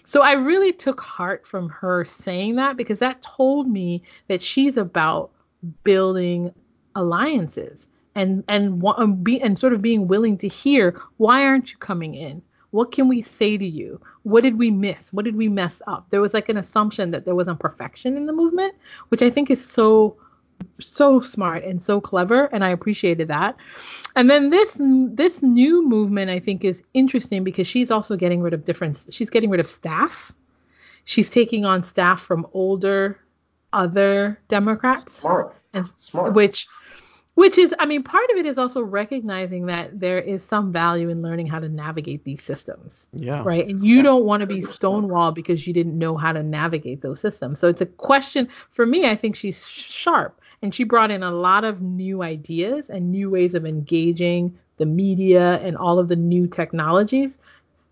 So 0.07 0.21
i 0.21 0.33
really 0.33 0.71
took 0.71 1.01
heart 1.01 1.45
from 1.47 1.67
her 1.69 2.05
saying 2.05 2.55
that 2.57 2.77
because 2.77 2.99
that 2.99 3.21
told 3.21 3.67
me 3.67 4.03
that 4.27 4.41
she's 4.41 4.77
about 4.77 5.31
building 5.83 6.53
alliances 6.95 7.87
and 8.13 8.43
and 8.47 8.83
and 8.97 9.23
be 9.23 9.41
and 9.41 9.57
sort 9.57 9.73
of 9.73 9.81
being 9.81 10.07
willing 10.07 10.37
to 10.37 10.47
hear 10.47 10.99
why 11.17 11.45
aren't 11.45 11.71
you 11.71 11.77
coming 11.77 12.13
in 12.13 12.41
what 12.75 12.91
can 12.91 13.07
we 13.07 13.21
say 13.21 13.57
to 13.57 13.65
you? 13.65 14.01
What 14.23 14.43
did 14.43 14.59
we 14.59 14.69
miss? 14.69 15.13
What 15.13 15.23
did 15.23 15.37
we 15.37 15.47
mess 15.47 15.81
up? 15.87 16.07
There 16.09 16.19
was 16.19 16.33
like 16.33 16.49
an 16.49 16.57
assumption 16.57 17.11
that 17.11 17.23
there 17.23 17.33
wasn't 17.33 17.59
perfection 17.61 18.17
in 18.17 18.25
the 18.25 18.33
movement, 18.33 18.75
which 19.07 19.21
I 19.21 19.29
think 19.29 19.49
is 19.49 19.65
so 19.65 20.17
so 20.79 21.19
smart 21.19 21.63
and 21.65 21.81
so 21.81 21.99
clever 21.99 22.45
and 22.53 22.63
I 22.63 22.69
appreciated 22.69 23.29
that. 23.29 23.55
And 24.17 24.29
then 24.29 24.49
this 24.49 24.77
this 25.13 25.41
new 25.41 25.87
movement 25.87 26.29
I 26.29 26.39
think 26.39 26.65
is 26.65 26.83
interesting 26.93 27.45
because 27.45 27.65
she's 27.65 27.91
also 27.91 28.17
getting 28.17 28.41
rid 28.41 28.53
of 28.53 28.65
different 28.65 29.05
she's 29.09 29.29
getting 29.29 29.49
rid 29.49 29.61
of 29.61 29.69
staff. 29.69 30.33
She's 31.05 31.29
taking 31.29 31.63
on 31.63 31.81
staff 31.81 32.21
from 32.21 32.45
older 32.51 33.19
other 33.71 34.37
Democrats. 34.49 35.13
Smart. 35.13 35.55
And 35.73 35.85
Smart. 35.97 36.33
which 36.33 36.67
which 37.35 37.57
is 37.57 37.73
i 37.79 37.85
mean 37.85 38.01
part 38.01 38.29
of 38.31 38.37
it 38.37 38.45
is 38.45 38.57
also 38.57 38.81
recognizing 38.81 39.65
that 39.67 39.97
there 39.99 40.19
is 40.19 40.43
some 40.43 40.71
value 40.71 41.09
in 41.09 41.21
learning 41.21 41.47
how 41.47 41.59
to 41.59 41.69
navigate 41.69 42.23
these 42.23 42.43
systems 42.43 43.05
yeah. 43.13 43.43
right? 43.45 43.67
And 43.67 43.85
you 43.85 44.01
don't 44.01 44.25
want 44.25 44.41
to 44.41 44.47
be 44.47 44.61
stonewalled 44.61 45.35
because 45.35 45.67
you 45.67 45.73
didn't 45.73 45.97
know 45.97 46.17
how 46.17 46.33
to 46.33 46.43
navigate 46.43 47.01
those 47.01 47.19
systems. 47.19 47.59
So 47.59 47.67
it's 47.67 47.81
a 47.81 47.85
question 47.85 48.47
for 48.71 48.85
me 48.85 49.07
i 49.07 49.15
think 49.15 49.35
she's 49.35 49.67
sharp 49.67 50.41
and 50.61 50.73
she 50.73 50.83
brought 50.83 51.11
in 51.11 51.23
a 51.23 51.31
lot 51.31 51.63
of 51.63 51.81
new 51.81 52.23
ideas 52.23 52.89
and 52.89 53.11
new 53.11 53.29
ways 53.29 53.53
of 53.53 53.65
engaging 53.65 54.57
the 54.77 54.85
media 54.85 55.59
and 55.61 55.77
all 55.77 55.99
of 55.99 56.07
the 56.07 56.15
new 56.15 56.47
technologies 56.47 57.39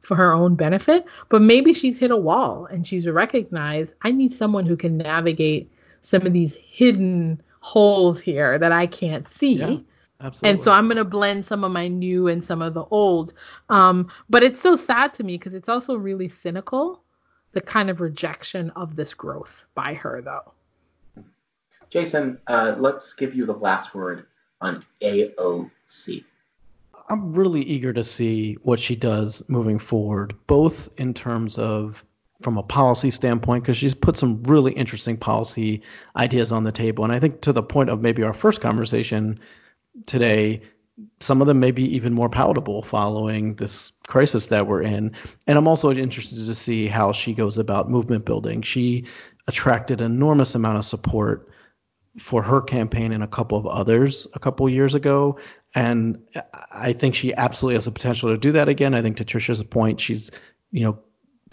for 0.02 0.16
her 0.16 0.34
own 0.34 0.56
benefit 0.56 1.06
but 1.30 1.42
maybe 1.42 1.74
she's 1.74 2.00
hit 2.00 2.12
a 2.12 2.18
wall 2.18 2.66
and 2.66 2.86
she's 2.86 3.08
recognized 3.08 3.94
i 4.02 4.12
need 4.12 4.34
someone 4.34 4.66
who 4.66 4.76
can 4.76 4.98
navigate 4.98 5.70
some 6.02 6.26
of 6.26 6.34
these 6.34 6.56
hidden 6.56 7.42
holes 7.64 8.20
here 8.20 8.60
that 8.60 8.74
I 8.74 8.86
can't 8.86 9.26
see. 9.26 9.56
Yeah, 9.56 9.78
absolutely. 10.20 10.50
And 10.50 10.62
so 10.62 10.74
I'm 10.74 10.86
going 10.86 10.98
to 10.98 11.06
blend 11.06 11.46
some 11.46 11.64
of 11.64 11.72
my 11.72 11.88
new 11.88 12.28
and 12.28 12.44
some 12.44 12.62
of 12.62 12.74
the 12.74 12.84
old. 12.92 13.34
Um, 13.70 14.10
but 14.30 14.44
it's 14.44 14.60
so 14.60 14.76
sad 14.76 15.14
to 15.14 15.24
me 15.24 15.38
because 15.38 15.54
it's 15.54 15.70
also 15.70 15.96
really 15.96 16.28
cynical, 16.28 17.02
the 17.54 17.62
kind 17.62 17.90
of 17.90 18.02
rejection 18.02 18.70
of 18.72 18.98
this 18.98 19.14
growth 19.14 19.66
by 19.76 19.94
her, 19.94 20.22
though. 20.22 20.52
Jason, 21.90 22.38
uh, 22.48 22.76
let's 22.78 23.14
give 23.14 23.34
you 23.34 23.46
the 23.46 23.54
last 23.54 23.96
word 23.96 24.26
on 24.60 24.84
AOC. 25.02 26.26
I'm 27.10 27.32
really 27.32 27.62
eager 27.62 27.94
to 27.94 28.04
see 28.04 28.56
what 28.64 28.80
she 28.80 28.98
does 28.98 29.42
moving 29.48 29.80
forward, 29.80 30.36
both 30.48 30.90
in 30.98 31.14
terms 31.14 31.58
of 31.58 32.04
from 32.42 32.58
a 32.58 32.64
policy 32.64 33.10
standpoint 33.12 33.64
because 33.64 33.78
she's 33.78 33.94
put 33.94 34.18
some 34.18 34.42
really 34.44 34.74
interesting 34.74 35.18
policy 35.18 35.82
ideas 36.18 36.52
on 36.52 36.64
the 36.64 36.72
table. 36.72 37.04
And 37.04 37.14
I 37.14 37.20
think 37.20 37.42
to 37.42 37.54
the 37.54 37.64
point 37.64 37.90
of 37.90 38.02
maybe 38.02 38.24
our 38.24 38.34
first 38.34 38.62
conversation 38.62 39.40
today, 40.08 40.62
some 41.20 41.42
of 41.42 41.48
them 41.48 41.60
may 41.60 41.72
be 41.72 41.84
even 41.96 42.14
more 42.14 42.30
palatable 42.30 42.84
following 42.84 43.56
this 43.56 43.92
crisis 44.08 44.48
that 44.48 44.68
we're 44.68 44.82
in. 44.82 45.12
And 45.48 45.58
I'm 45.58 45.68
also 45.68 45.92
interested 45.92 46.46
to 46.46 46.56
see 46.56 46.88
how 46.88 47.12
she 47.12 47.34
goes 47.34 47.58
about 47.58 47.90
movement 47.90 48.26
building. 48.26 48.62
She 48.62 49.06
attracted 49.48 50.02
an 50.02 50.12
enormous 50.12 50.56
amount 50.56 50.78
of 50.78 50.86
support 50.86 51.50
for 52.18 52.44
her 52.44 52.62
campaign 52.62 53.12
and 53.12 53.24
a 53.24 53.28
couple 53.28 53.58
of 53.58 53.66
others 53.66 54.28
a 54.34 54.40
couple 54.40 54.70
years 54.70 54.94
ago. 54.94 55.38
And 55.74 56.20
I 56.72 56.94
think 56.94 57.16
she 57.16 57.34
absolutely 57.36 57.76
has 57.76 57.86
the 57.86 57.92
potential 57.92 58.30
to 58.30 58.38
do 58.38 58.52
that 58.52 58.70
again. 58.70 58.94
I 58.94 59.02
think 59.02 59.18
to 59.18 59.26
Trisha's 59.26 59.64
point, 59.64 60.00
she's, 60.00 60.30
you 60.72 60.84
know, 60.84 61.00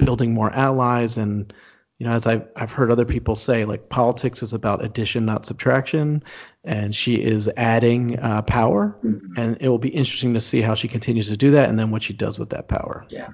building 0.04 0.34
more 0.34 0.50
allies 0.52 1.16
and 1.16 1.52
you 2.00 2.06
know, 2.06 2.12
as 2.12 2.26
I've, 2.26 2.48
I've 2.56 2.72
heard 2.72 2.90
other 2.90 3.04
people 3.04 3.36
say, 3.36 3.66
like 3.66 3.90
politics 3.90 4.42
is 4.42 4.54
about 4.54 4.82
addition, 4.82 5.26
not 5.26 5.44
subtraction. 5.44 6.24
And 6.64 6.96
she 6.96 7.16
is 7.16 7.50
adding 7.58 8.18
uh, 8.20 8.40
power. 8.40 8.96
Mm-hmm. 9.04 9.34
And 9.36 9.58
it 9.60 9.68
will 9.68 9.78
be 9.78 9.90
interesting 9.90 10.32
to 10.32 10.40
see 10.40 10.62
how 10.62 10.74
she 10.74 10.88
continues 10.88 11.28
to 11.28 11.36
do 11.36 11.50
that 11.50 11.68
and 11.68 11.78
then 11.78 11.90
what 11.90 12.02
she 12.02 12.14
does 12.14 12.38
with 12.38 12.48
that 12.50 12.68
power. 12.68 13.04
Yeah. 13.10 13.28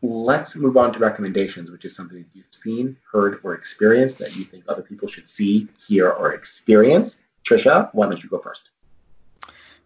Let's 0.00 0.56
move 0.56 0.78
on 0.78 0.94
to 0.94 0.98
recommendations, 0.98 1.70
which 1.70 1.84
is 1.84 1.94
something 1.94 2.16
that 2.16 2.28
you've 2.32 2.46
seen, 2.50 2.96
heard, 3.12 3.40
or 3.44 3.52
experienced 3.52 4.18
that 4.20 4.34
you 4.34 4.44
think 4.44 4.64
other 4.66 4.80
people 4.80 5.06
should 5.06 5.28
see, 5.28 5.68
hear, 5.86 6.08
or 6.08 6.32
experience. 6.32 7.24
Trisha, 7.46 7.90
why 7.92 8.06
don't 8.06 8.22
you 8.22 8.30
go 8.30 8.38
first? 8.38 8.70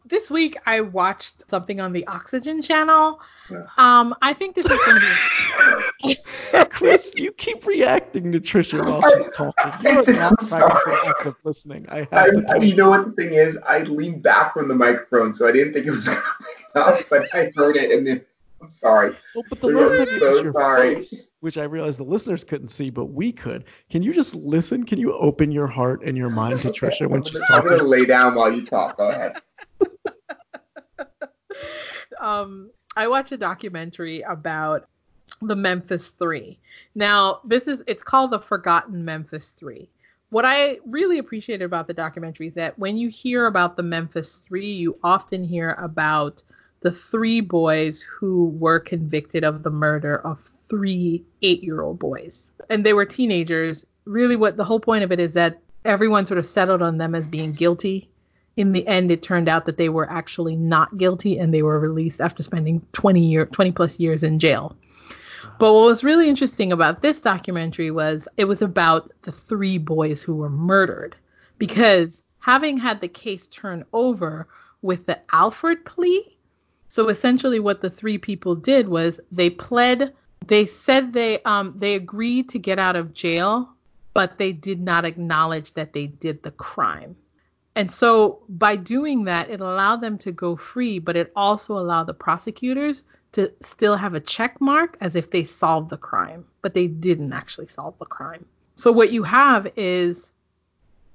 This 0.08 0.30
week 0.30 0.56
I 0.66 0.80
watched 0.80 1.48
something 1.48 1.80
on 1.80 1.92
the 1.92 2.06
Oxygen 2.06 2.62
channel. 2.62 3.20
Yeah. 3.50 3.64
Um, 3.76 4.14
I 4.22 4.32
think 4.32 4.54
this 4.54 4.66
is 4.66 4.84
going 4.84 5.00
to 5.00 5.06
be. 6.02 6.64
Chris, 6.70 7.12
you 7.16 7.32
keep 7.32 7.66
reacting 7.66 8.32
to 8.32 8.40
Trisha 8.40 8.84
while 8.84 9.02
she's 9.14 9.28
talking. 9.34 9.72
You're 9.82 9.94
not 10.14 10.38
practicing 10.38 10.98
active 11.06 11.34
listening. 11.44 11.86
I 11.88 11.98
have 11.98 12.08
I, 12.12 12.30
to 12.30 12.42
tell 12.42 12.64
you. 12.64 12.76
know 12.76 12.90
what 12.90 13.04
the 13.06 13.12
thing 13.12 13.34
is? 13.34 13.58
I 13.66 13.80
leaned 13.80 14.22
back 14.22 14.54
from 14.54 14.68
the 14.68 14.74
microphone, 14.74 15.34
so 15.34 15.48
I 15.48 15.52
didn't 15.52 15.72
think 15.72 15.86
it 15.86 15.90
was 15.90 16.04
coming 16.08 16.22
up, 16.74 17.00
but 17.10 17.34
I 17.34 17.50
heard 17.54 17.76
it, 17.76 17.90
and 17.90 18.06
then 18.06 18.24
I'm 18.60 18.68
sorry. 18.68 19.14
Well, 19.34 19.44
but 19.48 19.60
the 19.60 19.68
last 19.68 19.96
time 19.96 20.18
so 20.18 20.42
your 20.42 20.52
sorry. 20.52 20.94
Face, 20.96 21.32
which 21.40 21.58
I 21.58 21.64
realized 21.64 21.98
the 21.98 22.04
listeners 22.04 22.44
couldn't 22.44 22.70
see, 22.70 22.90
but 22.90 23.06
we 23.06 23.32
could. 23.32 23.64
Can 23.90 24.02
you 24.02 24.12
just 24.12 24.34
listen? 24.34 24.84
Can 24.84 24.98
you 24.98 25.14
open 25.14 25.50
your 25.50 25.66
heart 25.66 26.02
and 26.04 26.16
your 26.16 26.30
mind 26.30 26.60
to 26.60 26.68
Trisha 26.68 27.06
when 27.08 27.22
she's 27.22 27.40
talking? 27.48 27.56
I'm 27.56 27.66
going 27.66 27.78
to 27.78 27.84
lay 27.86 28.04
down 28.04 28.34
while 28.34 28.52
you 28.52 28.64
talk. 28.64 28.96
Go 28.96 29.10
ahead. 29.10 29.36
um, 32.20 32.70
I 32.96 33.08
watched 33.08 33.32
a 33.32 33.36
documentary 33.36 34.22
about 34.22 34.88
the 35.42 35.56
Memphis 35.56 36.10
Three. 36.10 36.58
Now, 36.94 37.40
this 37.44 37.68
is 37.68 37.82
it's 37.86 38.02
called 38.02 38.32
the 38.32 38.40
Forgotten 38.40 39.04
Memphis 39.04 39.50
Three. 39.50 39.88
What 40.30 40.44
I 40.44 40.78
really 40.84 41.18
appreciated 41.18 41.64
about 41.64 41.86
the 41.86 41.94
documentary 41.94 42.48
is 42.48 42.54
that 42.54 42.78
when 42.78 42.96
you 42.96 43.08
hear 43.08 43.46
about 43.46 43.76
the 43.76 43.82
Memphis 43.82 44.36
Three, 44.36 44.70
you 44.70 44.98
often 45.02 45.44
hear 45.44 45.72
about 45.74 46.42
the 46.80 46.92
three 46.92 47.40
boys 47.40 48.02
who 48.02 48.46
were 48.58 48.78
convicted 48.78 49.44
of 49.44 49.62
the 49.62 49.70
murder 49.70 50.24
of 50.26 50.50
three 50.68 51.24
eight 51.42 51.62
year 51.62 51.82
old 51.82 51.98
boys. 51.98 52.50
And 52.68 52.84
they 52.84 52.92
were 52.92 53.06
teenagers. 53.06 53.86
Really, 54.04 54.36
what 54.36 54.56
the 54.56 54.64
whole 54.64 54.80
point 54.80 55.04
of 55.04 55.12
it 55.12 55.20
is 55.20 55.32
that 55.34 55.58
everyone 55.84 56.26
sort 56.26 56.38
of 56.38 56.46
settled 56.46 56.82
on 56.82 56.98
them 56.98 57.14
as 57.14 57.26
being 57.26 57.52
guilty 57.52 58.08
in 58.58 58.72
the 58.72 58.86
end 58.88 59.12
it 59.12 59.22
turned 59.22 59.48
out 59.48 59.66
that 59.66 59.76
they 59.76 59.88
were 59.88 60.10
actually 60.10 60.56
not 60.56 60.98
guilty 60.98 61.38
and 61.38 61.54
they 61.54 61.62
were 61.62 61.78
released 61.78 62.20
after 62.20 62.42
spending 62.42 62.84
20 62.92 63.20
year 63.20 63.46
20 63.46 63.70
plus 63.70 64.00
years 64.00 64.24
in 64.24 64.40
jail. 64.40 64.76
But 65.60 65.74
what 65.74 65.84
was 65.84 66.02
really 66.02 66.28
interesting 66.28 66.72
about 66.72 67.00
this 67.00 67.20
documentary 67.20 67.92
was 67.92 68.26
it 68.36 68.46
was 68.46 68.60
about 68.60 69.12
the 69.22 69.32
three 69.32 69.78
boys 69.78 70.22
who 70.22 70.34
were 70.34 70.50
murdered. 70.50 71.16
Because 71.58 72.22
having 72.40 72.78
had 72.78 73.00
the 73.00 73.08
case 73.08 73.46
turn 73.46 73.84
over 73.92 74.48
with 74.82 75.06
the 75.06 75.18
alford 75.32 75.84
plea 75.84 76.36
so 76.88 77.08
essentially 77.08 77.60
what 77.60 77.80
the 77.80 77.90
three 77.90 78.16
people 78.16 78.54
did 78.54 78.88
was 78.88 79.20
they 79.30 79.50
pled 79.50 80.12
they 80.46 80.64
said 80.64 81.12
they 81.12 81.42
um 81.42 81.74
they 81.76 81.94
agreed 81.94 82.48
to 82.48 82.58
get 82.58 82.78
out 82.78 82.96
of 82.96 83.12
jail 83.12 83.68
but 84.14 84.38
they 84.38 84.52
did 84.52 84.80
not 84.80 85.04
acknowledge 85.04 85.74
that 85.74 85.92
they 85.92 86.06
did 86.06 86.42
the 86.42 86.52
crime 86.52 87.16
and 87.78 87.92
so 87.92 88.42
by 88.48 88.74
doing 88.74 89.22
that, 89.26 89.48
it 89.48 89.60
allowed 89.60 90.00
them 90.00 90.18
to 90.18 90.32
go 90.32 90.56
free, 90.56 90.98
but 90.98 91.14
it 91.14 91.30
also 91.36 91.78
allowed 91.78 92.08
the 92.08 92.12
prosecutors 92.12 93.04
to 93.30 93.52
still 93.62 93.94
have 93.94 94.14
a 94.14 94.20
check 94.20 94.60
mark 94.60 94.96
as 95.00 95.14
if 95.14 95.30
they 95.30 95.44
solved 95.44 95.88
the 95.88 95.96
crime, 95.96 96.44
but 96.60 96.74
they 96.74 96.88
didn't 96.88 97.32
actually 97.32 97.68
solve 97.68 97.96
the 98.00 98.04
crime. 98.04 98.44
So 98.74 98.90
what 98.90 99.12
you 99.12 99.22
have 99.22 99.70
is 99.76 100.32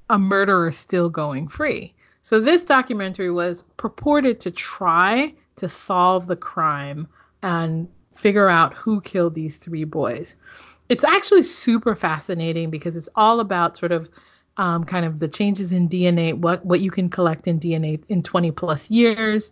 a 0.09 0.17
murderer 0.17 0.71
still 0.71 1.09
going 1.09 1.49
free. 1.49 1.93
So 2.21 2.39
this 2.39 2.63
documentary 2.63 3.29
was 3.29 3.65
purported 3.75 4.39
to 4.39 4.49
try 4.49 5.33
to 5.57 5.67
solve 5.67 6.27
the 6.27 6.37
crime 6.37 7.09
and 7.41 7.89
figure 8.15 8.47
out 8.47 8.73
who 8.73 9.01
killed 9.01 9.35
these 9.35 9.57
three 9.57 9.83
boys. 9.83 10.37
It's 10.87 11.03
actually 11.03 11.43
super 11.43 11.93
fascinating 11.93 12.69
because 12.69 12.95
it's 12.95 13.09
all 13.15 13.41
about 13.41 13.75
sort 13.75 13.91
of 13.91 14.09
um, 14.57 14.83
kind 14.83 15.05
of 15.05 15.19
the 15.19 15.27
changes 15.27 15.73
in 15.73 15.89
DNA, 15.89 16.33
what 16.33 16.65
what 16.65 16.81
you 16.81 16.91
can 16.91 17.09
collect 17.09 17.47
in 17.47 17.59
DNA 17.59 18.01
in 18.09 18.23
20 18.23 18.51
plus 18.51 18.89
years. 18.89 19.51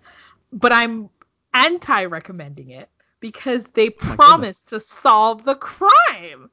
But 0.54 0.72
I'm 0.72 1.10
anti 1.54 2.06
recommending 2.06 2.70
it 2.70 2.90
because 3.20 3.64
they 3.74 3.88
oh 3.88 3.92
promised 3.92 4.68
to 4.70 4.80
solve 4.80 5.46
the 5.46 5.56
crime. 5.56 6.50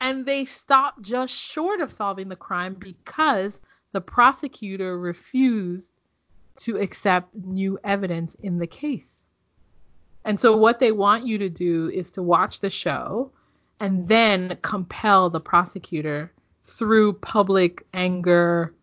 And 0.00 0.26
they 0.26 0.44
stopped 0.44 1.02
just 1.02 1.32
short 1.32 1.80
of 1.80 1.92
solving 1.92 2.28
the 2.28 2.36
crime 2.36 2.74
because 2.74 3.60
the 3.92 4.00
prosecutor 4.00 4.98
refused 4.98 5.92
to 6.56 6.76
accept 6.78 7.34
new 7.34 7.78
evidence 7.84 8.34
in 8.42 8.58
the 8.58 8.66
case. 8.66 9.24
And 10.24 10.38
so, 10.38 10.56
what 10.56 10.80
they 10.80 10.92
want 10.92 11.26
you 11.26 11.38
to 11.38 11.48
do 11.48 11.90
is 11.90 12.10
to 12.12 12.22
watch 12.22 12.60
the 12.60 12.70
show 12.70 13.30
and 13.80 14.08
then 14.08 14.58
compel 14.62 15.30
the 15.30 15.40
prosecutor 15.40 16.32
through 16.64 17.14
public 17.14 17.86
anger 17.94 18.74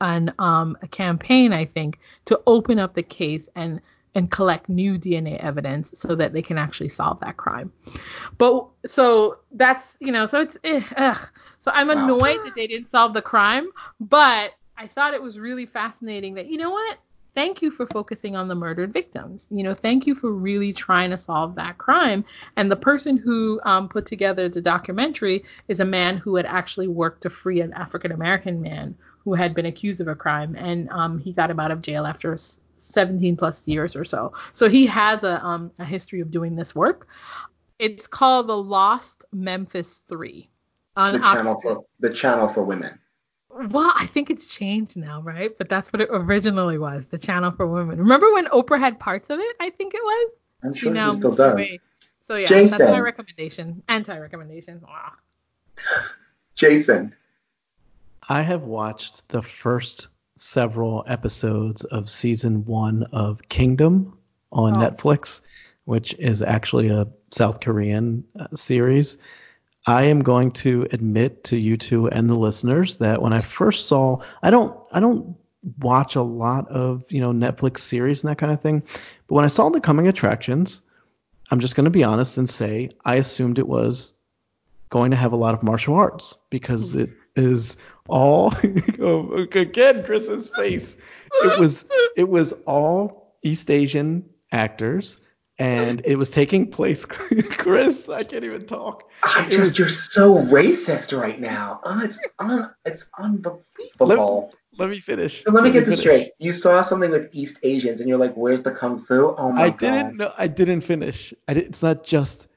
and 0.00 0.32
um, 0.38 0.76
a 0.82 0.88
campaign, 0.88 1.52
I 1.52 1.64
think, 1.64 1.98
to 2.26 2.40
open 2.46 2.78
up 2.78 2.94
the 2.94 3.02
case 3.02 3.48
and 3.54 3.80
and 4.16 4.28
collect 4.30 4.68
new 4.68 4.98
DNA 4.98 5.38
evidence 5.38 5.92
so 5.94 6.16
that 6.16 6.32
they 6.32 6.42
can 6.42 6.58
actually 6.58 6.88
solve 6.88 7.20
that 7.20 7.36
crime. 7.36 7.72
But 8.38 8.66
so 8.84 9.38
that's 9.52 9.96
you 10.00 10.12
know, 10.12 10.26
so 10.26 10.40
it's 10.40 10.56
eh, 10.64 10.82
ugh. 10.96 11.18
so 11.60 11.70
I'm 11.72 11.90
annoyed 11.90 12.20
wow. 12.20 12.44
that 12.44 12.52
they 12.56 12.66
didn't 12.66 12.90
solve 12.90 13.14
the 13.14 13.22
crime, 13.22 13.70
but 14.00 14.54
I 14.76 14.86
thought 14.86 15.14
it 15.14 15.22
was 15.22 15.38
really 15.38 15.66
fascinating 15.66 16.34
that 16.34 16.46
you 16.46 16.58
know 16.58 16.70
what 16.70 16.98
thank 17.34 17.62
you 17.62 17.70
for 17.70 17.86
focusing 17.86 18.36
on 18.36 18.48
the 18.48 18.54
murdered 18.54 18.92
victims. 18.92 19.46
You 19.50 19.62
know, 19.62 19.74
thank 19.74 20.06
you 20.06 20.14
for 20.14 20.32
really 20.32 20.72
trying 20.72 21.10
to 21.10 21.18
solve 21.18 21.54
that 21.56 21.78
crime. 21.78 22.24
And 22.56 22.70
the 22.70 22.76
person 22.76 23.16
who 23.16 23.60
um, 23.64 23.88
put 23.88 24.06
together 24.06 24.48
the 24.48 24.60
documentary 24.60 25.44
is 25.68 25.80
a 25.80 25.84
man 25.84 26.16
who 26.16 26.36
had 26.36 26.46
actually 26.46 26.88
worked 26.88 27.22
to 27.22 27.30
free 27.30 27.60
an 27.60 27.72
African 27.74 28.12
American 28.12 28.60
man 28.60 28.96
who 29.24 29.34
had 29.34 29.54
been 29.54 29.66
accused 29.66 30.00
of 30.00 30.08
a 30.08 30.14
crime, 30.14 30.56
and 30.56 30.88
um, 30.90 31.18
he 31.18 31.32
got 31.32 31.50
him 31.50 31.60
out 31.60 31.70
of 31.70 31.82
jail 31.82 32.06
after 32.06 32.36
17 32.78 33.36
plus 33.36 33.66
years 33.66 33.94
or 33.94 34.04
so. 34.04 34.32
So 34.52 34.68
he 34.68 34.86
has 34.86 35.22
a, 35.24 35.44
um, 35.44 35.70
a 35.78 35.84
history 35.84 36.20
of 36.20 36.30
doing 36.30 36.56
this 36.56 36.74
work. 36.74 37.06
It's 37.78 38.06
called 38.06 38.48
The 38.48 38.56
Lost 38.56 39.24
Memphis 39.32 40.00
Three. 40.08 40.48
On 40.96 41.12
the 41.12 41.18
channel 41.20 41.58
for 41.60 41.84
the 42.00 42.10
channel 42.10 42.48
for 42.48 42.62
women. 42.62 42.98
Well, 43.52 43.92
I 43.96 44.06
think 44.06 44.30
it's 44.30 44.46
changed 44.46 44.96
now, 44.96 45.20
right? 45.22 45.56
But 45.58 45.68
that's 45.68 45.92
what 45.92 46.00
it 46.00 46.08
originally 46.10 46.78
was, 46.78 47.04
the 47.06 47.18
channel 47.18 47.50
for 47.50 47.66
women. 47.66 47.98
Remember 47.98 48.32
when 48.32 48.46
Oprah 48.46 48.78
had 48.78 48.98
parts 48.98 49.28
of 49.30 49.38
it? 49.38 49.56
I 49.60 49.70
think 49.70 49.94
it 49.94 50.02
was. 50.02 50.30
I'm 50.62 50.72
sure 50.72 50.90
she, 50.90 50.94
now 50.94 51.12
still 51.12 51.32
does. 51.32 51.52
Away. 51.52 51.80
So 52.28 52.36
yeah, 52.36 52.46
Jason. 52.46 52.78
that's 52.78 52.90
my 52.90 53.00
recommendation. 53.00 53.82
Anti-recommendation. 53.88 54.80
Wow. 54.82 55.12
Jason. 56.54 57.14
I 58.28 58.42
have 58.42 58.62
watched 58.62 59.26
the 59.28 59.42
first 59.42 60.08
several 60.36 61.04
episodes 61.08 61.82
of 61.84 62.08
season 62.08 62.64
one 62.64 63.02
of 63.12 63.40
Kingdom 63.48 64.16
on 64.52 64.74
oh. 64.74 64.78
Netflix, 64.78 65.40
which 65.86 66.14
is 66.14 66.40
actually 66.40 66.88
a 66.88 67.06
South 67.32 67.60
Korean 67.60 68.24
uh, 68.38 68.46
series. 68.54 69.18
I 69.90 70.04
am 70.04 70.22
going 70.22 70.52
to 70.52 70.86
admit 70.92 71.42
to 71.44 71.56
you 71.56 71.76
two 71.76 72.06
and 72.10 72.30
the 72.30 72.36
listeners 72.36 72.98
that 72.98 73.20
when 73.20 73.32
I 73.32 73.40
first 73.40 73.88
saw, 73.88 74.20
I 74.44 74.48
don't, 74.48 74.78
I 74.92 75.00
don't 75.00 75.36
watch 75.78 76.14
a 76.14 76.22
lot 76.22 76.68
of 76.68 77.04
you 77.08 77.20
know 77.20 77.32
Netflix 77.32 77.80
series 77.80 78.22
and 78.22 78.30
that 78.30 78.38
kind 78.38 78.52
of 78.52 78.60
thing, 78.60 78.84
but 79.26 79.34
when 79.34 79.44
I 79.44 79.48
saw 79.48 79.68
the 79.68 79.80
coming 79.80 80.06
attractions, 80.06 80.82
I'm 81.50 81.58
just 81.58 81.74
going 81.74 81.84
to 81.84 81.90
be 81.90 82.04
honest 82.04 82.38
and 82.38 82.48
say 82.48 82.90
I 83.04 83.16
assumed 83.16 83.58
it 83.58 83.66
was 83.66 84.12
going 84.90 85.10
to 85.10 85.16
have 85.16 85.32
a 85.32 85.36
lot 85.36 85.54
of 85.54 85.62
martial 85.64 85.96
arts 85.96 86.38
because 86.50 86.92
hmm. 86.92 87.00
it 87.00 87.10
is 87.34 87.76
all 88.08 88.54
oh, 89.00 89.32
again 89.54 90.04
Chris's 90.04 90.50
face. 90.50 90.96
It 91.42 91.58
was 91.58 91.84
it 92.16 92.28
was 92.28 92.52
all 92.64 93.34
East 93.42 93.72
Asian 93.72 94.24
actors 94.52 95.18
and 95.60 96.00
it 96.04 96.16
was 96.16 96.30
taking 96.30 96.70
place. 96.70 97.04
Chris, 97.04 98.08
I 98.08 98.24
can't 98.24 98.44
even 98.44 98.66
talk. 98.66 99.04
Ah, 99.22 99.44
I 99.44 99.48
just 99.48 99.60
was, 99.60 99.78
you're 99.78 99.88
so 99.90 100.38
racist 100.44 101.18
right 101.18 101.38
now. 101.38 101.80
Oh, 101.84 102.00
it's 102.02 102.18
un, 102.38 102.70
it's 102.86 103.04
unbelievable. 103.18 104.52
Let, 104.72 104.80
let 104.80 104.90
me 104.90 104.98
finish. 104.98 105.44
So 105.44 105.52
let, 105.52 105.62
let 105.62 105.64
me 105.64 105.78
get 105.78 105.84
this 105.84 106.00
finish. 106.00 106.22
straight. 106.22 106.32
You 106.38 106.52
saw 106.52 106.80
something 106.80 107.10
with 107.10 107.28
East 107.32 107.58
Asians, 107.62 108.00
and 108.00 108.08
you're 108.08 108.18
like, 108.18 108.34
"Where's 108.34 108.62
the 108.62 108.72
kung 108.72 109.04
fu?" 109.04 109.34
Oh 109.36 109.52
my 109.52 109.64
I 109.64 109.70
god! 109.70 109.88
I 109.88 110.02
didn't 110.02 110.16
know. 110.16 110.32
I 110.38 110.46
didn't 110.46 110.80
finish. 110.80 111.34
I 111.46 111.54
did, 111.54 111.66
it's 111.66 111.82
not 111.82 112.04
just 112.04 112.48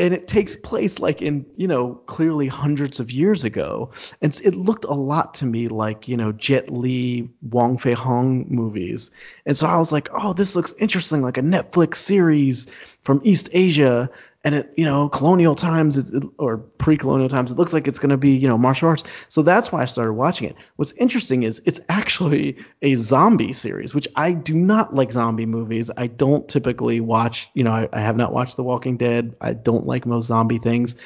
and 0.00 0.14
it 0.14 0.26
takes 0.26 0.56
place 0.56 0.98
like 0.98 1.20
in 1.20 1.44
you 1.56 1.68
know 1.68 1.94
clearly 2.06 2.48
hundreds 2.48 2.98
of 2.98 3.12
years 3.12 3.44
ago. 3.44 3.90
And 4.22 4.40
it 4.42 4.54
looked 4.54 4.86
a 4.86 4.94
lot 4.94 5.34
to 5.34 5.46
me 5.46 5.68
like 5.68 6.08
you 6.08 6.16
know 6.16 6.32
jet 6.32 6.72
li 6.72 7.28
wong 7.42 7.76
fei 7.76 7.92
hung 7.92 8.46
movies. 8.48 9.10
And 9.46 9.56
so 9.56 9.66
i 9.66 9.76
was 9.76 9.92
like 9.92 10.08
oh 10.12 10.32
this 10.32 10.56
looks 10.56 10.72
interesting 10.78 11.20
like 11.22 11.36
a 11.36 11.42
netflix 11.42 11.96
series 11.96 12.66
from 13.02 13.20
east 13.24 13.48
asia 13.52 14.10
and 14.44 14.54
it 14.54 14.72
you 14.76 14.84
know 14.84 15.08
colonial 15.08 15.54
times 15.54 16.12
or 16.38 16.58
pre-colonial 16.58 17.28
times 17.28 17.50
it 17.50 17.58
looks 17.58 17.72
like 17.72 17.86
it's 17.86 17.98
going 17.98 18.10
to 18.10 18.16
be 18.16 18.30
you 18.30 18.48
know 18.48 18.58
martial 18.58 18.88
arts. 18.88 19.04
So 19.28 19.42
that's 19.42 19.70
why 19.70 19.82
i 19.82 19.84
started 19.84 20.14
watching 20.14 20.48
it. 20.48 20.56
What's 20.76 20.92
interesting 20.92 21.42
is 21.42 21.60
it's 21.64 21.80
actually 21.88 22.56
a 22.82 22.94
zombie 22.96 23.52
series 23.52 23.94
which 23.94 24.08
i 24.16 24.32
do 24.32 24.54
not 24.54 24.94
like 24.94 25.12
zombie 25.12 25.46
movies. 25.46 25.90
I 25.96 26.06
don't 26.06 26.48
typically 26.48 27.00
watch 27.00 27.48
you 27.54 27.64
know 27.64 27.72
i, 27.72 27.88
I 27.92 28.00
have 28.00 28.16
not 28.16 28.32
watched 28.32 28.56
the 28.56 28.64
walking 28.64 28.96
dead. 28.96 29.34
I 29.40 29.52
don't 29.52 29.86
like 29.86 30.06
most 30.06 30.26
zombie 30.26 30.58
things. 30.58 30.96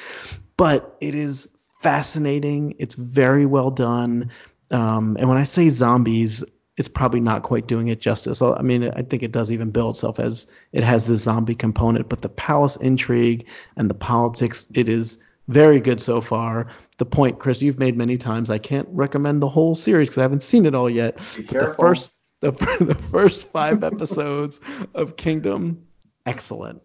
But 0.57 0.95
it 1.01 1.15
is 1.15 1.49
fascinating. 1.81 2.75
It's 2.79 2.95
very 2.95 3.45
well 3.45 3.69
done. 3.69 4.31
Um, 4.71 5.15
and 5.19 5.29
when 5.29 5.37
i 5.37 5.43
say 5.43 5.69
zombies 5.69 6.43
it's 6.77 6.87
probably 6.87 7.21
not 7.21 7.43
quite 7.43 7.67
doing 7.67 7.87
it 7.87 8.01
justice. 8.01 8.41
I 8.41 8.61
mean, 8.61 8.91
I 8.95 9.01
think 9.01 9.23
it 9.23 9.31
does 9.31 9.51
even 9.51 9.71
bill 9.71 9.91
itself 9.91 10.19
as 10.19 10.47
it 10.73 10.83
has 10.83 11.07
the 11.07 11.15
zombie 11.15 11.55
component, 11.55 12.09
but 12.09 12.21
the 12.21 12.29
palace 12.29 12.75
intrigue 12.77 13.45
and 13.77 13.89
the 13.89 13.93
politics, 13.95 14.67
it 14.73 14.89
is 14.89 15.17
very 15.47 15.79
good 15.79 16.01
so 16.01 16.19
far. 16.19 16.67
The 16.97 17.05
point, 17.05 17.39
Chris, 17.39 17.61
you've 17.61 17.79
made 17.79 17.97
many 17.97 18.17
times. 18.17 18.49
I 18.49 18.57
can't 18.57 18.87
recommend 18.91 19.41
the 19.41 19.49
whole 19.49 19.75
series 19.75 20.09
because 20.09 20.17
I 20.17 20.23
haven't 20.23 20.43
seen 20.43 20.65
it 20.65 20.75
all 20.75 20.89
yet. 20.89 21.17
but 21.35 21.47
the 21.47 21.75
first, 21.79 22.11
the, 22.41 22.51
the 22.81 22.95
first 22.95 23.47
five 23.47 23.83
episodes 23.83 24.59
of 24.95 25.15
Kingdom, 25.15 25.81
excellent. 26.25 26.81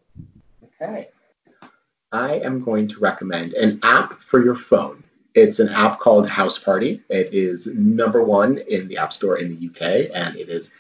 Okay, 0.65 1.09
I 2.13 2.35
am 2.35 2.63
going 2.63 2.87
to 2.89 3.01
recommend 3.01 3.55
an 3.55 3.81
app 3.83 4.15
for 4.15 4.45
your 4.45 4.57
phone. 4.57 5.03
It's 5.35 5.61
an 5.61 5.69
app 5.69 6.01
called 6.01 6.29
House 6.29 6.59
Party. 6.59 7.03
It 7.09 7.33
is 7.33 7.67
number 7.67 8.23
one 8.23 8.59
in 8.69 8.89
the 8.89 8.97
App 8.97 9.13
Store 9.13 9.39
in 9.39 9.49
the 9.49 9.69
UK, 9.69 10.11
and 10.13 10.37
it 10.37 10.49
is 10.49 10.73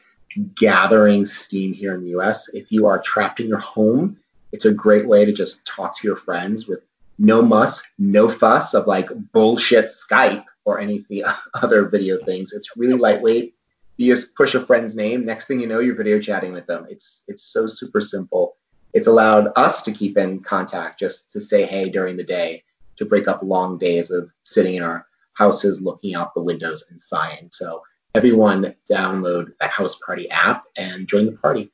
gathering 0.57 1.24
steam 1.24 1.72
here 1.72 1.94
in 1.94 2.03
the 2.03 2.18
US. 2.18 2.48
If 2.48 2.72
you 2.72 2.86
are 2.86 3.01
trapped 3.01 3.38
in 3.38 3.46
your 3.46 3.59
home, 3.59 4.16
it's 4.53 4.64
a 4.64 4.72
great 4.72 5.07
way 5.07 5.24
to 5.24 5.32
just 5.32 5.64
talk 5.64 5.96
to 5.98 6.07
your 6.07 6.16
friends 6.16 6.66
with 6.66 6.80
no 7.18 7.42
muss, 7.42 7.80
no 7.98 8.28
fuss 8.28 8.74
of 8.74 8.88
like 8.88 9.09
bullshit 9.32 9.86
Skype 9.86 10.44
or 10.64 10.80
anything 10.80 11.22
other 11.62 11.88
video 11.88 12.18
things. 12.24 12.53
It's 12.53 12.76
really 12.76 12.94
lightweight. 12.94 13.55
You 13.98 14.12
just 14.12 14.34
push 14.34 14.57
a 14.57 14.66
friend's 14.66 14.96
name. 14.96 15.24
Next 15.24 15.46
thing 15.46 15.61
you 15.61 15.66
know, 15.68 15.78
you're 15.78 15.94
video 15.94 16.18
chatting 16.18 16.53
with 16.53 16.66
them. 16.66 16.86
It's 16.88 17.22
it's 17.28 17.44
so 17.44 17.68
super 17.68 18.01
simple. 18.01 18.57
It's 18.94 19.07
allowed 19.07 19.53
us 19.57 19.82
to 19.82 19.92
keep 19.92 20.18
in 20.18 20.40
contact, 20.40 20.98
just 20.98 21.30
to 21.32 21.40
say 21.40 21.64
hey 21.64 21.88
during 21.88 22.16
the 22.16 22.24
day 22.24 22.64
to 22.97 23.05
break 23.05 23.28
up 23.28 23.43
long 23.43 23.78
days 23.78 24.11
of 24.11 24.30
sitting 24.45 24.74
in 24.74 24.82
our 24.82 25.07
houses 25.34 25.80
looking 25.80 26.14
out 26.14 26.34
the 26.34 26.43
windows 26.43 26.84
and 26.91 27.01
sighing. 27.01 27.49
So 27.53 27.82
everyone 28.14 28.74
download 28.91 29.53
the 29.61 29.68
House 29.68 29.97
Party 30.05 30.30
app 30.30 30.64
and 30.76 31.09
join 31.09 31.26
the 31.26 31.32
party. 31.32 31.72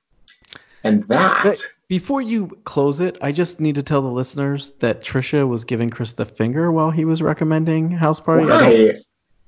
And 0.85 1.03
that. 1.09 1.59
Before 1.89 2.21
you 2.21 2.49
close 2.64 3.01
it, 3.01 3.17
I 3.21 3.33
just 3.33 3.61
need 3.61 3.75
to 3.77 3.83
tell 3.83 4.03
the 4.03 4.09
listeners 4.09 4.73
that 4.81 5.03
Trisha 5.03 5.47
was 5.47 5.64
giving 5.64 5.91
Chris 5.91 6.12
the 6.12 6.25
finger 6.25 6.73
while 6.73 6.91
he 6.91 7.05
was 7.05 7.23
recommending 7.23 7.91
House 7.91 8.21
Party. 8.21 8.45
Why? 8.47 8.55
I 8.55 8.61
don't, 8.61 8.99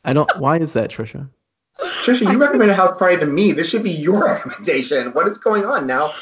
I 0.04 0.12
don't. 0.12 0.38
Why 0.38 0.58
is 0.58 0.72
that, 0.74 0.90
Trisha? 0.90 1.28
Trisha, 1.80 2.30
you 2.32 2.38
recommended 2.38 2.74
House 2.74 2.96
Party 2.96 3.16
to 3.18 3.26
me. 3.26 3.52
This 3.52 3.68
should 3.68 3.82
be 3.82 3.90
your 3.90 4.24
recommendation. 4.24 5.12
What 5.12 5.28
is 5.28 5.38
going 5.38 5.64
on 5.64 5.86
now? 5.86 6.12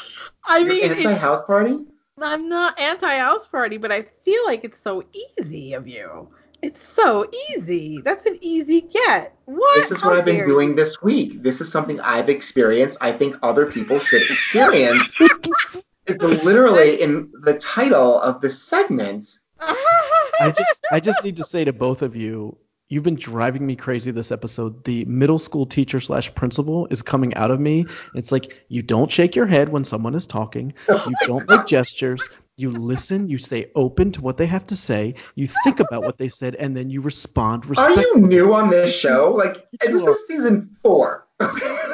I 0.45 0.63
mean, 0.63 0.83
anti 0.83 1.13
House 1.13 1.41
Party. 1.41 1.79
I'm 2.19 2.49
not 2.49 2.79
anti 2.79 3.17
house 3.17 3.47
party, 3.47 3.77
but 3.77 3.91
I 3.91 4.03
feel 4.25 4.41
like 4.45 4.63
it's 4.63 4.79
so 4.79 5.03
easy 5.39 5.73
of 5.73 5.87
you. 5.87 6.29
It's 6.61 6.81
so 6.95 7.29
easy. 7.51 8.01
That's 8.03 8.25
an 8.25 8.37
easy 8.41 8.81
get. 8.81 9.35
What? 9.45 9.75
This 9.75 9.91
is 9.91 10.01
How 10.01 10.09
what 10.09 10.17
I've 10.17 10.25
been 10.25 10.37
dare 10.37 10.47
doing 10.47 10.69
you? 10.69 10.75
this 10.75 11.01
week. 11.01 11.43
This 11.43 11.61
is 11.61 11.71
something 11.71 11.99
I've 12.01 12.29
experienced. 12.29 12.97
I 12.99 13.11
think 13.11 13.37
other 13.43 13.67
people 13.67 13.99
should 13.99 14.21
experience. 14.29 15.15
it's 15.19 15.83
literally 16.43 17.01
in 17.01 17.31
the 17.41 17.53
title 17.59 18.19
of 18.21 18.41
the 18.41 18.49
segment. 18.49 19.27
I 19.59 20.51
just 20.55 20.85
I 20.91 20.99
just 20.99 21.23
need 21.23 21.35
to 21.37 21.43
say 21.43 21.63
to 21.65 21.73
both 21.73 22.01
of 22.01 22.15
you, 22.15 22.57
you've 22.89 23.03
been 23.03 23.15
driving 23.15 23.65
me 23.65 23.75
crazy 23.75 24.11
this 24.11 24.31
episode. 24.31 24.83
The 24.85 25.05
middle 25.05 25.39
school 25.39 25.65
teacher 25.65 25.99
slash 25.99 26.33
principal 26.35 26.87
is 26.89 27.01
coming 27.01 27.33
out 27.35 27.51
of 27.51 27.59
me. 27.59 27.85
It's 28.15 28.31
like 28.31 28.65
you 28.69 28.81
don't 28.81 29.11
shake 29.11 29.35
your 29.35 29.45
head 29.45 29.69
when 29.69 29.83
someone 29.83 30.15
is 30.15 30.25
talking. 30.25 30.73
You 30.87 31.13
don't 31.25 31.49
make 31.49 31.65
gestures. 31.67 32.27
You 32.55 32.71
listen. 32.71 33.29
You 33.29 33.37
stay 33.37 33.69
open 33.75 34.11
to 34.13 34.21
what 34.21 34.37
they 34.37 34.47
have 34.47 34.65
to 34.67 34.75
say. 34.75 35.13
You 35.35 35.47
think 35.63 35.79
about 35.79 36.03
what 36.03 36.17
they 36.17 36.27
said, 36.27 36.55
and 36.55 36.75
then 36.75 36.89
you 36.89 37.01
respond. 37.01 37.65
Are 37.77 37.91
you 37.91 38.15
new 38.15 38.53
on 38.53 38.69
this 38.69 38.93
show? 38.93 39.31
Like 39.31 39.67
You 39.73 39.79
this 39.99 40.01
is 40.01 40.27
season 40.27 40.75
four. 40.81 41.27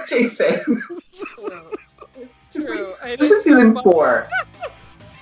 Jason. 0.07 0.81
True. 2.53 2.93
This 3.19 3.29
is 3.29 3.43
season 3.43 3.77
four. 3.83 4.27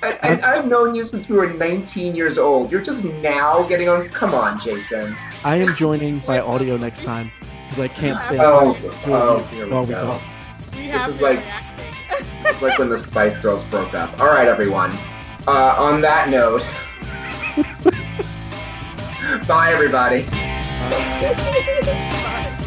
And, 0.03 0.17
and 0.23 0.41
I've 0.41 0.67
known 0.67 0.95
you 0.95 1.05
since 1.05 1.29
we 1.29 1.37
were 1.37 1.53
19 1.53 2.15
years 2.15 2.37
old. 2.37 2.71
You're 2.71 2.81
just 2.81 3.03
now 3.03 3.63
getting 3.63 3.87
on. 3.87 4.09
Come 4.09 4.33
on, 4.33 4.59
Jason. 4.59 5.15
I 5.43 5.55
am 5.57 5.75
joining 5.75 6.19
by 6.19 6.39
audio 6.39 6.77
next 6.77 7.03
time 7.03 7.31
because 7.69 7.83
I 7.83 7.87
can't 7.87 8.21
stay 8.21 8.37
Oh, 8.39 8.71
up 8.71 8.83
with 8.83 9.01
two 9.01 9.13
oh, 9.13 9.35
of 9.37 9.51
you 9.51 9.57
here 9.63 9.69
while 9.69 9.83
we 9.83 9.89
go. 9.89 9.99
talk. 10.01 10.21
We 10.73 10.91
This 10.91 11.07
is 11.07 11.21
like- 11.21 11.39
reacting. 11.39 11.67
It's 12.45 12.61
like 12.61 12.77
when 12.77 12.89
the 12.89 12.99
Spice 12.99 13.41
Girls 13.41 13.63
broke 13.69 13.93
up. 13.93 14.19
All 14.19 14.27
right, 14.27 14.47
everyone. 14.47 14.91
Uh, 15.47 15.75
on 15.77 16.01
that 16.01 16.29
note, 16.29 16.61
bye, 19.47 19.71
everybody. 19.71 20.23
Bye. 20.29 22.57